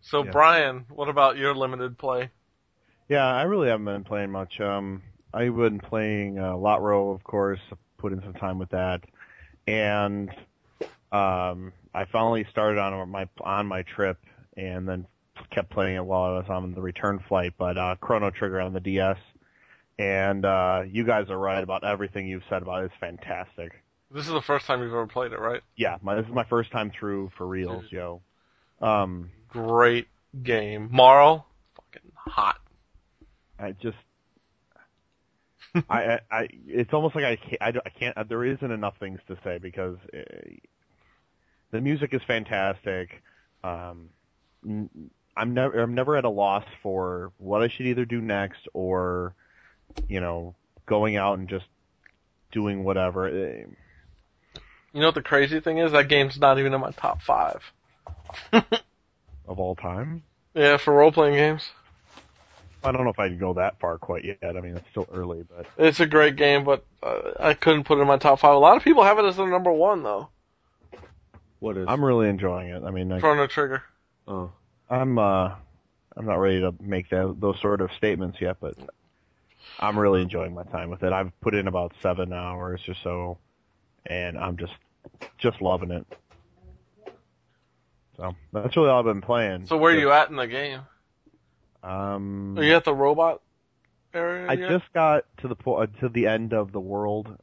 So 0.01 0.23
Yeah. 0.23 0.31
Brian, 0.31 0.85
what 0.89 1.09
about 1.09 1.37
your 1.37 1.55
limited 1.55 1.97
play? 1.97 2.29
Yeah, 3.09 3.25
I 3.25 3.41
really 3.43 3.69
haven't 3.69 3.85
been 3.85 4.03
playing 4.03 4.31
much. 4.31 4.59
Um, 4.61 5.01
I've 5.33 5.55
been 5.55 5.79
playing 5.79 6.37
uh, 6.37 6.55
LOTRO, 6.55 7.11
of 7.11 7.23
course, 7.23 7.59
put 7.97 8.13
in 8.13 8.21
some 8.21 8.35
time 8.35 8.59
with 8.59 8.69
that, 8.69 9.03
and 9.65 10.29
um, 11.11 11.73
I 11.91 12.05
finally 12.11 12.45
started 12.51 12.79
on 12.79 13.09
my 13.09 13.27
on 13.41 13.65
my 13.65 13.81
trip, 13.81 14.19
and 14.55 14.87
then 14.87 15.07
kept 15.51 15.69
playing 15.69 15.95
it 15.95 16.05
while 16.05 16.23
I 16.23 16.37
was 16.37 16.45
on 16.49 16.73
the 16.73 16.81
return 16.81 17.19
flight. 17.27 17.53
But 17.57 17.77
uh, 17.77 17.95
Chrono 17.99 18.31
Trigger 18.31 18.61
on 18.61 18.73
the 18.73 18.79
DS, 18.79 19.17
and 19.97 20.45
uh, 20.45 20.83
you 20.87 21.05
guys 21.05 21.29
are 21.29 21.37
right 21.37 21.63
about 21.63 21.83
everything 21.83 22.27
you've 22.27 22.43
said 22.49 22.61
about 22.61 22.83
it. 22.83 22.85
It's 22.85 22.95
fantastic. 22.99 23.73
This 24.11 24.27
is 24.27 24.33
the 24.33 24.41
first 24.41 24.65
time 24.65 24.81
you've 24.81 24.91
ever 24.91 25.07
played 25.07 25.33
it, 25.33 25.39
right? 25.39 25.61
Yeah, 25.75 25.97
my, 26.01 26.15
this 26.15 26.25
is 26.25 26.33
my 26.33 26.43
first 26.45 26.71
time 26.71 26.91
through 26.97 27.31
for 27.37 27.45
reals, 27.45 27.85
yo. 27.89 28.21
Um, 28.81 29.31
Great 29.49 30.07
game. 30.43 30.89
Marle, 30.91 31.45
fucking 31.75 32.11
hot. 32.13 32.59
I 33.57 33.71
just, 33.71 33.97
I, 35.89 36.03
I, 36.03 36.19
I, 36.31 36.47
it's 36.67 36.93
almost 36.93 37.15
like 37.15 37.25
I 37.25 37.35
can't, 37.35 37.61
I, 37.61 37.73
I 37.85 37.89
can't, 37.89 38.29
there 38.29 38.45
isn't 38.45 38.71
enough 38.71 38.95
things 38.99 39.19
to 39.27 39.37
say 39.43 39.57
because 39.57 39.97
uh, 40.13 40.21
the 41.71 41.81
music 41.81 42.13
is 42.13 42.21
fantastic. 42.27 43.21
Um, 43.63 44.09
I'm 45.37 45.53
never, 45.53 45.81
I'm 45.81 45.93
never 45.95 46.15
at 46.17 46.25
a 46.25 46.29
loss 46.29 46.63
for 46.81 47.31
what 47.37 47.61
I 47.61 47.67
should 47.67 47.87
either 47.87 48.05
do 48.05 48.21
next 48.21 48.67
or, 48.73 49.33
you 50.07 50.21
know, 50.21 50.55
going 50.85 51.17
out 51.17 51.37
and 51.37 51.49
just 51.49 51.65
doing 52.51 52.83
whatever. 52.83 53.27
Uh, 53.27 53.67
You 54.93 55.01
know 55.01 55.07
what 55.07 55.15
the 55.15 55.21
crazy 55.21 55.59
thing 55.59 55.77
is? 55.79 55.91
That 55.91 56.07
game's 56.07 56.39
not 56.39 56.57
even 56.59 56.73
in 56.73 56.79
my 56.81 56.91
top 56.91 57.21
five. 57.21 57.61
Of 59.47 59.59
all 59.59 59.75
time, 59.75 60.23
Yeah, 60.55 60.77
for 60.77 60.91
role 60.91 61.11
playing 61.11 61.35
games. 61.35 61.69
I 62.83 62.91
don't 62.91 63.03
know 63.03 63.11
if 63.11 63.19
I'd 63.19 63.39
go 63.39 63.53
that 63.53 63.79
far 63.79 63.99
quite 63.99 64.23
yet. 64.25 64.39
I 64.43 64.53
mean, 64.59 64.75
it's 64.75 64.89
still 64.89 65.07
early, 65.13 65.43
but 65.43 65.67
It's 65.77 65.99
a 65.99 66.07
great 66.07 66.35
game, 66.35 66.63
but 66.63 66.83
uh, 67.03 67.31
I 67.39 67.53
couldn't 67.53 67.83
put 67.83 67.99
it 67.99 68.01
in 68.01 68.07
my 68.07 68.17
top 68.17 68.39
five. 68.39 68.55
A 68.55 68.57
lot 68.57 68.75
of 68.75 68.83
people 68.83 69.03
have 69.03 69.19
it 69.19 69.25
as 69.25 69.37
their 69.37 69.47
number 69.47 69.71
one 69.71 70.01
though. 70.01 70.29
What 71.59 71.77
is? 71.77 71.85
I'm 71.87 72.03
really 72.03 72.27
enjoying 72.27 72.69
it. 72.69 72.83
I 72.83 72.89
mean, 72.89 73.11
I, 73.11 73.19
Chrono 73.19 73.45
Trigger. 73.45 73.83
oh. 74.27 74.51
I'm 74.89 75.17
uh 75.17 75.55
I'm 76.17 76.25
not 76.25 76.35
ready 76.35 76.61
to 76.61 76.73
make 76.81 77.09
that 77.09 77.35
those 77.39 77.59
sort 77.59 77.81
of 77.81 77.91
statements 77.97 78.39
yet, 78.39 78.57
but 78.59 78.75
I'm 79.79 79.97
really 79.97 80.21
enjoying 80.21 80.53
my 80.53 80.63
time 80.63 80.89
with 80.89 81.03
it. 81.03 81.11
I've 81.11 81.31
put 81.41 81.53
in 81.55 81.67
about 81.67 81.93
seven 82.01 82.31
hours 82.31 82.81
or 82.87 82.95
so, 83.03 83.37
and 84.05 84.37
I'm 84.37 84.57
just 84.57 84.73
just 85.37 85.61
loving 85.61 85.91
it. 85.91 86.05
So 88.17 88.33
that's 88.53 88.75
really 88.77 88.89
all 88.89 88.99
I've 88.99 89.05
been 89.05 89.21
playing. 89.21 89.65
So 89.67 89.77
where 89.77 89.93
are 89.93 89.99
you 89.99 90.11
at 90.11 90.29
in 90.29 90.37
the 90.37 90.47
game? 90.47 90.81
Um, 91.83 92.57
Are 92.57 92.63
you 92.63 92.75
at 92.75 92.85
the 92.85 92.93
robot 92.95 93.41
area? 94.13 94.47
I 94.49 94.53
yet? 94.53 94.69
just 94.69 94.85
got 94.93 95.25
to 95.41 95.47
the 95.47 95.55
po- 95.55 95.75
uh, 95.75 95.87
to 95.99 96.09
the 96.09 96.27
end 96.27 96.53
of 96.53 96.71
the 96.71 96.79
world. 96.79 97.37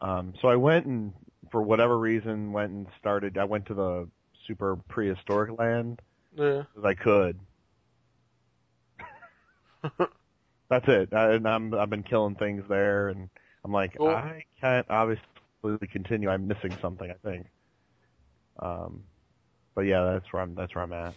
Um, 0.00 0.34
so 0.40 0.48
I 0.48 0.56
went 0.56 0.86
and 0.86 1.12
for 1.52 1.62
whatever 1.62 1.98
reason 1.98 2.52
went 2.52 2.72
and 2.72 2.86
started. 2.98 3.38
I 3.38 3.44
went 3.44 3.66
to 3.66 3.74
the 3.74 4.08
super 4.46 4.76
prehistoric 4.88 5.58
land 5.58 6.00
yeah. 6.36 6.62
as 6.76 6.84
I 6.84 6.94
could. 6.94 7.38
That's 10.68 10.88
it. 10.88 11.12
I, 11.12 11.34
and 11.34 11.46
I'm 11.46 11.74
I've 11.74 11.90
been 11.90 12.02
killing 12.02 12.36
things 12.36 12.64
there, 12.68 13.08
and 13.08 13.28
I'm 13.64 13.72
like 13.72 13.96
Cool. 13.96 14.08
I 14.08 14.44
can't 14.60 14.86
obviously 14.88 15.86
continue. 15.90 16.30
I'm 16.30 16.48
missing 16.48 16.76
something. 16.80 17.10
I 17.10 17.28
think. 17.28 17.46
Um, 18.58 19.04
but 19.74 19.82
yeah, 19.82 20.04
that's 20.12 20.32
where 20.32 20.42
I'm. 20.42 20.54
That's 20.54 20.74
where 20.74 20.84
I'm 20.84 20.92
at. 20.92 21.14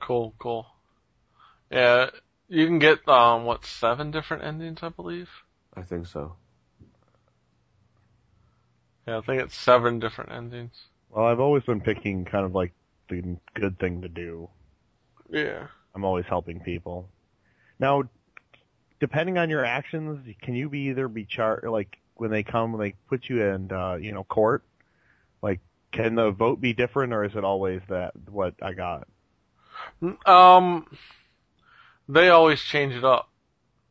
Cool, 0.00 0.34
cool. 0.38 0.66
Yeah, 1.70 2.10
you 2.48 2.66
can 2.66 2.78
get 2.78 3.06
um 3.08 3.44
what 3.44 3.64
seven 3.64 4.10
different 4.10 4.44
endings, 4.44 4.80
I 4.82 4.90
believe. 4.90 5.28
I 5.74 5.82
think 5.82 6.06
so. 6.06 6.36
Yeah, 9.06 9.18
I 9.18 9.20
think 9.22 9.42
it's 9.42 9.56
seven 9.56 9.98
different 10.00 10.32
endings. 10.32 10.74
Well, 11.10 11.26
I've 11.26 11.40
always 11.40 11.62
been 11.64 11.80
picking 11.80 12.24
kind 12.24 12.44
of 12.44 12.54
like 12.54 12.72
the 13.08 13.36
good 13.54 13.78
thing 13.78 14.02
to 14.02 14.08
do. 14.08 14.48
Yeah. 15.30 15.66
I'm 15.94 16.04
always 16.04 16.26
helping 16.26 16.60
people. 16.60 17.08
Now, 17.78 18.04
depending 19.00 19.38
on 19.38 19.50
your 19.50 19.64
actions, 19.64 20.26
can 20.42 20.54
you 20.54 20.68
be 20.68 20.88
either 20.90 21.08
be 21.08 21.24
char 21.24 21.62
like 21.68 21.98
when 22.14 22.30
they 22.30 22.42
come, 22.42 22.72
when 22.72 22.80
they 22.80 22.94
put 23.08 23.28
you 23.28 23.42
in, 23.42 23.72
uh, 23.72 23.94
you 23.94 24.12
know, 24.12 24.24
court? 24.24 24.62
Like, 25.42 25.60
can 25.92 26.14
the 26.14 26.30
vote 26.30 26.60
be 26.60 26.72
different, 26.72 27.12
or 27.12 27.24
is 27.24 27.32
it 27.34 27.44
always 27.44 27.80
that 27.88 28.12
what 28.28 28.54
I 28.60 28.72
got? 28.72 29.08
Um, 30.26 30.86
they 32.08 32.28
always 32.28 32.60
change 32.60 32.94
it 32.94 33.04
up. 33.04 33.30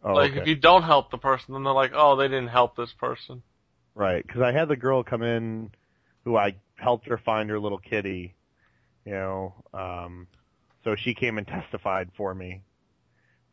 Oh, 0.04 0.14
like 0.14 0.32
okay. 0.32 0.42
if 0.42 0.48
you 0.48 0.56
don't 0.56 0.84
help 0.84 1.10
the 1.10 1.18
person, 1.18 1.54
then 1.54 1.64
they're 1.64 1.74
like, 1.74 1.92
oh, 1.96 2.16
they 2.16 2.28
didn't 2.28 2.50
help 2.50 2.76
this 2.76 2.94
person. 2.94 3.42
right? 3.96 4.26
Because 4.26 4.42
I 4.42 4.52
had 4.52 4.70
the 4.70 4.76
girl 4.76 5.04
come 5.04 5.24
in, 5.24 5.72
who 6.28 6.36
I 6.36 6.56
helped 6.76 7.08
her 7.08 7.18
find 7.18 7.50
her 7.50 7.58
little 7.58 7.78
kitty, 7.78 8.36
you 9.06 9.14
know, 9.14 9.54
um, 9.74 10.28
so 10.84 10.94
she 10.94 11.14
came 11.14 11.38
and 11.38 11.48
testified 11.48 12.10
for 12.18 12.36
me. 12.36 12.64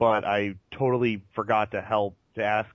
But 0.01 0.25
I 0.25 0.57
totally 0.72 1.22
forgot 1.37 1.70
to 1.70 1.81
help 1.81 2.16
to 2.35 2.43
ask 2.43 2.68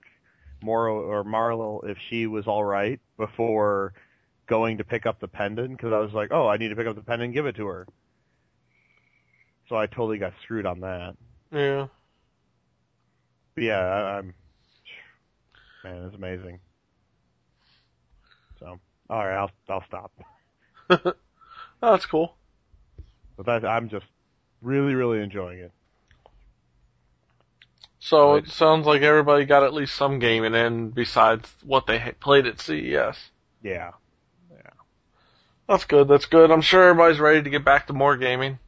Moro 0.62 1.02
or 1.02 1.22
Marlo 1.22 1.86
if 1.86 1.98
she 2.08 2.26
was 2.26 2.46
all 2.46 2.64
right 2.64 2.98
before 3.18 3.92
going 4.46 4.78
to 4.78 4.84
pick 4.84 5.04
up 5.04 5.20
the 5.20 5.28
pendant 5.28 5.76
because 5.76 5.92
I 5.92 5.98
was 5.98 6.14
like, 6.14 6.30
oh, 6.32 6.48
I 6.48 6.56
need 6.56 6.68
to 6.68 6.76
pick 6.76 6.86
up 6.86 6.96
the 6.96 7.02
pendant 7.02 7.26
and 7.26 7.34
give 7.34 7.44
it 7.44 7.56
to 7.56 7.66
her. 7.66 7.86
So 9.68 9.76
I 9.76 9.84
totally 9.84 10.16
got 10.16 10.32
screwed 10.42 10.64
on 10.64 10.80
that. 10.80 11.14
Yeah. 11.52 11.88
But 13.54 13.64
yeah, 13.64 13.80
I, 13.80 14.18
I'm 14.18 14.32
man, 15.84 16.04
it's 16.04 16.16
amazing. 16.16 16.58
So 18.58 18.80
all 19.10 19.26
right, 19.26 19.36
I'll 19.36 19.50
I'll 19.68 19.84
stop. 19.84 20.12
oh, 20.88 20.98
that's 21.82 22.06
cool. 22.06 22.36
But 23.36 23.46
that, 23.46 23.64
I'm 23.64 23.88
just 23.88 24.06
really 24.62 24.94
really 24.94 25.20
enjoying 25.20 25.58
it. 25.58 25.72
So 27.98 28.36
it 28.36 28.48
sounds 28.48 28.86
like 28.86 29.02
everybody 29.02 29.44
got 29.44 29.62
at 29.62 29.74
least 29.74 29.94
some 29.94 30.20
gaming 30.20 30.54
in 30.54 30.90
besides 30.90 31.52
what 31.62 31.86
they 31.86 32.14
played 32.18 32.46
at 32.46 32.58
CES. 32.58 33.18
Yeah. 33.62 33.90
Yeah. 34.50 34.70
That's 35.68 35.84
good. 35.84 36.08
That's 36.08 36.24
good. 36.24 36.50
I'm 36.50 36.62
sure 36.62 36.88
everybody's 36.88 37.20
ready 37.20 37.42
to 37.42 37.50
get 37.50 37.62
back 37.62 37.88
to 37.88 37.92
more 37.92 38.16
gaming. 38.16 38.58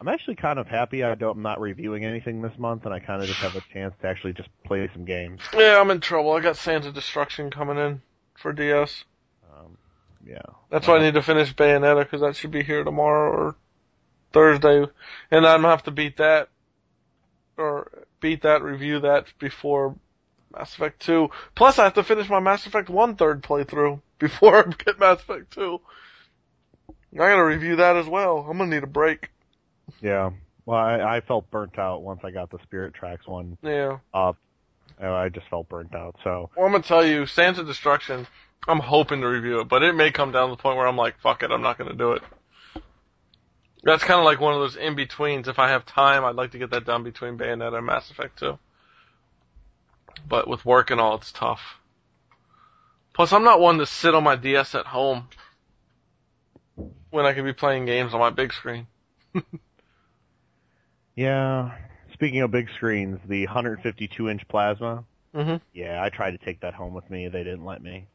I'm 0.00 0.08
actually 0.08 0.34
kind 0.34 0.58
of 0.58 0.66
happy 0.66 1.04
I 1.04 1.14
don't, 1.14 1.36
I'm 1.36 1.42
not 1.42 1.60
reviewing 1.60 2.04
anything 2.04 2.42
this 2.42 2.58
month, 2.58 2.86
and 2.86 2.92
I 2.92 2.98
kind 2.98 3.22
of 3.22 3.28
just 3.28 3.38
have 3.38 3.54
a 3.54 3.62
chance 3.72 3.94
to 4.02 4.08
actually 4.08 4.32
just 4.32 4.48
play 4.64 4.90
some 4.92 5.04
games. 5.04 5.40
Yeah, 5.54 5.80
I'm 5.80 5.92
in 5.92 6.00
trouble. 6.00 6.32
I 6.32 6.40
got 6.40 6.56
Sands 6.56 6.88
of 6.88 6.94
Destruction 6.94 7.52
coming 7.52 7.78
in 7.78 8.02
for 8.34 8.52
DS. 8.52 9.04
Um, 9.52 9.76
yeah. 10.26 10.42
That's 10.70 10.86
why 10.86 10.96
I 10.96 11.00
need 11.02 11.14
to 11.14 11.22
finish 11.22 11.54
Bayonetta 11.54 12.04
because 12.04 12.20
that 12.20 12.36
should 12.36 12.50
be 12.50 12.62
here 12.62 12.84
tomorrow 12.84 13.30
or 13.30 13.56
Thursday, 14.32 14.86
and 15.30 15.46
I'm 15.46 15.60
gonna 15.62 15.68
have 15.68 15.82
to 15.84 15.90
beat 15.90 16.16
that 16.16 16.48
or 17.58 18.06
beat 18.20 18.42
that, 18.42 18.62
review 18.62 19.00
that 19.00 19.26
before 19.38 19.96
Mass 20.56 20.74
Effect 20.74 21.00
2. 21.00 21.28
Plus, 21.54 21.78
I 21.78 21.84
have 21.84 21.94
to 21.94 22.02
finish 22.02 22.28
my 22.28 22.40
Mass 22.40 22.66
Effect 22.66 22.88
1 22.88 23.16
third 23.16 23.42
playthrough 23.42 24.00
before 24.18 24.58
I 24.66 24.70
get 24.70 24.98
Mass 24.98 25.20
Effect 25.20 25.52
2. 25.54 25.80
I 27.14 27.16
gotta 27.16 27.44
review 27.44 27.76
that 27.76 27.96
as 27.96 28.06
well. 28.06 28.38
I'm 28.48 28.56
gonna 28.58 28.70
need 28.74 28.84
a 28.84 28.86
break. 28.86 29.30
Yeah. 30.00 30.30
Well, 30.64 30.78
I, 30.78 31.16
I 31.16 31.20
felt 31.20 31.50
burnt 31.50 31.78
out 31.78 32.02
once 32.02 32.20
I 32.24 32.30
got 32.30 32.50
the 32.50 32.58
Spirit 32.62 32.94
Tracks 32.94 33.26
one 33.26 33.58
Yeah. 33.62 33.98
up. 34.14 34.36
I 35.00 35.28
just 35.28 35.48
felt 35.48 35.68
burnt 35.68 35.94
out. 35.94 36.16
So 36.24 36.50
Well, 36.56 36.66
I'm 36.66 36.72
gonna 36.72 36.84
tell 36.84 37.04
you, 37.04 37.26
Sands 37.26 37.58
of 37.58 37.66
Destruction, 37.66 38.26
I'm 38.66 38.78
hoping 38.78 39.20
to 39.20 39.28
review 39.28 39.60
it, 39.60 39.68
but 39.68 39.82
it 39.82 39.94
may 39.94 40.10
come 40.10 40.32
down 40.32 40.48
to 40.48 40.56
the 40.56 40.62
point 40.62 40.76
where 40.76 40.86
I'm 40.86 40.96
like, 40.96 41.20
fuck 41.20 41.42
it, 41.42 41.50
I'm 41.50 41.62
not 41.62 41.78
gonna 41.78 41.94
do 41.94 42.12
it. 42.12 42.22
That's 43.84 44.04
kind 44.04 44.20
of 44.20 44.24
like 44.24 44.40
one 44.40 44.54
of 44.54 44.60
those 44.60 44.76
in-betweens. 44.76 45.48
If 45.48 45.58
I 45.58 45.70
have 45.70 45.84
time, 45.84 46.24
I'd 46.24 46.36
like 46.36 46.52
to 46.52 46.58
get 46.58 46.70
that 46.70 46.84
done 46.84 47.02
between 47.02 47.36
Bayonetta 47.36 47.78
and 47.78 47.86
Mass 47.86 48.10
Effect 48.10 48.38
2. 48.38 48.56
But 50.28 50.46
with 50.46 50.64
work 50.64 50.90
and 50.90 51.00
all, 51.00 51.16
it's 51.16 51.32
tough. 51.32 51.60
Plus, 53.12 53.32
I'm 53.32 53.42
not 53.42 53.60
one 53.60 53.78
to 53.78 53.86
sit 53.86 54.14
on 54.14 54.22
my 54.22 54.36
DS 54.36 54.74
at 54.76 54.86
home 54.86 55.28
when 57.10 57.26
I 57.26 57.32
could 57.32 57.44
be 57.44 57.52
playing 57.52 57.86
games 57.86 58.14
on 58.14 58.20
my 58.20 58.30
big 58.30 58.52
screen. 58.52 58.86
yeah. 61.16 61.72
Speaking 62.22 62.42
of 62.42 62.52
big 62.52 62.68
screens, 62.76 63.18
the 63.26 63.46
152 63.46 64.28
inch 64.28 64.46
plasma. 64.46 65.02
hmm 65.34 65.56
Yeah, 65.74 66.00
I 66.00 66.08
tried 66.08 66.30
to 66.30 66.38
take 66.38 66.60
that 66.60 66.72
home 66.72 66.94
with 66.94 67.10
me. 67.10 67.26
They 67.26 67.42
didn't 67.42 67.64
let 67.64 67.82
me. 67.82 68.06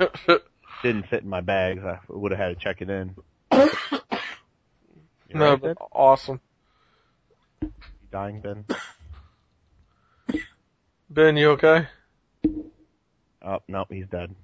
Didn't 0.82 1.06
fit 1.06 1.22
in 1.22 1.28
my 1.28 1.42
bags. 1.42 1.84
I 1.84 2.00
would 2.08 2.32
have 2.32 2.40
had 2.40 2.48
to 2.48 2.56
check 2.56 2.82
it 2.82 2.90
in. 2.90 3.14
You 3.52 3.60
no, 5.34 5.50
right, 5.52 5.62
but 5.62 5.76
awesome. 5.92 6.40
You 7.60 7.70
dying, 8.10 8.40
Ben? 8.40 8.64
Ben, 11.08 11.36
you 11.36 11.50
okay? 11.50 11.86
Oh, 13.42 13.60
no, 13.68 13.86
he's 13.88 14.08
dead. 14.08 14.34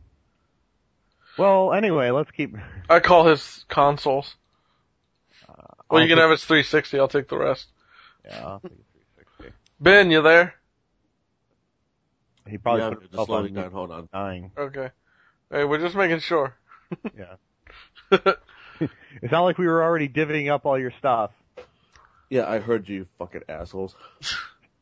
Well, 1.36 1.72
anyway, 1.72 2.10
let's 2.10 2.30
keep. 2.30 2.54
I 2.88 3.00
call 3.00 3.26
his 3.26 3.64
consoles. 3.68 4.36
Well, 5.48 5.76
I'll 5.90 6.00
you 6.02 6.06
can 6.06 6.18
take- 6.18 6.22
have 6.22 6.30
his 6.30 6.44
360. 6.44 7.00
I'll 7.00 7.08
take 7.08 7.26
the 7.26 7.36
rest. 7.36 7.66
Yeah, 8.24 8.46
I'll 8.46 8.60
take 8.60 8.70
a 8.70 8.74
360. 8.74 8.84
Ben, 9.80 10.10
you 10.10 10.22
there? 10.22 10.54
He 12.46 12.58
probably 12.58 12.82
yeah, 12.82 12.88
put 12.90 13.00
just 13.00 13.10
himself 13.12 13.26
slowly 13.28 13.48
on 13.50 13.54
down. 13.54 13.64
mute, 13.64 13.72
Hold 13.72 13.90
on. 13.92 14.08
dying. 14.12 14.50
Okay. 14.56 14.90
Hey, 15.50 15.64
we're 15.64 15.78
just 15.78 15.94
making 15.96 16.20
sure. 16.20 16.54
Yeah. 17.16 17.36
It's 19.20 19.32
not 19.32 19.42
like 19.42 19.58
we 19.58 19.66
were 19.66 19.82
already 19.82 20.08
divvying 20.08 20.48
up 20.52 20.64
all 20.64 20.78
your 20.78 20.92
stuff. 21.00 21.32
Yeah, 22.30 22.48
I 22.48 22.60
heard 22.60 22.88
you, 22.88 23.06
fucking 23.18 23.42
assholes. 23.48 23.96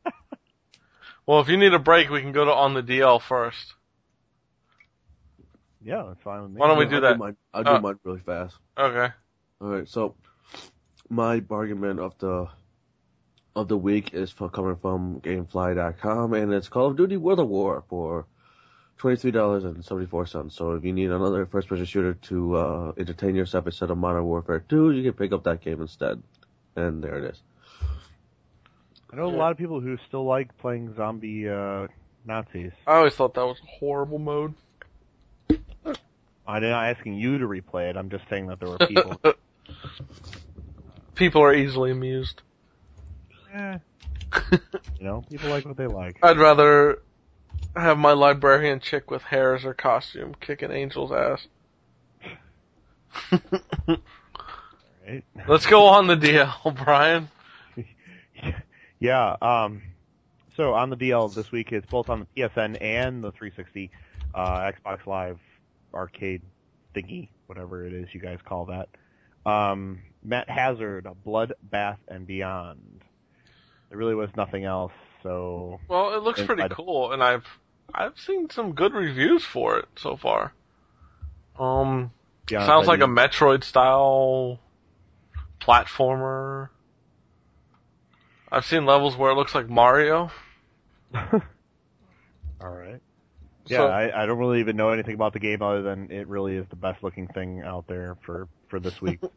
well, 1.26 1.40
if 1.40 1.48
you 1.48 1.56
need 1.56 1.72
a 1.72 1.78
break, 1.78 2.10
we 2.10 2.20
can 2.20 2.32
go 2.32 2.44
to 2.44 2.52
on 2.52 2.74
the 2.74 2.82
DL 2.82 3.22
first. 3.22 3.72
Yeah, 5.82 6.02
that's 6.08 6.20
fine 6.20 6.42
with 6.42 6.50
me. 6.50 6.60
Why 6.60 6.66
don't 6.68 6.76
we 6.76 6.84
do 6.84 6.96
I'll 6.96 7.00
that? 7.00 7.18
mine, 7.18 7.36
I'll 7.54 7.64
do 7.64 7.70
Uh, 7.70 7.80
mine 7.80 7.98
really 8.04 8.20
fast. 8.20 8.56
Okay. 8.76 9.14
All 9.62 9.68
right, 9.68 9.88
so 9.88 10.14
my 11.08 11.40
bargain 11.40 11.80
bin 11.80 11.98
of 11.98 12.18
the 12.18 12.48
of 13.56 13.68
the 13.68 13.76
week 13.76 14.12
is 14.12 14.30
for, 14.30 14.50
coming 14.50 14.76
from 14.76 15.20
GameFly.com, 15.22 16.34
and 16.34 16.52
it's 16.52 16.68
Call 16.68 16.88
of 16.88 16.96
Duty 16.96 17.16
World 17.16 17.40
at 17.40 17.48
War 17.48 17.82
for 17.88 18.26
twenty 18.98 19.16
three 19.16 19.30
dollars 19.30 19.64
and 19.64 19.82
seventy 19.84 20.06
four 20.06 20.26
cents. 20.26 20.54
So 20.54 20.72
if 20.72 20.84
you 20.84 20.92
need 20.92 21.10
another 21.10 21.46
first 21.46 21.66
person 21.66 21.86
shooter 21.86 22.14
to 22.14 22.56
uh, 22.56 22.92
entertain 22.98 23.34
yourself 23.34 23.66
instead 23.66 23.90
of 23.90 23.98
Modern 23.98 24.24
Warfare 24.24 24.60
Two, 24.60 24.90
you 24.92 25.02
can 25.02 25.14
pick 25.14 25.32
up 25.32 25.44
that 25.44 25.62
game 25.62 25.80
instead. 25.80 26.22
And 26.76 27.02
there 27.02 27.16
it 27.16 27.30
is. 27.30 27.42
I 29.10 29.16
know 29.16 29.26
a 29.26 29.28
lot 29.28 29.52
of 29.52 29.56
people 29.56 29.80
who 29.80 29.96
still 30.06 30.24
like 30.24 30.56
playing 30.58 30.94
zombie 30.94 31.48
uh, 31.48 31.86
Nazis. 32.26 32.72
I 32.86 32.96
always 32.96 33.14
thought 33.14 33.34
that 33.34 33.46
was 33.46 33.58
a 33.62 33.78
horrible 33.78 34.18
mode. 34.18 34.54
I'm 36.46 36.62
not 36.62 36.84
asking 36.84 37.14
you 37.14 37.38
to 37.38 37.46
replay 37.46 37.90
it. 37.90 37.96
I'm 37.96 38.10
just 38.10 38.28
saying 38.28 38.48
that 38.48 38.60
there 38.60 38.68
were 38.68 38.78
people. 38.78 39.20
People 41.16 41.42
are 41.42 41.54
easily 41.54 41.90
amused. 41.90 42.42
Eh, 43.56 43.78
you 44.98 45.04
know, 45.04 45.24
people 45.30 45.50
like 45.50 45.64
what 45.64 45.76
they 45.76 45.86
like. 45.86 46.18
I'd 46.22 46.38
rather 46.38 47.02
have 47.74 47.98
my 47.98 48.12
librarian 48.12 48.80
chick 48.80 49.10
with 49.10 49.22
hair 49.22 49.54
as 49.54 49.62
her 49.62 49.74
costume 49.74 50.34
kicking 50.40 50.70
Angel's 50.70 51.12
ass. 51.12 51.46
Right? 55.06 55.24
Let's 55.46 55.66
go 55.66 55.86
on 55.86 56.06
the 56.06 56.16
DL, 56.16 56.84
Brian. 56.84 57.28
Yeah. 58.98 59.36
Um. 59.42 59.82
So 60.56 60.72
on 60.72 60.88
the 60.88 60.96
DL 60.96 61.32
this 61.34 61.52
week, 61.52 61.70
it's 61.70 61.86
both 61.86 62.08
on 62.08 62.20
the 62.20 62.42
PSN 62.42 62.78
and 62.80 63.22
the 63.22 63.30
360 63.30 63.90
uh, 64.34 64.72
Xbox 64.72 65.06
Live 65.06 65.38
arcade 65.92 66.40
thingy, 66.94 67.28
whatever 67.46 67.86
it 67.86 67.92
is 67.92 68.08
you 68.14 68.20
guys 68.20 68.38
call 68.42 68.66
that. 68.66 68.88
Um, 69.50 70.00
Matt 70.24 70.48
Hazard, 70.48 71.06
Bloodbath 71.26 71.98
and 72.08 72.26
Beyond. 72.26 73.04
There 73.96 74.04
really 74.04 74.14
was 74.14 74.28
nothing 74.36 74.64
else, 74.64 74.92
so 75.22 75.80
Well, 75.88 76.14
it 76.14 76.22
looks 76.22 76.42
pretty 76.42 76.60
Inside. 76.62 76.76
cool, 76.76 77.12
and 77.12 77.22
I've 77.24 77.46
I've 77.94 78.18
seen 78.18 78.50
some 78.50 78.72
good 78.74 78.92
reviews 78.92 79.42
for 79.42 79.78
it 79.78 79.86
so 79.96 80.18
far. 80.18 80.52
Um, 81.58 82.10
yeah, 82.50 82.66
sounds 82.66 82.88
like 82.88 83.00
a 83.00 83.06
Metroid 83.06 83.64
style 83.64 84.60
platformer. 85.62 86.68
I've 88.52 88.66
seen 88.66 88.84
levels 88.84 89.16
where 89.16 89.30
it 89.30 89.34
looks 89.36 89.54
like 89.54 89.70
Mario. 89.70 90.30
All 91.14 91.40
right. 92.60 93.00
Yeah, 93.64 93.78
So- 93.78 93.86
I, 93.86 94.24
I 94.24 94.26
don't 94.26 94.38
really 94.38 94.60
even 94.60 94.76
know 94.76 94.90
anything 94.90 95.14
about 95.14 95.32
the 95.32 95.38
game 95.40 95.62
other 95.62 95.80
than 95.80 96.10
it 96.10 96.28
really 96.28 96.54
is 96.56 96.66
the 96.68 96.76
best 96.76 97.02
looking 97.02 97.28
thing 97.28 97.62
out 97.62 97.86
there 97.86 98.18
for 98.26 98.46
for 98.68 98.78
this 98.78 99.00
week. 99.00 99.20
so. 99.22 99.30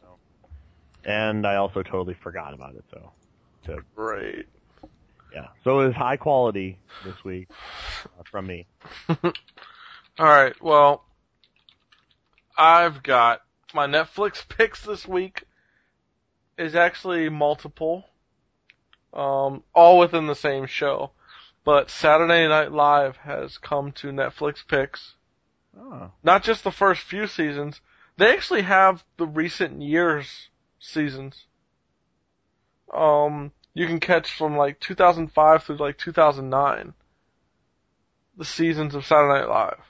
And 1.02 1.46
I 1.46 1.56
also 1.56 1.82
totally 1.82 2.12
forgot 2.12 2.52
about 2.52 2.74
it. 2.74 2.84
So 2.90 3.10
Great. 3.94 4.46
yeah, 5.32 5.48
so 5.64 5.80
it 5.80 5.86
was 5.88 5.94
high 5.94 6.16
quality 6.16 6.78
this 7.04 7.22
week 7.24 7.48
uh, 8.18 8.22
from 8.30 8.46
me. 8.46 8.66
All 9.08 9.32
right. 10.18 10.60
Well, 10.62 11.04
I've 12.56 13.02
got 13.02 13.42
my 13.74 13.86
Netflix 13.86 14.46
picks 14.56 14.84
this 14.84 15.06
week 15.06 15.44
is 16.58 16.74
actually 16.74 17.28
multiple, 17.30 18.04
um, 19.14 19.62
all 19.72 19.98
within 19.98 20.26
the 20.26 20.34
same 20.34 20.66
show. 20.66 21.10
But 21.64 21.90
Saturday 21.90 22.48
Night 22.48 22.72
Live 22.72 23.16
has 23.18 23.58
come 23.58 23.92
to 23.92 24.08
Netflix 24.08 24.66
picks. 24.66 25.14
Oh, 25.78 26.10
Not 26.22 26.42
just 26.42 26.64
the 26.64 26.70
first 26.70 27.02
few 27.02 27.26
seasons. 27.26 27.80
They 28.16 28.32
actually 28.32 28.62
have 28.62 29.04
the 29.16 29.26
recent 29.26 29.80
years 29.80 30.48
seasons. 30.78 31.46
Um, 32.92 33.52
you 33.74 33.86
can 33.86 34.00
catch 34.00 34.30
from 34.32 34.56
like 34.56 34.80
2005 34.80 35.62
through 35.62 35.76
like 35.76 35.98
2009. 35.98 36.94
The 38.36 38.44
seasons 38.44 38.94
of 38.94 39.06
Saturday 39.06 39.40
Night 39.40 39.48
Live. 39.48 39.80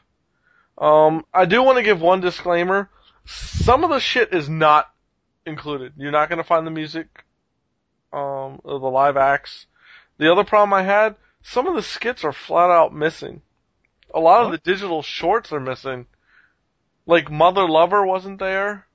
Um, 0.78 1.24
I 1.32 1.44
do 1.44 1.62
want 1.62 1.76
to 1.76 1.84
give 1.84 2.01
one 2.01 2.20
disclaimer. 2.20 2.90
Some 3.26 3.84
of 3.84 3.90
the 3.90 4.01
shit 4.01 4.32
is 4.32 4.48
not 4.48 4.90
included. 5.46 5.92
You're 5.96 6.11
not 6.11 6.28
gonna 6.28 6.44
find 6.44 6.66
the 6.66 6.70
music, 6.70 7.24
um, 8.12 8.61
or 8.64 8.80
the 8.80 8.90
live 8.90 9.16
acts. 9.16 9.66
The 10.18 10.30
other 10.30 10.44
problem 10.44 10.72
I 10.72 10.82
had, 10.82 11.16
some 11.42 11.66
of 11.66 11.74
the 11.74 11.82
skits 11.82 12.24
are 12.24 12.32
flat 12.32 12.70
out 12.70 12.94
missing. 12.94 13.42
A 14.12 14.20
lot 14.20 14.44
of 14.44 14.53
the 14.53 14.59
digital 14.59 15.03
shorts 15.03 15.53
are 15.53 15.61
missing. 15.61 16.07
Like 17.07 17.30
Mother 17.30 17.68
Lover 17.68 18.05
wasn't 18.05 18.38
there. 18.38 18.86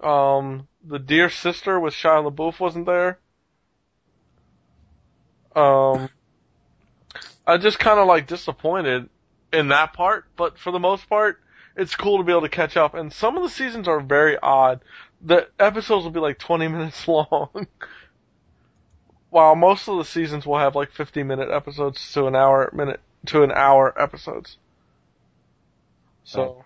Um, 0.00 0.68
the 0.84 0.98
Dear 0.98 1.28
Sister 1.30 1.78
with 1.80 1.94
Shia 1.94 2.30
LaBeouf 2.30 2.60
wasn't 2.60 2.86
there. 2.86 3.18
Um, 5.56 6.08
I 7.46 7.56
just 7.56 7.78
kind 7.78 7.98
of 7.98 8.06
like 8.06 8.26
disappointed 8.26 9.08
in 9.52 9.68
that 9.68 9.92
part, 9.92 10.26
but 10.36 10.58
for 10.58 10.70
the 10.70 10.78
most 10.78 11.08
part, 11.08 11.40
it's 11.76 11.94
cool 11.96 12.18
to 12.18 12.24
be 12.24 12.32
able 12.32 12.42
to 12.42 12.48
catch 12.48 12.76
up. 12.76 12.94
And 12.94 13.12
some 13.12 13.36
of 13.36 13.42
the 13.42 13.48
seasons 13.48 13.88
are 13.88 14.00
very 14.00 14.38
odd. 14.38 14.80
The 15.22 15.48
episodes 15.58 16.04
will 16.04 16.10
be 16.10 16.20
like 16.20 16.38
20 16.38 16.68
minutes 16.68 17.08
long. 17.08 17.66
While 19.30 19.56
most 19.56 19.88
of 19.88 19.98
the 19.98 20.04
seasons 20.04 20.46
will 20.46 20.58
have 20.58 20.74
like 20.74 20.92
50 20.92 21.22
minute 21.22 21.50
episodes 21.50 22.12
to 22.12 22.26
an 22.26 22.36
hour 22.36 22.70
minute 22.72 23.00
to 23.26 23.42
an 23.42 23.52
hour 23.52 23.92
episodes. 24.00 24.56
So, 26.24 26.64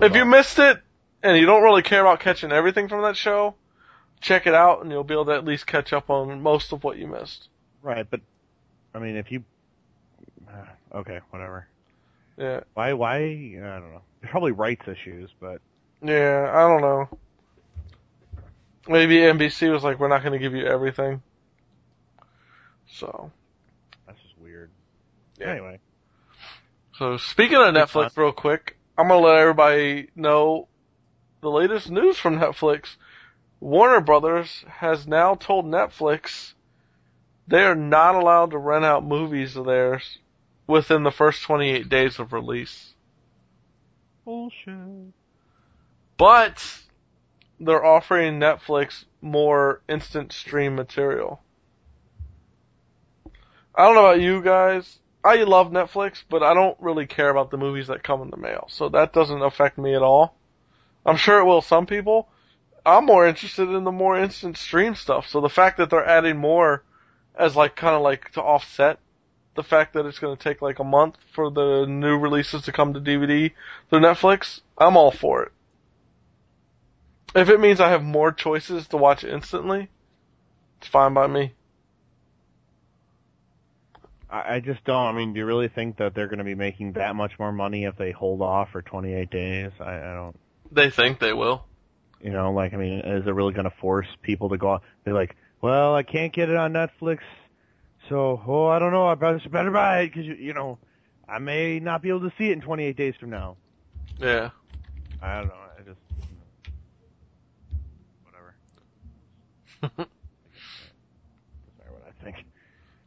if 0.00 0.14
you 0.14 0.24
missed 0.24 0.58
it 0.58 0.82
and 1.22 1.38
you 1.38 1.46
don't 1.46 1.62
really 1.62 1.82
care 1.82 2.00
about 2.00 2.20
catching 2.20 2.52
everything 2.52 2.88
from 2.88 3.02
that 3.02 3.16
show, 3.16 3.54
check 4.20 4.46
it 4.46 4.54
out 4.54 4.82
and 4.82 4.90
you'll 4.90 5.04
be 5.04 5.14
able 5.14 5.26
to 5.26 5.32
at 5.32 5.44
least 5.44 5.66
catch 5.66 5.92
up 5.92 6.10
on 6.10 6.42
most 6.42 6.72
of 6.72 6.84
what 6.84 6.98
you 6.98 7.06
missed. 7.06 7.48
Right, 7.82 8.06
but 8.08 8.20
I 8.94 8.98
mean, 8.98 9.16
if 9.16 9.30
you 9.30 9.44
uh, 10.48 10.64
okay, 10.98 11.20
whatever. 11.30 11.66
Yeah. 12.36 12.60
Why? 12.74 12.92
Why? 12.94 13.18
I 13.18 13.78
don't 13.78 13.92
know. 13.92 14.02
There's 14.20 14.30
probably 14.30 14.52
rights 14.52 14.86
issues, 14.88 15.30
but 15.40 15.60
Yeah, 16.02 16.50
I 16.52 16.68
don't 16.68 16.80
know. 16.80 17.18
Maybe 18.88 19.16
NBC 19.18 19.70
was 19.72 19.84
like, 19.84 20.00
we're 20.00 20.08
not 20.08 20.22
going 20.22 20.32
to 20.32 20.40
give 20.40 20.54
you 20.54 20.66
everything. 20.66 21.22
So, 22.94 23.30
that's 24.06 24.20
just 24.22 24.36
weird. 24.38 24.70
Yeah. 25.38 25.50
Anyway, 25.50 25.78
so 26.98 27.16
speaking 27.16 27.56
of 27.56 27.74
Netflix, 27.74 28.16
real 28.16 28.32
quick, 28.32 28.76
I'm 28.98 29.08
going 29.08 29.22
to 29.22 29.26
let 29.26 29.38
everybody 29.38 30.08
know 30.16 30.66
the 31.42 31.50
latest 31.50 31.90
news 31.90 32.16
from 32.16 32.38
Netflix. 32.38 32.94
Warner 33.58 34.00
Brothers 34.00 34.64
has 34.68 35.08
now 35.08 35.34
told 35.34 35.66
Netflix 35.66 36.52
they 37.48 37.64
are 37.64 37.74
not 37.74 38.14
allowed 38.14 38.52
to 38.52 38.58
rent 38.58 38.84
out 38.84 39.04
movies 39.04 39.56
of 39.56 39.66
theirs 39.66 40.18
within 40.68 41.02
the 41.02 41.10
first 41.10 41.42
28 41.42 41.88
days 41.88 42.20
of 42.20 42.32
release. 42.32 42.94
bullshit. 44.24 45.12
But 46.16 46.64
they're 47.58 47.84
offering 47.84 48.38
Netflix 48.38 49.04
more 49.20 49.82
instant 49.88 50.32
stream 50.32 50.76
material. 50.76 51.42
I 53.74 53.86
don't 53.86 53.96
know 53.96 54.06
about 54.06 54.20
you 54.20 54.42
guys. 54.42 55.00
I 55.24 55.42
love 55.42 55.72
Netflix, 55.72 56.22
but 56.28 56.44
I 56.44 56.54
don't 56.54 56.78
really 56.80 57.06
care 57.06 57.30
about 57.30 57.50
the 57.50 57.56
movies 57.56 57.88
that 57.88 58.04
come 58.04 58.22
in 58.22 58.30
the 58.30 58.36
mail. 58.36 58.66
So 58.68 58.88
that 58.90 59.12
doesn't 59.12 59.42
affect 59.42 59.76
me 59.76 59.96
at 59.96 60.02
all. 60.02 60.36
I'm 61.04 61.16
sure 61.16 61.40
it 61.40 61.44
will 61.44 61.62
some 61.62 61.86
people. 61.86 62.28
I'm 62.84 63.06
more 63.06 63.26
interested 63.26 63.68
in 63.68 63.84
the 63.84 63.92
more 63.92 64.18
instant 64.18 64.56
stream 64.56 64.94
stuff. 64.94 65.28
So 65.28 65.40
the 65.40 65.48
fact 65.48 65.78
that 65.78 65.90
they're 65.90 66.06
adding 66.06 66.36
more 66.36 66.82
as 67.34 67.56
like 67.56 67.76
kind 67.76 67.94
of 67.94 68.02
like 68.02 68.32
to 68.32 68.42
offset 68.42 68.98
the 69.54 69.62
fact 69.62 69.94
that 69.94 70.06
it's 70.06 70.18
going 70.18 70.36
to 70.36 70.42
take 70.42 70.62
like 70.62 70.78
a 70.78 70.84
month 70.84 71.16
for 71.34 71.50
the 71.50 71.86
new 71.86 72.18
releases 72.18 72.62
to 72.62 72.72
come 72.72 72.94
to 72.94 73.00
DVD 73.00 73.52
through 73.88 74.00
Netflix, 74.00 74.60
I'm 74.78 74.96
all 74.96 75.10
for 75.10 75.44
it. 75.44 75.52
If 77.34 77.48
it 77.48 77.60
means 77.60 77.80
I 77.80 77.90
have 77.90 78.02
more 78.02 78.32
choices 78.32 78.88
to 78.88 78.96
watch 78.96 79.24
instantly, 79.24 79.88
it's 80.78 80.88
fine 80.88 81.14
by 81.14 81.26
me. 81.26 81.54
I, 84.34 84.60
just 84.60 84.82
don't. 84.84 85.08
I 85.08 85.12
mean, 85.12 85.34
do 85.34 85.40
you 85.40 85.46
really 85.46 85.68
think 85.68 85.98
that 85.98 86.14
they're 86.14 86.26
going 86.26 86.38
to 86.38 86.44
be 86.44 86.54
making 86.54 86.92
that 86.92 87.14
much 87.14 87.38
more 87.38 87.52
money 87.52 87.84
if 87.84 87.96
they 87.96 88.12
hold 88.12 88.40
off 88.40 88.70
for 88.70 88.80
28 88.80 89.30
days? 89.30 89.72
I, 89.78 89.94
I 89.94 90.14
don't. 90.14 90.36
They 90.72 90.90
think 90.90 91.20
they 91.20 91.32
will. 91.32 91.64
You 92.20 92.30
know, 92.30 92.52
like 92.52 92.72
I 92.72 92.76
mean, 92.76 93.00
is 93.00 93.26
it 93.26 93.30
really 93.30 93.52
going 93.52 93.68
to 93.68 93.76
force 93.80 94.06
people 94.22 94.48
to 94.50 94.56
go? 94.56 94.74
out? 94.74 94.82
They're 95.04 95.14
like, 95.14 95.36
well, 95.60 95.94
I 95.94 96.02
can't 96.02 96.32
get 96.32 96.48
it 96.48 96.56
on 96.56 96.72
Netflix, 96.72 97.18
so 98.08 98.40
oh, 98.46 98.66
I 98.66 98.78
don't 98.78 98.92
know. 98.92 99.06
I 99.06 99.14
better 99.14 99.40
better 99.50 99.70
buy 99.70 100.00
it 100.00 100.08
because 100.08 100.24
you, 100.24 100.34
you 100.34 100.54
know, 100.54 100.78
I 101.28 101.38
may 101.38 101.78
not 101.78 102.00
be 102.00 102.08
able 102.08 102.20
to 102.20 102.32
see 102.38 102.50
it 102.50 102.52
in 102.52 102.60
28 102.60 102.96
days 102.96 103.14
from 103.18 103.30
now. 103.30 103.56
Yeah. 104.18 104.50
I 105.20 105.38
don't 105.38 105.48
know. 105.48 105.54
I 105.78 105.82
just 105.82 105.98
whatever. 108.24 110.08
What 111.88 112.02
I 112.06 112.24
think. 112.24 112.44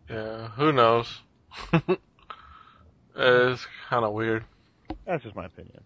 Yeah. 0.09 0.49
Who 0.49 0.71
knows? 0.71 1.21
it's 3.15 3.67
kind 3.89 4.05
of 4.05 4.13
weird. 4.13 4.43
That's 5.05 5.23
just 5.23 5.35
my 5.35 5.45
opinion. 5.45 5.81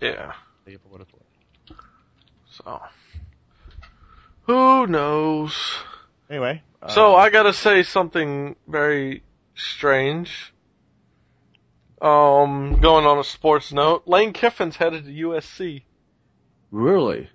Yeah. 0.00 0.32
Take 0.64 0.74
it 0.76 0.80
for 0.82 0.88
what 0.88 1.00
it's 1.00 1.12
worth. 1.12 1.78
So. 2.50 2.80
Who 4.42 4.86
knows? 4.86 5.54
Anyway. 6.30 6.62
So 6.88 7.14
uh, 7.14 7.18
I 7.18 7.30
gotta 7.30 7.52
say 7.52 7.82
something 7.82 8.56
very 8.68 9.22
strange. 9.54 10.52
Um, 12.00 12.80
going 12.80 13.06
on 13.06 13.18
a 13.18 13.24
sports 13.24 13.72
note, 13.72 14.02
Lane 14.06 14.32
Kiffin's 14.32 14.76
headed 14.76 15.06
to 15.06 15.10
USC. 15.10 15.82
Really? 16.70 17.30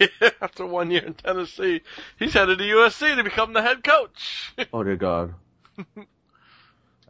After 0.40 0.66
one 0.66 0.90
year 0.90 1.04
in 1.04 1.14
Tennessee, 1.14 1.82
he's 2.18 2.32
headed 2.32 2.58
to 2.58 2.64
USC 2.64 3.14
to 3.16 3.22
become 3.22 3.52
the 3.52 3.62
head 3.62 3.84
coach. 3.84 4.54
Oh 4.72 4.82
dear 4.82 4.96
God. 4.96 5.34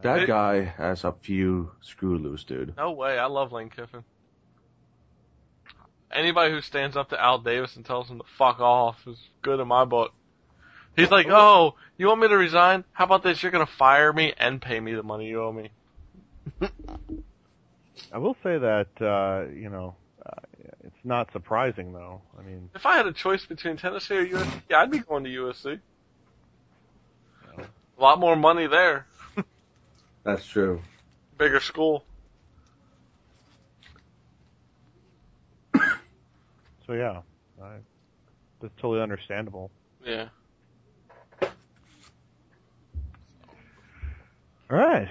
That 0.02 0.26
guy 0.26 0.62
has 0.64 1.04
a 1.04 1.12
few 1.12 1.72
screw 1.82 2.16
loose, 2.16 2.44
dude. 2.44 2.74
no 2.78 2.92
way, 2.92 3.18
I 3.18 3.26
love 3.26 3.52
Lane 3.52 3.68
Kiffin. 3.68 4.02
Anybody 6.12 6.52
who 6.52 6.60
stands 6.60 6.96
up 6.96 7.10
to 7.10 7.20
Al 7.22 7.38
Davis 7.38 7.76
and 7.76 7.84
tells 7.84 8.08
him 8.08 8.18
to 8.18 8.24
fuck 8.36 8.60
off 8.60 8.96
is 9.06 9.18
good 9.42 9.60
in 9.60 9.68
my 9.68 9.84
book. 9.84 10.12
He's 10.96 11.10
like, 11.10 11.28
oh, 11.30 11.76
you 11.96 12.08
want 12.08 12.20
me 12.20 12.28
to 12.28 12.36
resign? 12.36 12.84
How 12.92 13.04
about 13.04 13.22
this? 13.22 13.42
You're 13.42 13.52
gonna 13.52 13.66
fire 13.66 14.12
me 14.12 14.34
and 14.36 14.60
pay 14.60 14.80
me 14.80 14.92
the 14.94 15.02
money 15.02 15.28
you 15.28 15.42
owe 15.42 15.52
me. 15.52 15.70
I 18.12 18.18
will 18.18 18.36
say 18.42 18.58
that 18.58 18.88
uh, 19.00 19.50
you 19.52 19.70
know 19.70 19.94
uh, 20.26 20.40
it's 20.84 21.04
not 21.04 21.32
surprising 21.32 21.92
though. 21.92 22.20
I 22.38 22.42
mean, 22.42 22.70
If 22.74 22.86
I 22.86 22.96
had 22.96 23.06
a 23.06 23.12
choice 23.12 23.46
between 23.46 23.76
Tennessee 23.76 24.16
or 24.16 24.26
USC, 24.26 24.62
yeah, 24.68 24.80
I'd 24.80 24.90
be 24.90 24.98
going 24.98 25.24
to 25.24 25.30
USC. 25.30 25.80
A 27.98 28.02
lot 28.02 28.18
more 28.18 28.34
money 28.34 28.66
there. 28.66 29.06
That's 30.24 30.46
true. 30.46 30.80
Bigger 31.36 31.60
school. 31.60 32.04
So 36.90 36.96
yeah, 36.96 37.20
I, 37.62 37.76
that's 38.60 38.74
totally 38.80 39.00
understandable. 39.00 39.70
Yeah. 40.04 40.28
All 41.40 41.48
right, 44.76 45.08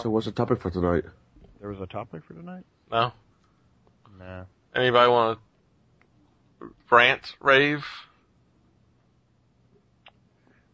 So 0.00 0.10
what's 0.10 0.26
the 0.26 0.32
topic 0.32 0.60
for 0.60 0.70
tonight? 0.70 1.04
there 1.60 1.70
was 1.70 1.80
a 1.80 1.86
topic 1.86 2.22
for 2.26 2.34
tonight. 2.34 2.64
No? 2.90 3.12
Nah. 4.18 4.44
Anybody 4.74 5.10
want 5.10 5.38
to 6.60 6.72
rant, 6.90 7.34
rave? 7.40 7.84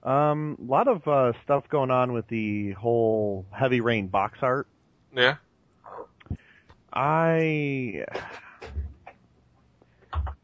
Um, 0.03 0.57
a 0.61 0.65
lot 0.71 0.89
of 0.89 1.07
uh, 1.07 1.33
stuff 1.45 1.69
going 1.69 1.91
on 1.91 2.15
with 2.15 2.27
the 2.29 2.73
whole 2.73 3.45
heavy 3.51 3.83
rain 3.83 4.07
box 4.09 4.39
art. 4.41 4.67
Yeah. 5.15 5.37
I, 6.93 8.05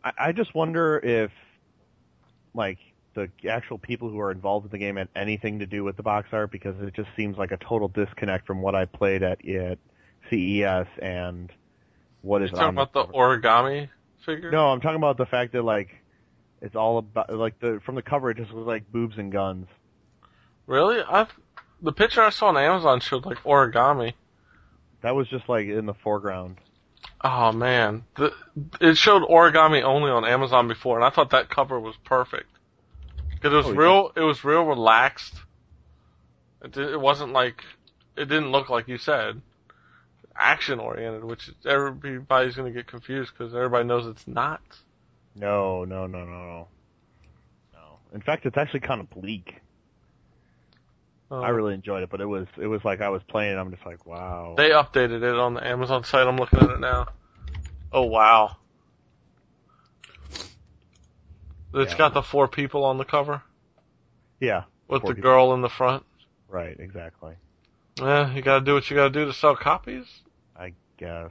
I 0.05 0.13
I 0.19 0.33
just 0.33 0.55
wonder 0.55 0.99
if, 0.99 1.33
like, 2.55 2.79
the 3.15 3.31
actual 3.49 3.79
people 3.79 4.11
who 4.11 4.21
are 4.21 4.31
involved 4.31 4.67
in 4.67 4.73
the 4.73 4.79
game 4.79 4.97
had 4.97 5.09
anything 5.17 5.61
to 5.61 5.67
do 5.67 5.85
with 5.85 5.97
the 5.97 6.03
box 6.03 6.29
art 6.33 6.51
because 6.51 6.75
it 6.81 6.95
just 6.95 7.09
seems 7.17 7.37
like 7.39 7.53
a 7.53 7.57
total 7.57 7.89
disconnect 7.89 8.47
from 8.47 8.61
what 8.61 8.75
I 8.75 8.85
played 8.85 9.23
at 9.23 9.47
at 9.49 9.79
CES 10.31 10.87
and 11.01 11.53
what 12.23 12.43
is 12.43 12.51
talking 12.51 12.65
on 12.65 12.79
about 12.79 12.93
the 12.93 13.05
origami 13.13 13.89
figure? 14.25 14.51
No, 14.51 14.69
I'm 14.69 14.81
talking 14.81 14.97
about 14.97 15.17
the 15.17 15.27
fact 15.27 15.53
that 15.53 15.63
like 15.63 15.91
it's 16.61 16.75
all 16.75 16.99
about 16.99 17.33
like 17.33 17.61
the 17.61 17.81
from 17.85 17.95
the 17.95 18.03
cover 18.03 18.31
it 18.31 18.39
just 18.39 18.53
was 18.53 18.67
like 18.67 18.91
boobs 18.91 19.19
and 19.19 19.31
guns. 19.31 19.67
Really? 20.67 21.01
I 21.01 21.27
the 21.83 21.93
picture 21.93 22.23
I 22.23 22.31
saw 22.31 22.47
on 22.47 22.57
Amazon 22.57 23.01
showed 23.01 23.27
like 23.27 23.39
origami. 23.45 24.15
That 25.03 25.15
was 25.15 25.29
just 25.29 25.49
like 25.49 25.67
in 25.67 25.87
the 25.87 25.95
foreground. 25.95 26.59
Oh 27.23 27.53
man, 27.53 28.05
the, 28.17 28.33
it 28.81 28.97
showed 28.97 29.23
origami 29.23 29.83
only 29.83 30.11
on 30.11 30.25
Amazon 30.25 30.69
before, 30.69 30.97
and 30.97 31.05
I 31.05 31.11
thought 31.11 31.31
that 31.31 31.49
cover 31.49 31.81
was 31.81 31.97
perfect 32.05 32.51
because 33.31 33.53
it 33.53 33.57
was 33.57 33.67
Oh, 33.67 33.73
yeah. 33.73 33.79
real. 33.79 34.13
It 34.17 34.21
was 34.21 34.45
real 34.45 34.65
relaxed. 34.65 35.35
It, 36.63 36.73
did, 36.73 36.91
it 36.91 37.01
wasn't 37.01 37.33
like 37.33 37.63
it 38.17 38.27
didn't 38.27 38.53
look 38.53 38.69
like 38.69 38.89
you 38.89 38.99
said 38.99 39.41
action 40.37 40.81
oriented, 40.81 41.25
which 41.25 41.51
everybody's 41.65 42.57
gonna 42.57 42.71
get 42.73 42.87
confused 42.87 43.33
because 43.37 43.55
everybody 43.55 43.85
knows 43.87 44.07
it's 44.07 44.27
not. 44.27 44.61
No, 45.37 45.85
no, 45.85 46.07
no, 46.07 46.25
no, 46.25 46.27
no. 46.27 46.69
No. 47.73 47.99
In 48.13 48.21
fact, 48.21 48.45
it's 48.47 48.57
actually 48.57 48.81
kind 48.81 49.01
of 49.01 49.11
bleak. 49.11 49.55
I 51.43 51.51
oh. 51.51 51.53
really 51.53 51.75
enjoyed 51.75 52.03
it, 52.03 52.11
but 52.11 52.21
it 52.21 52.27
was 52.27 52.47
it 52.61 52.67
was 52.67 52.85
like 52.85 53.01
I 53.01 53.09
was 53.09 53.23
playing. 53.29 53.59
I'm 53.59 53.71
just 53.71 53.85
like, 53.85 54.07
wow. 54.07 54.55
They 54.57 54.71
updated 54.71 55.23
it 55.23 55.39
on 55.39 55.55
the 55.55 55.67
Amazon 55.67 56.05
site. 56.05 56.27
I'm 56.27 56.37
looking 56.37 56.61
at 56.61 56.71
it 56.71 56.81
now. 56.81 57.09
Oh 57.93 58.05
wow. 58.05 58.57
It's 61.73 61.93
Yeah. 61.93 61.99
got 61.99 62.15
the 62.15 62.23
four 62.23 62.47
people 62.47 62.85
on 62.85 62.99
the 62.99 63.05
cover 63.05 63.43
yeah. 64.41 64.65
with 64.89 65.03
the 65.03 65.15
people. 65.15 65.23
girl 65.23 65.55
in 65.55 65.61
the 65.61 65.69
front. 65.69 66.05
Right. 66.49 66.79
Exactly. 66.79 67.35
Yeah, 67.99 68.33
you 68.33 68.43
gotta 68.43 68.65
do 68.65 68.75
what 68.75 68.89
you 68.91 68.97
gotta 68.97 69.11
do 69.11 69.25
to 69.27 69.33
sell 69.33 69.57
copies. 69.57 70.07
I 70.57 70.73
guess. 70.99 71.31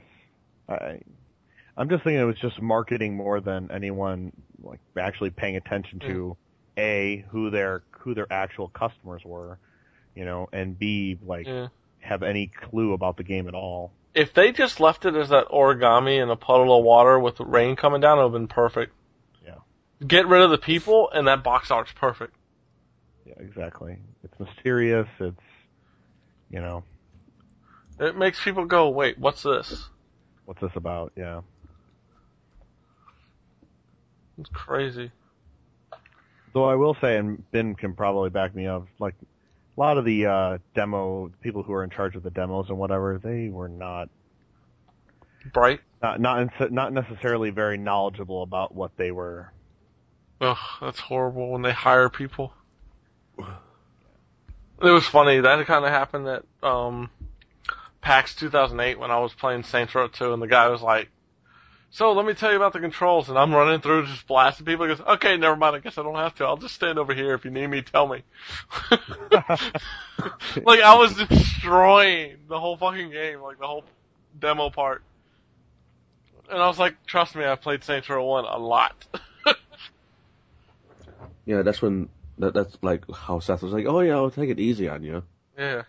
I. 0.68 1.00
I'm 1.76 1.88
just 1.88 2.04
thinking 2.04 2.20
it 2.20 2.24
was 2.24 2.38
just 2.38 2.60
marketing 2.62 3.16
more 3.16 3.40
than 3.40 3.70
anyone 3.70 4.32
like 4.62 4.80
actually 4.96 5.30
paying 5.30 5.56
attention 5.56 5.98
to 6.00 6.36
a 6.76 7.24
who 7.30 7.50
their 7.50 7.82
who 7.90 8.14
their 8.14 8.30
actual 8.32 8.68
customers 8.68 9.22
were, 9.24 9.58
you 10.14 10.24
know, 10.24 10.48
and 10.52 10.78
b 10.78 11.18
like 11.24 11.46
Yeah. 11.46 11.68
have 12.00 12.22
any 12.22 12.46
clue 12.48 12.92
about 12.92 13.16
the 13.16 13.22
game 13.24 13.48
at 13.48 13.54
all. 13.54 13.92
If 14.14 14.32
they 14.32 14.52
just 14.52 14.78
left 14.78 15.04
it 15.06 15.16
as 15.16 15.30
that 15.30 15.48
origami 15.48 16.22
in 16.22 16.30
a 16.30 16.36
puddle 16.36 16.76
of 16.78 16.84
water 16.84 17.18
with 17.18 17.40
rain 17.40 17.74
coming 17.74 18.00
down, 18.00 18.18
it 18.18 18.22
would 18.22 18.26
have 18.26 18.32
been 18.32 18.48
perfect. 18.48 18.92
Yeah. 19.44 19.56
Get 20.06 20.28
rid 20.28 20.42
of 20.42 20.50
the 20.50 20.58
people, 20.58 21.10
and 21.10 21.26
that 21.26 21.42
box 21.42 21.70
art's 21.72 21.90
perfect. 21.92 22.34
Yeah, 23.26 23.34
exactly. 23.38 23.96
It's 24.22 24.38
mysterious. 24.38 25.08
It's 25.18 25.40
you 26.50 26.60
know 26.60 26.84
It 27.98 28.16
makes 28.16 28.42
people 28.42 28.66
go, 28.66 28.90
wait, 28.90 29.18
what's 29.18 29.42
this? 29.42 29.88
what's 30.44 30.60
this 30.60 30.72
about? 30.76 31.12
Yeah. 31.16 31.40
It's 34.38 34.50
crazy. 34.50 35.10
Though 36.52 36.64
I 36.64 36.74
will 36.74 36.96
say, 37.00 37.16
and 37.16 37.48
Ben 37.50 37.74
can 37.74 37.94
probably 37.94 38.30
back 38.30 38.54
me 38.54 38.66
up, 38.66 38.86
like 38.98 39.14
a 39.76 39.80
lot 39.80 39.98
of 39.98 40.04
the 40.04 40.26
uh, 40.26 40.58
demo 40.74 41.30
people 41.40 41.62
who 41.62 41.72
are 41.72 41.84
in 41.84 41.90
charge 41.90 42.16
of 42.16 42.22
the 42.22 42.30
demos 42.30 42.68
and 42.68 42.78
whatever, 42.78 43.18
they 43.22 43.48
were 43.48 43.68
not 43.68 44.08
Bright. 45.52 45.80
not 46.02 46.20
not 46.20 46.72
not 46.72 46.92
necessarily 46.92 47.50
very 47.50 47.76
knowledgeable 47.76 48.42
about 48.42 48.74
what 48.74 48.96
they 48.96 49.10
were. 49.10 49.52
Ugh, 50.40 50.56
that's 50.80 51.00
horrible 51.00 51.50
when 51.50 51.62
they 51.62 51.72
hire 51.72 52.08
people. 52.08 52.52
It 53.38 54.90
was 54.90 55.06
funny, 55.06 55.40
that 55.40 55.66
kinda 55.66 55.88
happened 55.88 56.28
at, 56.28 56.44
um, 56.62 57.10
PAX 58.00 58.34
2008 58.34 58.98
when 58.98 59.10
I 59.10 59.18
was 59.18 59.32
playing 59.32 59.62
Saints 59.62 59.94
Row 59.94 60.08
2 60.08 60.32
and 60.32 60.42
the 60.42 60.46
guy 60.46 60.68
was 60.68 60.82
like, 60.82 61.08
so 61.94 62.12
let 62.12 62.26
me 62.26 62.34
tell 62.34 62.50
you 62.50 62.56
about 62.56 62.72
the 62.72 62.80
controls 62.80 63.28
and 63.28 63.38
I'm 63.38 63.54
running 63.54 63.80
through 63.80 64.06
just 64.06 64.26
blasting 64.26 64.66
people. 64.66 64.86
He 64.86 64.94
goes, 64.94 65.06
okay, 65.06 65.36
never 65.36 65.56
mind, 65.56 65.76
I 65.76 65.78
guess 65.78 65.96
I 65.96 66.02
don't 66.02 66.16
have 66.16 66.34
to. 66.36 66.44
I'll 66.44 66.56
just 66.56 66.74
stand 66.74 66.98
over 66.98 67.14
here 67.14 67.34
if 67.34 67.44
you 67.44 67.52
need 67.52 67.68
me, 67.68 67.82
tell 67.82 68.08
me. 68.08 68.22
like 68.90 70.80
I 70.80 70.96
was 70.96 71.14
destroying 71.14 72.38
the 72.48 72.58
whole 72.58 72.76
fucking 72.76 73.10
game, 73.10 73.40
like 73.40 73.60
the 73.60 73.66
whole 73.66 73.84
demo 74.38 74.70
part. 74.70 75.02
And 76.50 76.60
I 76.60 76.66
was 76.66 76.78
like, 76.78 77.06
trust 77.06 77.36
me, 77.36 77.44
I've 77.44 77.60
played 77.60 77.84
Saints 77.84 78.08
Row 78.08 78.24
1 78.24 78.44
a 78.44 78.58
lot. 78.58 79.06
Yeah, 81.46 81.62
that's 81.62 81.82
when 81.82 82.08
that 82.38 82.54
that's 82.54 82.76
like 82.82 83.04
how 83.12 83.38
Seth 83.38 83.62
was 83.62 83.72
like, 83.72 83.86
"Oh 83.86 84.00
yeah, 84.00 84.14
I'll 84.14 84.30
take 84.30 84.50
it 84.50 84.58
easy 84.58 84.88
on 84.88 85.02
you." 85.02 85.22
Yeah. 85.58 85.82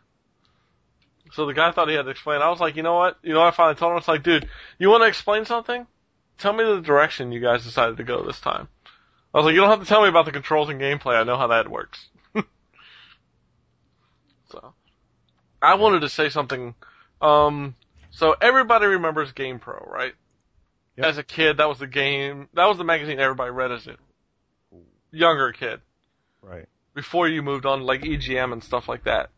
So 1.32 1.45
the 1.45 1.53
guy 1.53 1.72
thought 1.72 1.89
he 1.89 1.95
had 1.95 2.03
to 2.03 2.12
explain. 2.12 2.41
I 2.41 2.49
was 2.49 2.60
like, 2.60 2.76
you 2.76 2.84
know 2.84 2.95
what? 2.95 3.18
You 3.24 3.34
know, 3.34 3.39
what 3.39 3.47
I 3.47 3.51
finally 3.51 3.76
told 3.76 3.91
him, 3.91 3.97
it's 3.97 4.08
like, 4.08 4.24
dude, 4.24 4.47
you 4.78 4.89
want 4.89 5.03
to 5.03 5.08
explain 5.08 5.45
something? 5.45 5.88
Tell 6.38 6.54
me 6.54 6.64
the 6.64 6.82
direction 6.82 7.32
you 7.32 7.40
guys 7.40 7.64
decided 7.64 7.98
to 7.98 8.04
go 8.04 8.24
this 8.24 8.40
time. 8.40 8.68
I 9.34 9.38
was 9.38 9.46
like, 9.46 9.54
you 9.54 9.62
don't 9.62 9.70
have 9.70 9.82
to 9.82 9.86
tell 9.86 10.02
me 10.02 10.10
about 10.10 10.26
the 10.26 10.32
controls 10.32 10.70
and 10.70 10.80
gameplay. 10.80 11.16
I 11.16 11.24
know 11.24 11.38
how 11.38 11.48
that 11.48 11.70
works. 11.70 12.08
so, 14.50 14.74
I 15.62 15.76
wanted 15.76 16.02
to 16.02 16.10
say 16.10 16.30
something. 16.30 16.76
Um, 17.22 17.76
so 18.12 18.36
everybody 18.40 18.86
remembers 18.86 19.34
GamePro, 19.34 19.90
right? 19.90 20.14
Yep. 20.98 21.06
As 21.06 21.18
a 21.18 21.24
kid, 21.24 21.58
that 21.58 21.68
was 21.68 21.80
the 21.80 21.88
game. 21.88 22.48
That 22.54 22.68
was 22.68 22.78
the 22.78 22.86
magazine 22.86 23.20
everybody 23.20 23.52
read 23.52 23.72
as 23.72 23.88
a 23.88 23.98
younger 25.12 25.52
kid 25.52 25.82
Right. 26.42 26.68
before 26.94 27.28
you 27.28 27.42
moved 27.42 27.66
on 27.66 27.80
to 27.80 27.86
like 27.86 28.02
EGM 28.02 28.54
and 28.54 28.64
stuff 28.64 28.88
like 28.88 29.04
that. 29.04 29.30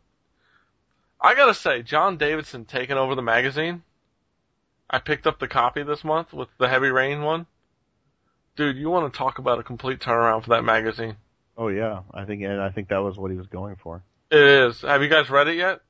I 1.19 1.33
gotta 1.33 1.55
say, 1.55 1.81
John 1.81 2.17
Davison 2.17 2.65
taking 2.65 2.97
over 2.97 3.15
the 3.15 3.23
magazine. 3.23 3.81
I 4.89 4.99
picked 4.99 5.27
up 5.27 5.39
the 5.39 5.47
copy 5.47 5.83
this 5.83 6.03
month 6.03 6.33
with 6.33 6.49
the 6.57 6.69
Heavy 6.69 6.89
Rain 6.89 7.21
one. 7.21 7.45
Dude, 8.55 8.77
you 8.77 8.89
want 8.89 9.11
to 9.11 9.17
talk 9.17 9.37
about 9.37 9.59
a 9.59 9.63
complete 9.63 9.99
turnaround 9.99 10.43
for 10.43 10.49
that 10.51 10.63
magazine? 10.63 11.17
Oh 11.57 11.67
yeah, 11.67 12.01
I 12.13 12.25
think 12.25 12.43
and 12.43 12.61
I 12.61 12.69
think 12.69 12.89
that 12.89 13.03
was 13.03 13.17
what 13.17 13.31
he 13.31 13.37
was 13.37 13.47
going 13.47 13.75
for. 13.75 14.03
It 14.31 14.41
is. 14.41 14.81
Have 14.81 15.01
you 15.01 15.09
guys 15.09 15.29
read 15.29 15.47
it 15.47 15.57
yet? 15.57 15.81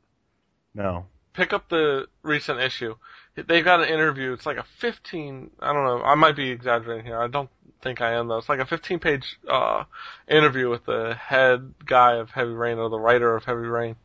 No. 0.73 1.05
Pick 1.33 1.53
up 1.53 1.69
the 1.69 2.07
recent 2.23 2.59
issue. 2.59 2.95
They've 3.35 3.63
got 3.63 3.81
an 3.81 3.89
interview. 3.89 4.33
It's 4.33 4.45
like 4.45 4.57
a 4.57 4.65
15, 4.79 5.51
I 5.59 5.73
don't 5.73 5.85
know, 5.85 6.01
I 6.01 6.15
might 6.15 6.35
be 6.35 6.49
exaggerating 6.49 7.05
here. 7.05 7.19
I 7.19 7.27
don't 7.27 7.49
think 7.81 8.01
I 8.01 8.13
am 8.13 8.27
though. 8.27 8.37
It's 8.37 8.49
like 8.49 8.59
a 8.59 8.65
15 8.65 8.99
page, 8.99 9.39
uh, 9.47 9.83
interview 10.27 10.69
with 10.69 10.85
the 10.85 11.13
head 11.13 11.73
guy 11.85 12.15
of 12.15 12.31
Heavy 12.31 12.51
Rain 12.51 12.79
or 12.79 12.89
the 12.89 12.99
writer 12.99 13.35
of 13.35 13.43
Heavy 13.43 13.67
Rain. 13.67 13.95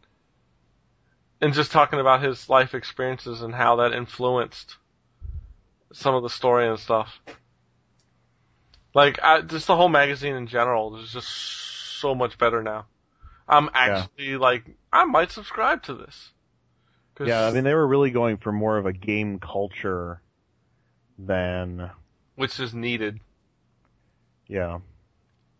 And 1.40 1.54
just 1.54 1.72
talking 1.72 1.98
about 1.98 2.22
his 2.22 2.48
life 2.48 2.74
experiences 2.74 3.40
and 3.40 3.54
how 3.54 3.76
that 3.76 3.92
influenced 3.92 4.76
some 5.92 6.14
of 6.14 6.22
the 6.22 6.30
story 6.30 6.68
and 6.68 6.78
stuff. 6.78 7.20
Like, 8.94 9.18
I, 9.22 9.40
just 9.40 9.66
the 9.66 9.76
whole 9.76 9.88
magazine 9.88 10.34
in 10.34 10.46
general 10.46 10.96
is 10.96 11.10
just 11.12 11.28
so 12.00 12.14
much 12.14 12.36
better 12.38 12.62
now. 12.62 12.86
I'm 13.48 13.70
actually 13.74 14.36
like, 14.36 14.64
I 14.92 15.04
might 15.04 15.30
subscribe 15.30 15.82
to 15.84 15.94
this. 15.94 16.30
'Cause- 17.14 17.28
Yeah, 17.28 17.46
I 17.46 17.50
mean 17.52 17.64
they 17.64 17.74
were 17.74 17.86
really 17.86 18.10
going 18.10 18.36
for 18.38 18.52
more 18.52 18.78
of 18.78 18.86
a 18.86 18.92
game 18.92 19.38
culture 19.38 20.20
than 21.18 21.90
which 22.36 22.58
is 22.60 22.72
needed. 22.74 23.20
yeah. 24.48 24.78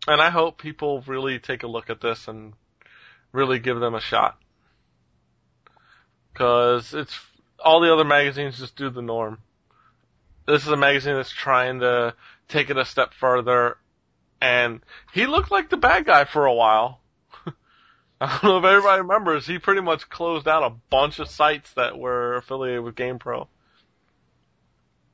And 0.07 0.21
I 0.21 0.29
hope 0.31 0.57
people 0.57 1.01
really 1.07 1.39
take 1.39 1.63
a 1.63 1.67
look 1.67 1.89
at 1.89 2.01
this 2.01 2.27
and 2.27 2.53
really 3.31 3.59
give 3.59 3.79
them 3.79 3.95
a 3.95 4.01
shot. 4.01 4.37
Cause 6.33 6.93
it's, 6.93 7.17
all 7.63 7.79
the 7.79 7.93
other 7.93 8.03
magazines 8.03 8.57
just 8.59 8.75
do 8.75 8.89
the 8.89 9.01
norm. 9.01 9.37
This 10.45 10.63
is 10.63 10.69
a 10.69 10.77
magazine 10.77 11.15
that's 11.15 11.31
trying 11.31 11.79
to 11.79 12.15
take 12.49 12.69
it 12.69 12.77
a 12.77 12.85
step 12.85 13.13
further 13.13 13.77
and 14.43 14.81
he 15.13 15.25
looked 15.25 15.51
like 15.51 15.69
the 15.69 15.77
bad 15.77 16.05
guy 16.05 16.25
for 16.25 16.45
a 16.45 16.53
while. 16.53 16.99
I 18.21 18.27
don't 18.27 18.43
know 18.43 18.57
if 18.57 18.65
everybody 18.65 19.01
remembers, 19.01 19.47
he 19.47 19.57
pretty 19.57 19.79
much 19.79 20.09
closed 20.09 20.43
down 20.43 20.63
a 20.63 20.69
bunch 20.69 21.19
of 21.19 21.29
sites 21.29 21.73
that 21.75 21.97
were 21.97 22.35
affiliated 22.35 22.83
with 22.83 22.95
GamePro. 22.95 23.47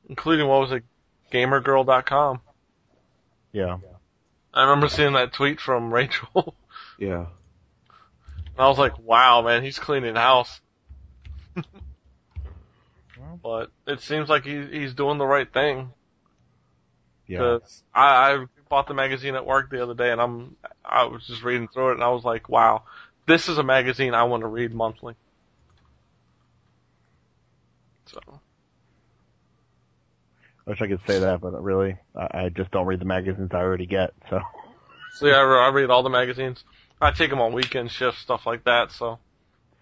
Including 0.08 0.48
what 0.48 0.62
was 0.62 0.72
it, 0.72 0.82
GamerGirl.com. 1.32 2.40
Yeah. 3.52 3.78
I 4.52 4.62
remember 4.62 4.88
seeing 4.88 5.12
that 5.12 5.32
tweet 5.32 5.60
from 5.60 5.94
Rachel. 5.94 6.56
Yeah. 6.98 7.26
And 8.46 8.58
I 8.58 8.66
was 8.66 8.78
like, 8.78 8.98
wow, 8.98 9.42
man, 9.42 9.62
he's 9.62 9.78
cleaning 9.78 10.16
house. 10.16 10.60
but 13.42 13.70
it 13.86 14.00
seems 14.00 14.28
like 14.28 14.44
he, 14.44 14.66
he's 14.66 14.94
doing 14.94 15.18
the 15.18 15.26
right 15.26 15.50
thing. 15.52 15.92
Yeah. 17.26 17.56
'Cause 17.60 17.82
I, 17.94 18.34
I 18.34 18.46
bought 18.68 18.86
the 18.86 18.94
magazine 18.94 19.34
at 19.34 19.46
work 19.46 19.70
the 19.70 19.82
other 19.82 19.94
day 19.94 20.10
and 20.12 20.20
I'm, 20.20 20.56
I 20.84 21.04
was 21.04 21.26
just 21.26 21.42
reading 21.42 21.68
through 21.68 21.90
it 21.90 21.94
and 21.94 22.04
I 22.04 22.08
was 22.10 22.24
like, 22.24 22.48
wow, 22.48 22.84
this 23.26 23.48
is 23.48 23.58
a 23.58 23.62
magazine 23.62 24.14
I 24.14 24.24
want 24.24 24.42
to 24.42 24.46
read 24.48 24.74
monthly. 24.74 25.16
So, 28.06 28.42
I 30.66 30.70
wish 30.70 30.82
I 30.82 30.86
could 30.88 31.00
say 31.06 31.18
that, 31.18 31.40
but 31.40 31.60
really, 31.62 31.96
I, 32.16 32.44
I 32.44 32.48
just 32.48 32.70
don't 32.70 32.86
read 32.86 33.00
the 33.00 33.04
magazines 33.04 33.50
I 33.52 33.58
already 33.58 33.86
get. 33.86 34.12
So 34.30 34.40
so 35.10 35.26
yeah, 35.26 35.36
I 35.36 35.66
I 35.66 35.68
read 35.70 35.90
all 35.90 36.02
the 36.02 36.10
magazines. 36.10 36.64
I 37.00 37.10
take 37.12 37.30
them 37.30 37.40
on 37.40 37.52
weekend 37.52 37.90
shifts, 37.90 38.20
stuff 38.20 38.46
like 38.46 38.64
that, 38.64 38.92
so, 38.92 39.18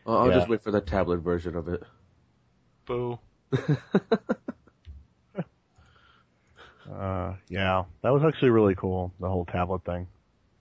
I'll, 0.06 0.18
I'll 0.18 0.30
Yeah. 0.30 0.32
just 0.32 0.48
wait 0.48 0.62
for 0.62 0.70
the 0.72 0.80
tablet 0.80 1.18
version 1.18 1.54
of 1.56 1.68
it. 1.68 1.82
boo. 2.86 3.18
uh, 6.92 7.34
yeah, 7.48 7.84
that 8.02 8.10
was 8.10 8.22
actually 8.26 8.50
really 8.50 8.74
cool. 8.74 9.12
The 9.20 9.28
whole 9.28 9.44
tablet 9.46 9.84
thing. 9.84 10.06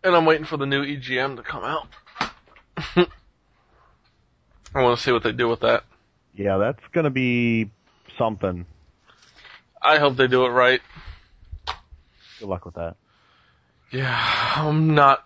And 0.04 0.16
I'm 0.16 0.26
waiting 0.26 0.46
for 0.46 0.58
the 0.58 0.66
new 0.66 0.84
EGM 0.84 1.36
to 1.38 1.44
come 1.44 1.64
out. 1.64 1.88
I 4.76 4.82
want 4.82 4.98
to 4.98 5.04
see 5.04 5.12
what 5.12 5.24
they 5.24 5.32
do 5.32 5.48
with 5.48 5.62
that. 5.62 5.84
Yeah, 6.36 6.58
that's 6.58 6.84
gonna 6.94 7.10
be 7.10 7.72
something. 8.18 8.66
I 9.82 9.98
hope 9.98 10.18
they 10.18 10.28
do 10.28 10.46
it 10.46 10.50
right. 10.50 10.82
Good 12.40 12.48
luck 12.48 12.66
with 12.66 12.76
that. 12.76 12.96
Yeah, 13.92 14.54
I'm 14.56 14.94
not 14.94 15.26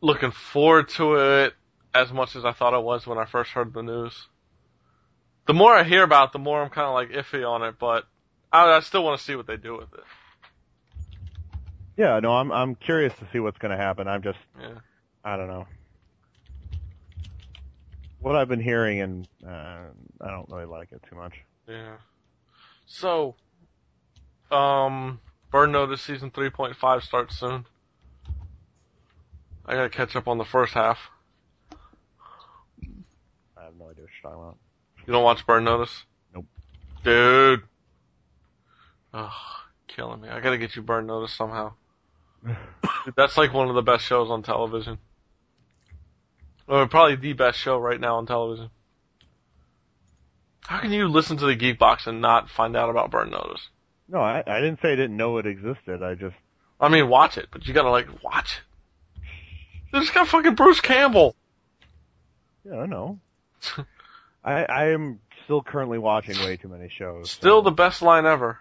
looking 0.00 0.32
forward 0.32 0.88
to 0.90 1.14
it 1.14 1.54
as 1.94 2.12
much 2.12 2.36
as 2.36 2.44
I 2.44 2.52
thought 2.52 2.74
I 2.74 2.78
was 2.78 3.06
when 3.06 3.18
I 3.18 3.24
first 3.24 3.52
heard 3.52 3.72
the 3.72 3.82
news. 3.82 4.26
The 5.46 5.54
more 5.54 5.74
I 5.74 5.84
hear 5.84 6.02
about 6.02 6.28
it, 6.28 6.32
the 6.32 6.38
more 6.38 6.62
I'm 6.62 6.70
kind 6.70 6.86
of 6.86 6.94
like 6.94 7.10
iffy 7.10 7.48
on 7.48 7.62
it, 7.62 7.76
but 7.78 8.06
I, 8.52 8.70
I 8.76 8.80
still 8.80 9.04
want 9.04 9.18
to 9.18 9.24
see 9.24 9.36
what 9.36 9.46
they 9.46 9.56
do 9.56 9.76
with 9.76 9.92
it. 9.92 10.04
Yeah, 11.96 12.18
no, 12.20 12.32
I'm 12.32 12.50
I'm 12.50 12.74
curious 12.74 13.12
to 13.18 13.28
see 13.32 13.38
what's 13.38 13.58
going 13.58 13.70
to 13.70 13.76
happen. 13.76 14.08
I'm 14.08 14.22
just 14.22 14.38
Yeah. 14.60 14.78
I 15.24 15.36
don't 15.36 15.48
know. 15.48 15.66
What 18.20 18.36
I've 18.36 18.48
been 18.48 18.60
hearing, 18.60 19.00
and 19.00 19.28
uh, 19.46 19.80
I 20.20 20.30
don't 20.30 20.48
really 20.48 20.64
like 20.64 20.92
it 20.92 21.02
too 21.08 21.16
much. 21.16 21.34
Yeah. 21.68 21.96
So, 22.86 23.36
um, 24.50 25.20
Burn 25.50 25.72
Notice 25.72 26.00
season 26.00 26.30
3.5 26.30 27.02
starts 27.02 27.38
soon. 27.38 27.66
I 29.66 29.74
gotta 29.74 29.90
catch 29.90 30.16
up 30.16 30.26
on 30.26 30.38
the 30.38 30.44
first 30.44 30.74
half. 30.74 30.98
I 33.56 33.64
have 33.64 33.74
no 33.78 33.90
idea 33.90 34.04
what 34.04 34.10
you're 34.22 34.22
talking 34.22 34.42
about. 34.42 34.58
You 35.06 35.12
don't 35.12 35.24
watch 35.24 35.46
Burn 35.46 35.64
Notice? 35.64 36.04
Nope. 36.34 36.46
Dude. 37.04 37.62
Ugh, 39.12 39.32
killing 39.86 40.20
me. 40.20 40.28
I 40.28 40.40
gotta 40.40 40.58
get 40.58 40.74
you 40.76 40.82
Burn 40.82 41.06
Notice 41.06 41.32
somehow. 41.32 41.72
Dude, 42.46 43.14
that's 43.16 43.36
like 43.36 43.52
one 43.52 43.68
of 43.68 43.74
the 43.74 43.82
best 43.82 44.04
shows 44.04 44.30
on 44.30 44.42
television. 44.42 44.98
Or 46.66 46.86
probably 46.88 47.16
the 47.16 47.34
best 47.34 47.58
show 47.58 47.78
right 47.78 48.00
now 48.00 48.16
on 48.16 48.26
television. 48.26 48.70
How 50.60 50.80
can 50.80 50.92
you 50.92 51.08
listen 51.08 51.36
to 51.36 51.46
the 51.46 51.54
Geek 51.54 51.78
Box 51.78 52.06
and 52.06 52.22
not 52.22 52.48
find 52.48 52.74
out 52.74 52.88
about 52.88 53.10
Burn 53.10 53.30
Notice? 53.30 53.68
No, 54.08 54.20
I, 54.20 54.42
I 54.46 54.60
didn't 54.60 54.80
say 54.80 54.92
I 54.92 54.96
didn't 54.96 55.16
know 55.16 55.36
it 55.36 55.46
existed. 55.46 56.02
I 56.02 56.14
just 56.14 56.36
I 56.80 56.88
mean, 56.88 57.08
watch 57.08 57.38
it, 57.38 57.48
but 57.50 57.66
you 57.66 57.74
gotta 57.74 57.90
like 57.90 58.22
watch 58.22 58.58
it. 58.58 60.00
Just 60.00 60.14
got 60.14 60.28
fucking 60.28 60.54
Bruce 60.54 60.80
Campbell. 60.80 61.36
yeah, 62.64 62.78
I 62.78 62.86
know. 62.86 63.20
I 64.44 64.64
I 64.64 64.84
am 64.90 65.20
still 65.44 65.62
currently 65.62 65.98
watching 65.98 66.38
way 66.38 66.56
too 66.56 66.68
many 66.68 66.88
shows. 66.88 67.30
Still 67.30 67.58
so- 67.58 67.64
the 67.64 67.70
best 67.72 68.02
line 68.02 68.26
ever. 68.26 68.58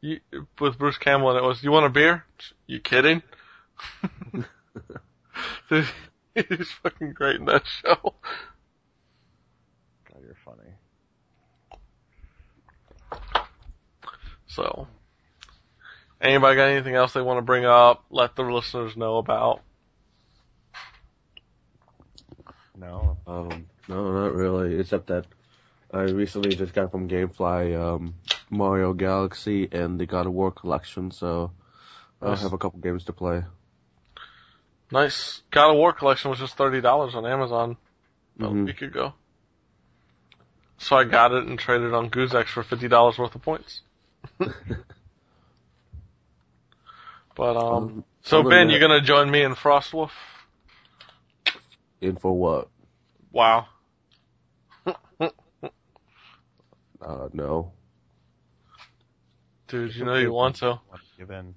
You, 0.00 0.20
with 0.60 0.78
Bruce 0.78 0.98
Campbell, 0.98 1.30
and 1.30 1.38
it 1.38 1.42
was, 1.42 1.62
"You 1.62 1.72
want 1.72 1.86
a 1.86 1.90
beer? 1.90 2.24
You 2.66 2.80
kidding?" 2.80 3.22
Dude, 5.70 5.88
He's 6.34 6.70
fucking 6.82 7.14
great 7.14 7.36
in 7.36 7.46
that 7.46 7.66
show. 7.66 7.96
God, 10.04 10.22
you're 10.22 10.36
funny. 10.44 10.70
So, 14.48 14.86
anybody 16.20 16.56
got 16.56 16.68
anything 16.68 16.94
else 16.94 17.12
they 17.14 17.22
want 17.22 17.38
to 17.38 17.42
bring 17.42 17.64
up? 17.64 18.04
Let 18.10 18.36
the 18.36 18.42
listeners 18.42 18.96
know 18.96 19.16
about. 19.16 19.62
No, 22.78 23.16
Um, 23.26 23.66
no, 23.88 24.12
not 24.12 24.34
really. 24.34 24.78
Except 24.78 25.06
that 25.08 25.26
I 25.92 26.02
recently 26.02 26.54
just 26.54 26.72
got 26.74 26.90
from 26.90 27.08
GameFly 27.08 27.78
um, 27.80 28.14
Mario 28.50 28.92
Galaxy 28.92 29.68
and 29.70 29.98
the 29.98 30.06
God 30.06 30.26
of 30.26 30.32
War 30.32 30.50
collection, 30.50 31.10
so 31.10 31.52
I 32.22 32.30
Nice. 32.30 32.40
have 32.40 32.52
a 32.52 32.58
couple 32.58 32.80
games 32.80 33.04
to 33.04 33.12
play. 33.12 33.44
Nice. 34.90 35.42
God 35.50 35.70
of 35.72 35.76
War 35.76 35.92
collection 35.92 36.30
was 36.30 36.38
just 36.38 36.56
thirty 36.56 36.80
dollars 36.80 37.14
on 37.14 37.26
Amazon 37.26 37.76
about 38.38 38.52
a 38.52 38.54
Mhm. 38.54 38.66
week 38.66 38.82
ago. 38.82 39.14
So 40.78 40.96
I 40.96 41.04
got 41.04 41.32
it 41.32 41.46
and 41.46 41.58
traded 41.58 41.92
on 41.94 42.10
Goozex 42.10 42.46
for 42.48 42.62
fifty 42.62 42.88
dollars 42.88 43.18
worth 43.18 43.34
of 43.34 43.42
points. 43.42 43.82
But 47.34 47.56
um, 47.56 47.92
Um, 47.92 48.04
so 48.22 48.42
Ben, 48.42 48.68
than 48.68 48.70
you're 48.70 48.80
gonna 48.80 49.02
join 49.02 49.30
me 49.30 49.42
in 49.42 49.54
Frostwolf? 49.54 50.10
In 52.00 52.16
for 52.16 52.32
what? 52.36 52.68
Wow. 53.30 53.66
Uh, 57.06 57.28
no. 57.32 57.72
Dude, 59.68 59.94
you 59.94 60.04
know 60.04 60.16
you 60.16 60.32
want 60.32 60.56
to. 60.56 60.66
want 60.66 60.82
to 60.92 61.18
give 61.18 61.30
in. 61.30 61.54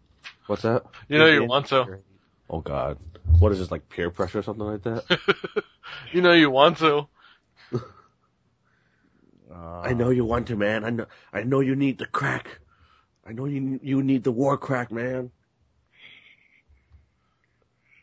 What's 0.48 0.64
that? 0.64 0.84
You 1.08 1.18
know 1.18 1.28
you 1.28 1.46
want 1.46 1.68
to. 1.68 2.00
Oh 2.50 2.60
God. 2.60 2.98
What 3.40 3.52
is 3.52 3.60
this, 3.60 3.72
like 3.72 3.88
peer 3.90 4.10
pressure 4.10 4.40
or 4.40 4.44
something 4.44 4.66
like 4.66 4.84
that? 4.84 5.20
you 6.12 6.22
know 6.22 6.34
you 6.34 6.50
want 6.50 6.78
to. 6.78 7.08
Uh, 9.52 9.82
I 9.82 9.94
know 9.94 10.12
you 10.12 10.24
want 10.24 10.48
to, 10.48 10.56
man. 10.56 10.86
I 10.86 10.92
know, 10.92 11.06
I 11.34 11.42
know 11.42 11.60
you 11.60 11.76
need 11.76 11.98
the 11.98 12.06
crack. 12.06 12.60
I 13.26 13.32
know 13.32 13.46
you, 13.46 13.80
you 13.82 14.04
need 14.04 14.24
the 14.24 14.32
war 14.32 14.58
crack, 14.60 14.92
man. 14.92 15.32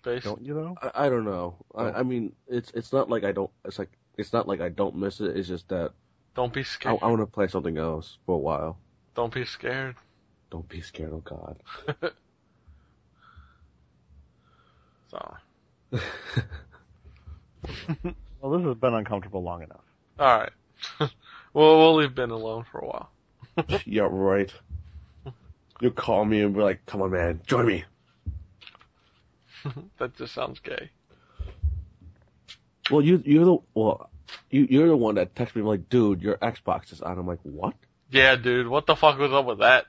Base. 0.02 0.24
Don't 0.24 0.42
you 0.42 0.54
though? 0.54 0.76
I, 0.82 1.06
I 1.06 1.08
don't 1.08 1.24
know. 1.24 1.64
I, 1.72 1.90
I 1.90 2.02
mean, 2.02 2.32
it's, 2.48 2.72
it's 2.72 2.92
not 2.92 3.08
like 3.08 3.22
I 3.22 3.30
don't, 3.30 3.50
it's 3.64 3.78
like, 3.78 3.92
it's 4.16 4.32
not 4.32 4.48
like 4.48 4.60
I 4.60 4.68
don't 4.68 4.96
miss 4.96 5.20
it. 5.20 5.36
It's 5.36 5.48
just 5.48 5.68
that 5.68 5.92
Don't 6.34 6.52
be 6.52 6.60
I, 6.60 6.64
scared. 6.64 6.98
I 7.02 7.06
want 7.06 7.20
to 7.20 7.26
play 7.26 7.48
something 7.48 7.78
else 7.78 8.18
for 8.26 8.34
a 8.36 8.38
while. 8.38 8.78
Don't 9.14 9.32
be 9.32 9.44
scared. 9.44 9.96
Don't 10.50 10.68
be 10.68 10.80
scared, 10.80 11.12
oh 11.12 11.22
God. 11.24 11.56
So. 15.08 15.36
Well, 18.40 18.58
this 18.58 18.66
has 18.66 18.76
been 18.76 18.94
uncomfortable 18.94 19.42
long 19.42 19.62
enough. 19.64 19.82
Alright. 20.20 20.52
well, 21.00 21.10
we'll 21.52 21.96
leave 21.96 22.14
Ben 22.14 22.30
alone 22.30 22.64
for 22.70 22.78
a 22.78 22.86
while. 22.86 23.10
yeah, 23.84 24.06
right. 24.08 24.52
You 25.80 25.90
call 25.90 26.24
me 26.24 26.42
and 26.42 26.54
be 26.54 26.60
like, 26.60 26.84
come 26.86 27.02
on, 27.02 27.10
man, 27.10 27.40
join 27.46 27.66
me. 27.66 27.84
that 29.98 30.14
just 30.14 30.32
sounds 30.34 30.60
gay. 30.60 30.90
Well, 32.90 33.02
you, 33.02 33.22
you're 33.24 33.44
the, 33.44 33.56
well, 33.74 34.10
you, 34.50 34.66
you're 34.68 34.88
the 34.88 34.96
one 34.96 35.16
that 35.16 35.34
texted 35.34 35.56
me 35.56 35.62
like, 35.62 35.88
dude, 35.88 36.22
your 36.22 36.36
Xbox 36.36 36.92
is 36.92 37.00
on. 37.00 37.18
I'm 37.18 37.26
like, 37.26 37.40
what? 37.42 37.74
Yeah, 38.10 38.36
dude, 38.36 38.68
what 38.68 38.86
the 38.86 38.96
fuck 38.96 39.18
was 39.18 39.32
up 39.32 39.46
with 39.46 39.58
that? 39.58 39.86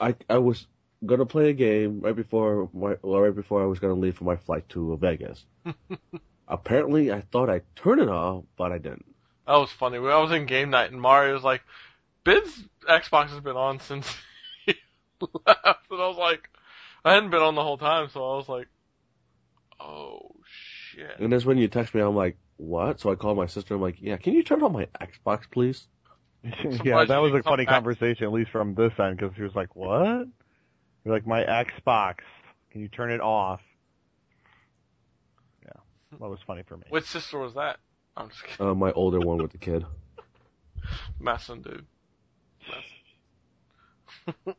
I, 0.00 0.14
I 0.28 0.38
was 0.38 0.66
gonna 1.04 1.26
play 1.26 1.50
a 1.50 1.54
game 1.54 2.00
right 2.00 2.14
before 2.14 2.68
my, 2.74 2.96
well, 3.02 3.20
right 3.20 3.34
before 3.34 3.62
I 3.62 3.66
was 3.66 3.78
gonna 3.78 3.94
leave 3.94 4.16
for 4.16 4.24
my 4.24 4.36
flight 4.36 4.68
to 4.70 4.96
Vegas. 4.98 5.44
Apparently, 6.48 7.12
I 7.12 7.22
thought 7.22 7.48
I 7.48 7.62
turned 7.76 8.00
it 8.00 8.08
off, 8.08 8.44
but 8.56 8.72
I 8.72 8.78
didn't. 8.78 9.06
That 9.46 9.56
was 9.56 9.70
funny. 9.70 9.98
We 9.98 10.10
I 10.10 10.18
was 10.18 10.32
in 10.32 10.46
game 10.46 10.70
night 10.70 10.92
and 10.92 11.00
Mario 11.00 11.34
was 11.34 11.44
like, 11.44 11.62
Ben's 12.24 12.52
Xbox 12.88 13.30
has 13.30 13.40
been 13.40 13.56
on 13.56 13.80
since 13.80 14.06
he 14.66 14.74
left. 15.46 15.90
And 15.90 16.02
I 16.02 16.08
was 16.08 16.18
like, 16.18 16.48
I 17.04 17.14
hadn't 17.14 17.30
been 17.30 17.42
on 17.42 17.54
the 17.54 17.62
whole 17.62 17.78
time, 17.78 18.08
so 18.12 18.20
I 18.20 18.36
was 18.36 18.48
like, 18.48 18.68
oh 19.78 20.32
shit. 20.44 20.69
And 21.18 21.32
that's 21.32 21.44
when 21.44 21.58
you 21.58 21.68
text 21.68 21.94
me. 21.94 22.00
I'm 22.00 22.16
like, 22.16 22.36
what? 22.56 23.00
So 23.00 23.10
I 23.10 23.14
called 23.14 23.36
my 23.36 23.46
sister. 23.46 23.74
I'm 23.74 23.80
like, 23.80 23.96
yeah, 24.00 24.16
can 24.16 24.34
you 24.34 24.42
turn 24.42 24.62
on 24.62 24.72
my 24.72 24.86
Xbox, 25.00 25.42
please? 25.50 25.86
yeah, 26.84 27.04
that 27.04 27.18
was 27.18 27.34
a 27.34 27.42
funny 27.42 27.66
back. 27.66 27.74
conversation, 27.74 28.24
at 28.24 28.32
least 28.32 28.50
from 28.50 28.74
this 28.74 28.92
end, 28.98 29.18
because 29.18 29.36
he 29.36 29.42
was 29.42 29.54
like, 29.54 29.76
"What?" 29.76 30.26
You're 31.04 31.14
like, 31.14 31.26
"My 31.26 31.44
Xbox. 31.44 32.20
Can 32.70 32.80
you 32.80 32.88
turn 32.88 33.10
it 33.10 33.20
off?" 33.20 33.60
Yeah, 35.62 35.72
that 36.12 36.20
was 36.20 36.38
funny 36.46 36.62
for 36.62 36.78
me. 36.78 36.84
Which 36.88 37.04
sister 37.04 37.38
was 37.38 37.52
that? 37.54 37.78
I'm 38.16 38.30
just 38.30 38.42
kidding. 38.42 38.66
Uh, 38.66 38.74
my 38.74 38.90
older 38.92 39.20
one 39.20 39.36
with 39.42 39.52
the 39.52 39.58
kid. 39.58 39.84
Messing, 41.20 41.62
dude. 41.62 41.86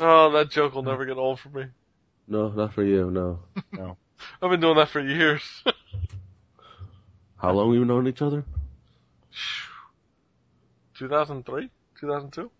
Oh, 0.00 0.30
that 0.30 0.50
joke 0.50 0.74
will 0.74 0.82
never 0.82 1.04
get 1.04 1.16
old 1.16 1.40
for 1.40 1.48
me. 1.48 1.64
No, 2.28 2.48
not 2.48 2.74
for 2.74 2.84
you. 2.84 3.10
No. 3.10 3.40
No. 3.72 3.96
I've 4.42 4.50
been 4.50 4.60
doing 4.60 4.76
that 4.76 4.90
for 4.90 5.00
years. 5.00 5.42
How 7.36 7.52
long 7.52 7.70
we 7.70 7.78
known 7.78 8.06
each 8.06 8.20
other? 8.20 8.44
2003? 10.98 11.70
2002? 12.00 12.50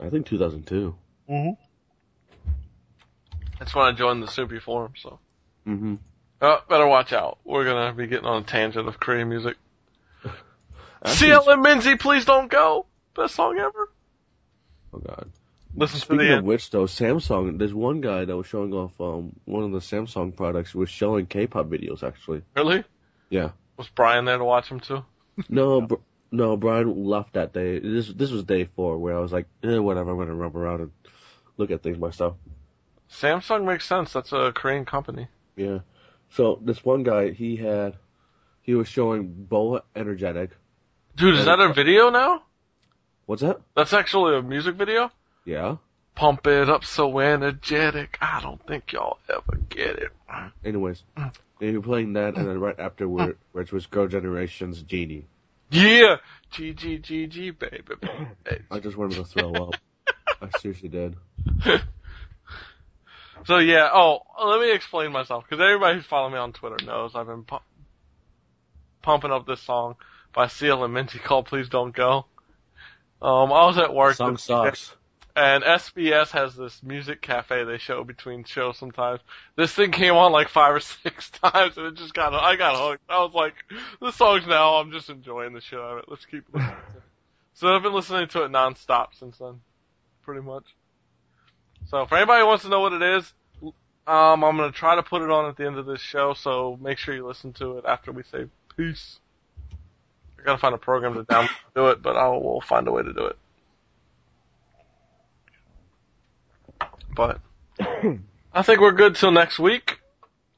I 0.00 0.10
think 0.10 0.26
2002. 0.26 0.94
Mm-hmm. 1.28 1.62
That's 3.58 3.74
when 3.74 3.86
I 3.86 3.92
joined 3.92 4.22
the 4.22 4.28
Soupy 4.28 4.58
Forum, 4.60 4.92
so. 4.96 5.18
Mm-hmm. 5.66 5.94
Oh, 6.40 6.58
better 6.68 6.86
watch 6.86 7.12
out. 7.12 7.38
We're 7.44 7.64
gonna 7.64 7.92
be 7.94 8.06
getting 8.06 8.26
on 8.26 8.42
a 8.42 8.44
tangent 8.44 8.88
of 8.88 8.98
Korean 8.98 9.28
music. 9.28 9.56
CLM 11.04 11.64
Minzy, 11.64 11.98
please 11.98 12.24
don't 12.24 12.50
go! 12.50 12.86
Best 13.14 13.34
song 13.34 13.58
ever. 13.58 13.90
Oh 14.92 14.98
God. 14.98 15.30
Listen 15.74 15.94
to 16.00 16.00
Speaking 16.00 16.18
the 16.18 16.32
of 16.32 16.38
end. 16.38 16.46
which, 16.46 16.70
though, 16.70 16.84
Samsung. 16.84 17.58
There's 17.58 17.72
one 17.74 18.00
guy 18.00 18.24
that 18.24 18.36
was 18.36 18.46
showing 18.46 18.72
off 18.74 18.92
um 19.00 19.34
one 19.44 19.64
of 19.64 19.72
the 19.72 19.78
Samsung 19.78 20.36
products. 20.36 20.74
Was 20.74 20.90
showing 20.90 21.26
K-pop 21.26 21.66
videos 21.66 22.02
actually. 22.02 22.42
Really? 22.54 22.84
Yeah. 23.30 23.50
Was 23.76 23.88
Brian 23.88 24.24
there 24.26 24.38
to 24.38 24.44
watch 24.44 24.68
him 24.68 24.80
too? 24.80 25.04
No, 25.48 25.80
br- 25.88 25.94
no. 26.30 26.56
Brian 26.56 27.04
left 27.04 27.32
that 27.34 27.52
day. 27.54 27.78
This 27.78 28.08
this 28.08 28.30
was 28.30 28.44
day 28.44 28.64
four 28.76 28.98
where 28.98 29.16
I 29.16 29.20
was 29.20 29.32
like, 29.32 29.46
eh, 29.62 29.78
whatever. 29.78 30.10
I'm 30.10 30.18
gonna 30.18 30.34
run 30.34 30.52
around 30.54 30.80
and 30.82 30.90
look 31.56 31.70
at 31.70 31.82
things 31.82 31.98
myself. 31.98 32.36
Samsung 33.10 33.64
makes 33.64 33.86
sense. 33.86 34.12
That's 34.12 34.32
a 34.32 34.52
Korean 34.54 34.84
company. 34.84 35.28
Yeah. 35.56 35.78
So 36.30 36.58
this 36.62 36.82
one 36.84 37.02
guy, 37.02 37.30
he 37.32 37.56
had, 37.56 37.96
he 38.62 38.74
was 38.74 38.88
showing 38.88 39.26
Boa 39.32 39.82
Energetic. 39.94 40.50
Dude, 41.14 41.34
is 41.36 41.44
that 41.44 41.60
a 41.60 41.74
video 41.74 42.08
now? 42.08 42.42
What's 43.26 43.42
that? 43.42 43.60
That's 43.76 43.92
actually 43.92 44.36
a 44.38 44.42
music 44.42 44.76
video? 44.76 45.10
Yeah. 45.44 45.76
Pump 46.14 46.46
it 46.46 46.68
up 46.68 46.84
so 46.84 47.18
energetic. 47.18 48.18
I 48.20 48.40
don't 48.42 48.64
think 48.66 48.92
y'all 48.92 49.18
ever 49.28 49.58
get 49.68 49.98
it. 49.98 50.10
Anyways, 50.64 51.02
they 51.58 51.72
were 51.72 51.80
playing 51.80 52.14
that, 52.14 52.36
and 52.36 52.46
then 52.46 52.60
right 52.60 52.78
afterward, 52.78 53.38
which 53.52 53.72
was 53.72 53.86
Girl 53.86 54.06
Generation's 54.08 54.82
Genie. 54.82 55.24
Yeah! 55.70 56.16
G 56.50 56.74
G 56.74 56.98
G 56.98 57.26
G 57.26 57.50
baby. 57.50 57.82
baby. 58.44 58.62
I 58.70 58.78
just 58.78 58.96
wanted 58.96 59.16
to 59.16 59.24
throw 59.24 59.52
up. 59.54 59.74
I 60.42 60.58
seriously 60.58 60.90
did. 60.90 61.16
so 63.46 63.56
yeah. 63.58 63.88
Oh, 63.92 64.20
let 64.44 64.60
me 64.60 64.74
explain 64.74 65.12
myself 65.12 65.44
because 65.48 65.62
everybody 65.62 65.96
who's 65.96 66.06
following 66.06 66.34
me 66.34 66.38
on 66.38 66.52
Twitter 66.52 66.84
knows 66.84 67.12
I've 67.14 67.26
been 67.26 67.44
pu- 67.44 67.56
pumping 69.00 69.30
up 69.32 69.46
this 69.46 69.62
song 69.62 69.96
by 70.34 70.48
Seal 70.48 70.84
and 70.84 70.92
Minty 70.92 71.18
called 71.18 71.46
"Please 71.46 71.70
Don't 71.70 71.94
Go." 71.94 72.26
Um, 73.22 73.52
I 73.52 73.66
was 73.66 73.78
at 73.78 73.94
work. 73.94 74.16
Song 74.16 74.36
sucks. 74.36 74.94
And 75.34 75.64
SBS 75.64 76.30
has 76.32 76.54
this 76.54 76.82
music 76.82 77.22
cafe 77.22 77.64
they 77.64 77.78
show 77.78 78.04
between 78.04 78.44
shows 78.44 78.76
sometimes. 78.76 79.20
This 79.56 79.72
thing 79.72 79.90
came 79.90 80.14
on 80.14 80.30
like 80.30 80.48
five 80.48 80.74
or 80.74 80.80
six 80.80 81.30
times 81.42 81.78
and 81.78 81.86
it 81.86 81.94
just 81.94 82.12
got, 82.12 82.34
I 82.34 82.56
got 82.56 82.76
hooked. 82.76 83.02
I 83.08 83.22
was 83.22 83.32
like, 83.32 83.54
this 84.00 84.14
song's 84.16 84.46
now, 84.46 84.74
I'm 84.74 84.92
just 84.92 85.08
enjoying 85.08 85.54
the 85.54 85.62
out 85.74 85.92
of 85.92 85.98
it. 85.98 86.04
Let's 86.08 86.26
keep 86.26 86.44
listening 86.52 86.76
to 86.92 86.98
it. 86.98 87.02
So 87.54 87.68
I've 87.68 87.82
been 87.82 87.94
listening 87.94 88.28
to 88.28 88.44
it 88.44 88.52
nonstop 88.52 89.08
since 89.18 89.38
then. 89.38 89.60
Pretty 90.22 90.42
much. 90.42 90.64
So 91.88 92.04
for 92.06 92.16
anybody 92.16 92.42
who 92.42 92.46
wants 92.46 92.64
to 92.64 92.70
know 92.70 92.80
what 92.80 92.92
it 92.92 93.02
is, 93.02 93.32
um, 94.06 94.42
I'm 94.44 94.56
gonna 94.56 94.72
try 94.72 94.96
to 94.96 95.02
put 95.02 95.22
it 95.22 95.30
on 95.30 95.48
at 95.48 95.56
the 95.56 95.66
end 95.66 95.78
of 95.78 95.86
this 95.86 96.00
show, 96.00 96.34
so 96.34 96.78
make 96.80 96.98
sure 96.98 97.14
you 97.14 97.26
listen 97.26 97.52
to 97.54 97.78
it 97.78 97.84
after 97.86 98.12
we 98.12 98.22
say 98.24 98.46
peace. 98.76 99.20
I 100.38 100.42
gotta 100.42 100.58
find 100.58 100.74
a 100.74 100.78
program 100.78 101.14
to 101.14 101.22
down 101.22 101.48
do 101.74 101.88
it, 101.88 102.02
but 102.02 102.16
I 102.16 102.28
will 102.28 102.60
find 102.60 102.86
a 102.88 102.92
way 102.92 103.02
to 103.02 103.12
do 103.12 103.26
it. 103.26 103.38
But 107.14 107.40
I 108.52 108.62
think 108.62 108.80
we're 108.80 108.92
good 108.92 109.16
till 109.16 109.30
next 109.32 109.58
week. 109.58 109.98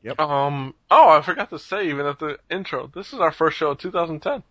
Yep. 0.03 0.19
Um. 0.21 0.75
Oh, 0.91 1.09
I 1.09 1.23
forgot 1.23 1.51
to 1.51 1.59
say 1.59 1.89
even 1.89 2.07
at 2.07 2.19
the 2.19 2.39
intro, 2.51 2.91
this 2.95 3.13
is 3.13 3.21
our 3.21 3.33
first 3.33 3.57
show 3.57 3.71
of 3.71 3.79
2010. 3.79 4.43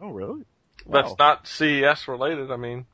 Oh, 0.00 0.10
really? 0.10 0.44
That's 0.90 1.14
not 1.18 1.46
CES 1.46 2.08
related. 2.08 2.50
I 2.50 2.56
mean, 2.56 2.86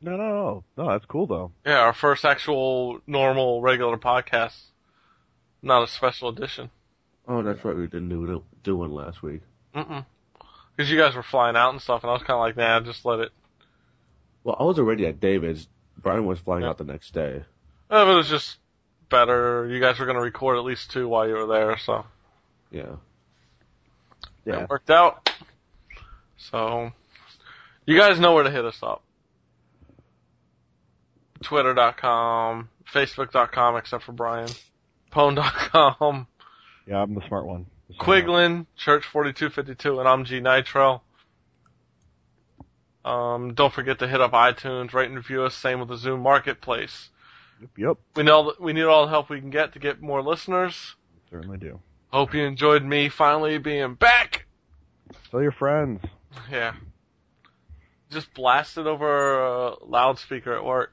No, 0.00 0.12
no, 0.16 0.28
no. 0.28 0.64
No, 0.76 0.88
that's 0.90 1.06
cool 1.06 1.26
though. 1.26 1.50
yeah, 1.66 1.78
our 1.80 1.92
first 1.94 2.24
actual 2.24 3.00
normal 3.06 3.60
regular 3.60 3.96
podcast, 3.96 4.56
not 5.62 5.82
a 5.82 5.86
special 5.88 6.28
edition. 6.28 6.70
Oh, 7.26 7.42
that's 7.42 7.64
right. 7.64 7.74
We 7.76 7.86
didn't 7.86 8.08
do, 8.10 8.44
do 8.62 8.76
one 8.76 8.92
last 8.92 9.22
week. 9.22 9.40
Mm-mm. 9.74 10.04
Because 10.76 10.90
you 10.90 10.98
guys 10.98 11.14
were 11.14 11.22
flying 11.22 11.56
out 11.56 11.70
and 11.70 11.80
stuff, 11.82 12.02
and 12.04 12.10
I 12.10 12.12
was 12.14 12.22
kind 12.22 12.32
of 12.36 12.40
like, 12.40 12.56
nah, 12.56 12.80
just 12.80 13.04
let 13.04 13.20
it. 13.20 13.30
Well, 14.44 14.56
I 14.58 14.62
was 14.64 14.78
already 14.78 15.06
at 15.06 15.18
David's. 15.20 15.66
Brian 15.98 16.26
was 16.26 16.38
flying 16.40 16.62
Yeah. 16.62 16.70
out 16.70 16.78
the 16.78 16.84
next 16.84 17.12
day. 17.14 17.44
But 17.92 18.08
it 18.08 18.14
was 18.14 18.26
just 18.30 18.56
better. 19.10 19.68
You 19.68 19.78
guys 19.78 19.98
were 19.98 20.06
going 20.06 20.16
to 20.16 20.22
record 20.22 20.56
at 20.56 20.64
least 20.64 20.90
two 20.92 21.06
while 21.06 21.28
you 21.28 21.34
were 21.34 21.46
there, 21.46 21.76
so 21.76 22.06
Yeah. 22.70 22.96
Yeah. 24.46 24.62
it 24.62 24.70
worked 24.70 24.88
out. 24.88 25.28
So, 26.38 26.90
you 27.84 27.98
guys 27.98 28.18
know 28.18 28.32
where 28.32 28.44
to 28.44 28.50
hit 28.50 28.64
us 28.64 28.82
up. 28.82 29.02
Twitter.com, 31.42 32.70
Facebook.com, 32.90 33.76
except 33.76 34.04
for 34.04 34.12
Brian. 34.12 34.48
Pwn.com, 35.12 36.26
Yeah, 36.86 37.02
I'm 37.02 37.14
the 37.14 37.20
smart 37.28 37.44
one. 37.44 37.66
The 37.88 37.94
smart 37.96 38.24
Quiglin, 38.24 38.66
Church4252, 38.82 39.98
and 39.98 40.08
I'm 40.08 40.24
G 40.24 40.40
Nitro. 40.40 41.02
Um, 43.04 43.52
don't 43.52 43.70
forget 43.74 43.98
to 43.98 44.08
hit 44.08 44.22
up 44.22 44.32
iTunes, 44.32 44.94
rate 44.94 45.08
and 45.08 45.16
review 45.16 45.42
us, 45.42 45.54
same 45.54 45.78
with 45.80 45.90
the 45.90 45.96
Zune 45.96 46.22
Marketplace. 46.22 47.10
One. 47.62 47.70
Yep, 47.88 47.96
We 48.16 48.22
know 48.22 48.52
we 48.60 48.72
need 48.72 48.82
all 48.84 49.04
the 49.06 49.10
help 49.10 49.28
we 49.30 49.40
can 49.40 49.50
get 49.50 49.72
to 49.74 49.78
get 49.78 50.00
more 50.02 50.22
listeners. 50.22 50.94
certainly 51.30 51.58
do. 51.58 51.80
Hope 52.12 52.34
you 52.34 52.42
enjoyed 52.44 52.84
me 52.84 53.08
finally 53.08 53.58
being 53.58 53.94
back. 53.94 54.46
Tell 55.30 55.40
your 55.42 55.52
friends. 55.52 56.00
Yeah. 56.50 56.74
Just 58.10 58.32
blast 58.34 58.76
it 58.76 58.86
over 58.86 59.40
a 59.42 59.84
loudspeaker 59.84 60.52
at 60.54 60.64
work. 60.64 60.92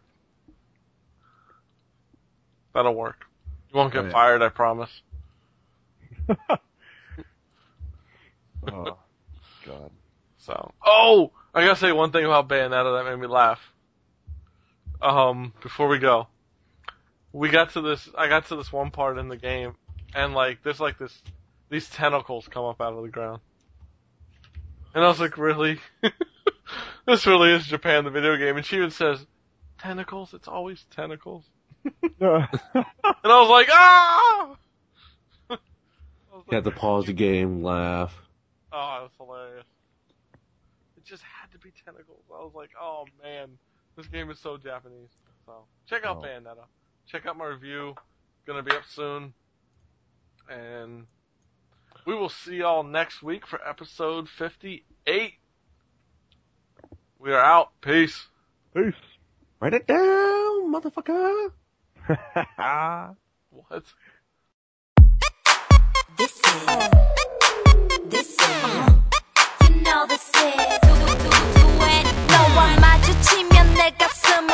That'll 2.74 2.96
work. 2.96 3.26
You 3.72 3.78
won't 3.78 3.92
get 3.92 4.04
Oh, 4.04 4.06
yeah. 4.08 4.12
fired, 4.12 4.42
I 4.42 4.50
promise. 4.50 5.02
oh, 8.72 8.98
God. 9.66 9.92
So, 10.38 10.72
oh, 10.86 11.32
I 11.54 11.66
gotta 11.66 11.80
say 11.80 11.92
one 11.92 12.12
thing 12.12 12.26
about 12.26 12.48
Bayonetta 12.48 12.98
that 13.04 13.10
made 13.12 13.20
me 13.20 13.28
laugh. 13.28 13.60
Um, 15.02 15.54
before 15.62 15.88
we 15.88 15.98
go, 16.00 16.28
we 17.32 17.50
got 17.50 17.72
to 17.72 17.82
this. 17.82 18.10
I 18.18 18.28
got 18.28 18.48
to 18.48 18.56
this 18.56 18.72
one 18.72 18.92
part 18.92 19.18
in 19.18 19.28
the 19.28 19.38
game, 19.38 19.76
and 20.16 20.34
like, 20.34 20.64
there's 20.64 20.80
like 20.80 20.98
this, 20.98 21.22
these 21.70 21.90
tentacles 21.90 22.48
come 22.48 22.66
up 22.66 22.82
out 22.82 22.94
of 22.94 23.04
the 23.04 23.10
ground, 23.10 23.42
and 24.94 25.04
I 25.04 25.08
was 25.08 25.20
like, 25.20 25.38
really? 25.38 25.80
this 27.06 27.26
really 27.28 27.52
is 27.52 27.66
Japan, 27.66 28.04
the 28.04 28.10
video 28.10 28.38
game, 28.38 28.58
and 28.58 28.66
she 28.66 28.78
even 28.78 28.92
says, 28.92 29.26
tentacles. 29.80 30.34
It's 30.34 30.48
always 30.48 30.84
tentacles, 30.96 31.44
and 32.02 32.14
I 32.22 32.48
was 33.24 33.50
like, 33.50 33.68
ah. 33.72 34.56
I 35.52 35.58
was 36.34 36.44
You 36.50 36.56
had 36.56 36.64
to 36.64 36.72
pause 36.72 37.06
the 37.06 37.14
game, 37.14 37.64
laugh. 37.64 38.16
Oh, 38.72 39.00
that's 39.02 39.18
hilarious. 39.18 39.66
It 40.98 41.06
just 41.06 41.24
had 41.24 41.52
to 41.52 41.58
be 41.60 41.72
tentacles. 41.86 42.24
I 42.34 42.44
was 42.44 42.54
like, 42.56 42.72
oh 42.80 43.06
man, 43.24 43.50
this 43.96 44.08
game 44.08 44.30
is 44.30 44.40
so 44.40 44.58
Japanese. 44.58 45.10
So 45.46 45.54
check 45.88 46.06
out 46.06 46.18
Oh. 46.18 46.22
Bayonetta 46.22 46.66
Check 47.09 47.27
out 47.27 47.37
my 47.37 47.47
review. 47.47 47.95
Gonna 48.47 48.63
be 48.63 48.73
up 48.73 48.85
soon. 48.89 49.35
And 50.51 51.07
we 52.07 52.15
will 52.15 52.29
see 52.29 52.57
y'all 52.57 52.83
next 52.83 53.23
week 53.23 53.47
for 53.47 53.61
episode 53.67 54.29
58. 54.29 55.35
We 57.19 57.33
are 57.33 57.41
out. 57.41 57.71
Peace. 57.81 58.27
Peace. 58.75 58.95
Write 59.61 59.75
it 59.75 59.87
down, 59.87 60.73
motherfucker. 60.73 61.53
What? 63.51 63.85
This 66.19 66.33
is, 66.33 66.67
this 68.09 68.29
is, 68.29 68.89
you 69.63 69.83
know 69.83 70.07
this 70.07 70.29
is, 70.29 70.79
when 71.79 72.05
너와 72.29 72.77
마주치면 72.79 73.75
내 73.75 73.91
가슴 73.93 74.47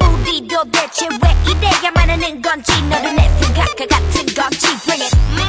우리 0.00 0.46
도 0.46 0.64
대체 0.70 1.08
왜 1.08 1.36
이래야만 1.50 2.10
하는 2.10 2.40
건지 2.40 2.80
너도 2.82 3.10
내 3.10 3.28
생각과 3.40 3.86
같은 3.86 4.26
건지. 4.34 4.66
Bring 4.84 5.02
it 5.02 5.41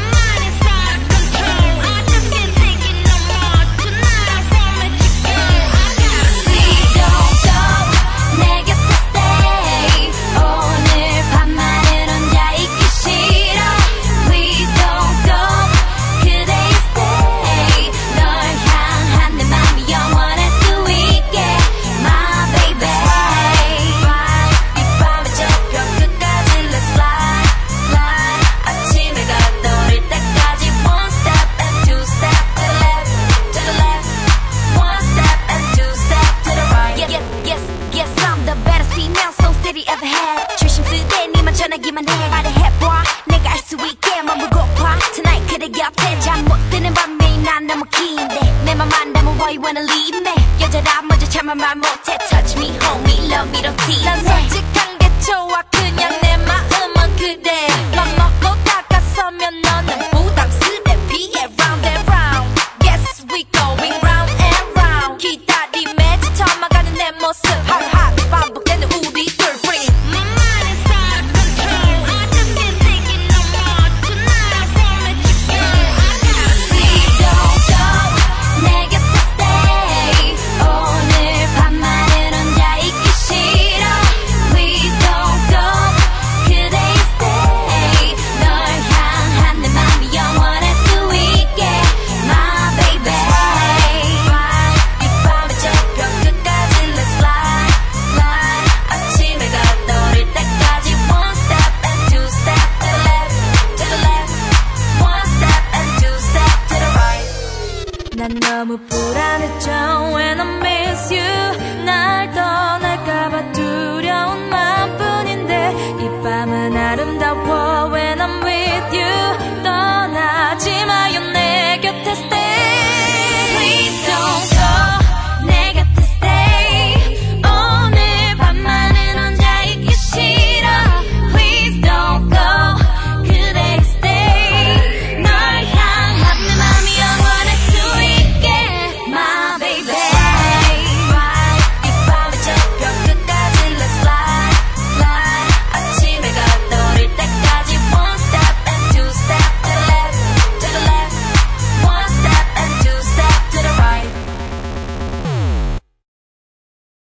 전하기만 42.13 42.13
해 42.13 42.29
말해봐 42.29 43.03
내가 43.27 43.53
알 43.53 43.59
수 43.59 43.77
있게 43.77 44.23
머물고파 44.23 44.99
Tonight 45.15 45.47
그대 45.53 45.69
곁에 45.71 46.21
잠 46.21 46.45
못 46.45 46.55
드는 46.71 46.93
밤이 46.93 47.39
난 47.43 47.67
너무 47.67 47.85
긴데 47.87 48.65
내 48.65 48.75
맘 48.75 48.89
안다면 48.93 49.35
why 49.39 49.57
you 49.57 49.63
wanna 49.63 49.81
leave 49.81 50.19
me 50.21 50.33
여자라 50.61 51.03
먼저 51.03 51.27
참아 51.29 51.55
말 51.55 51.77
못해 51.77 52.17
Touch 52.29 52.59
me 52.59 52.77
hold 52.83 53.03
me 53.11 53.33
love 53.33 53.49
me 53.51 53.63
don't 53.63 53.77
tease 53.87 54.05
난 54.05 54.23
솔직한 54.25 54.82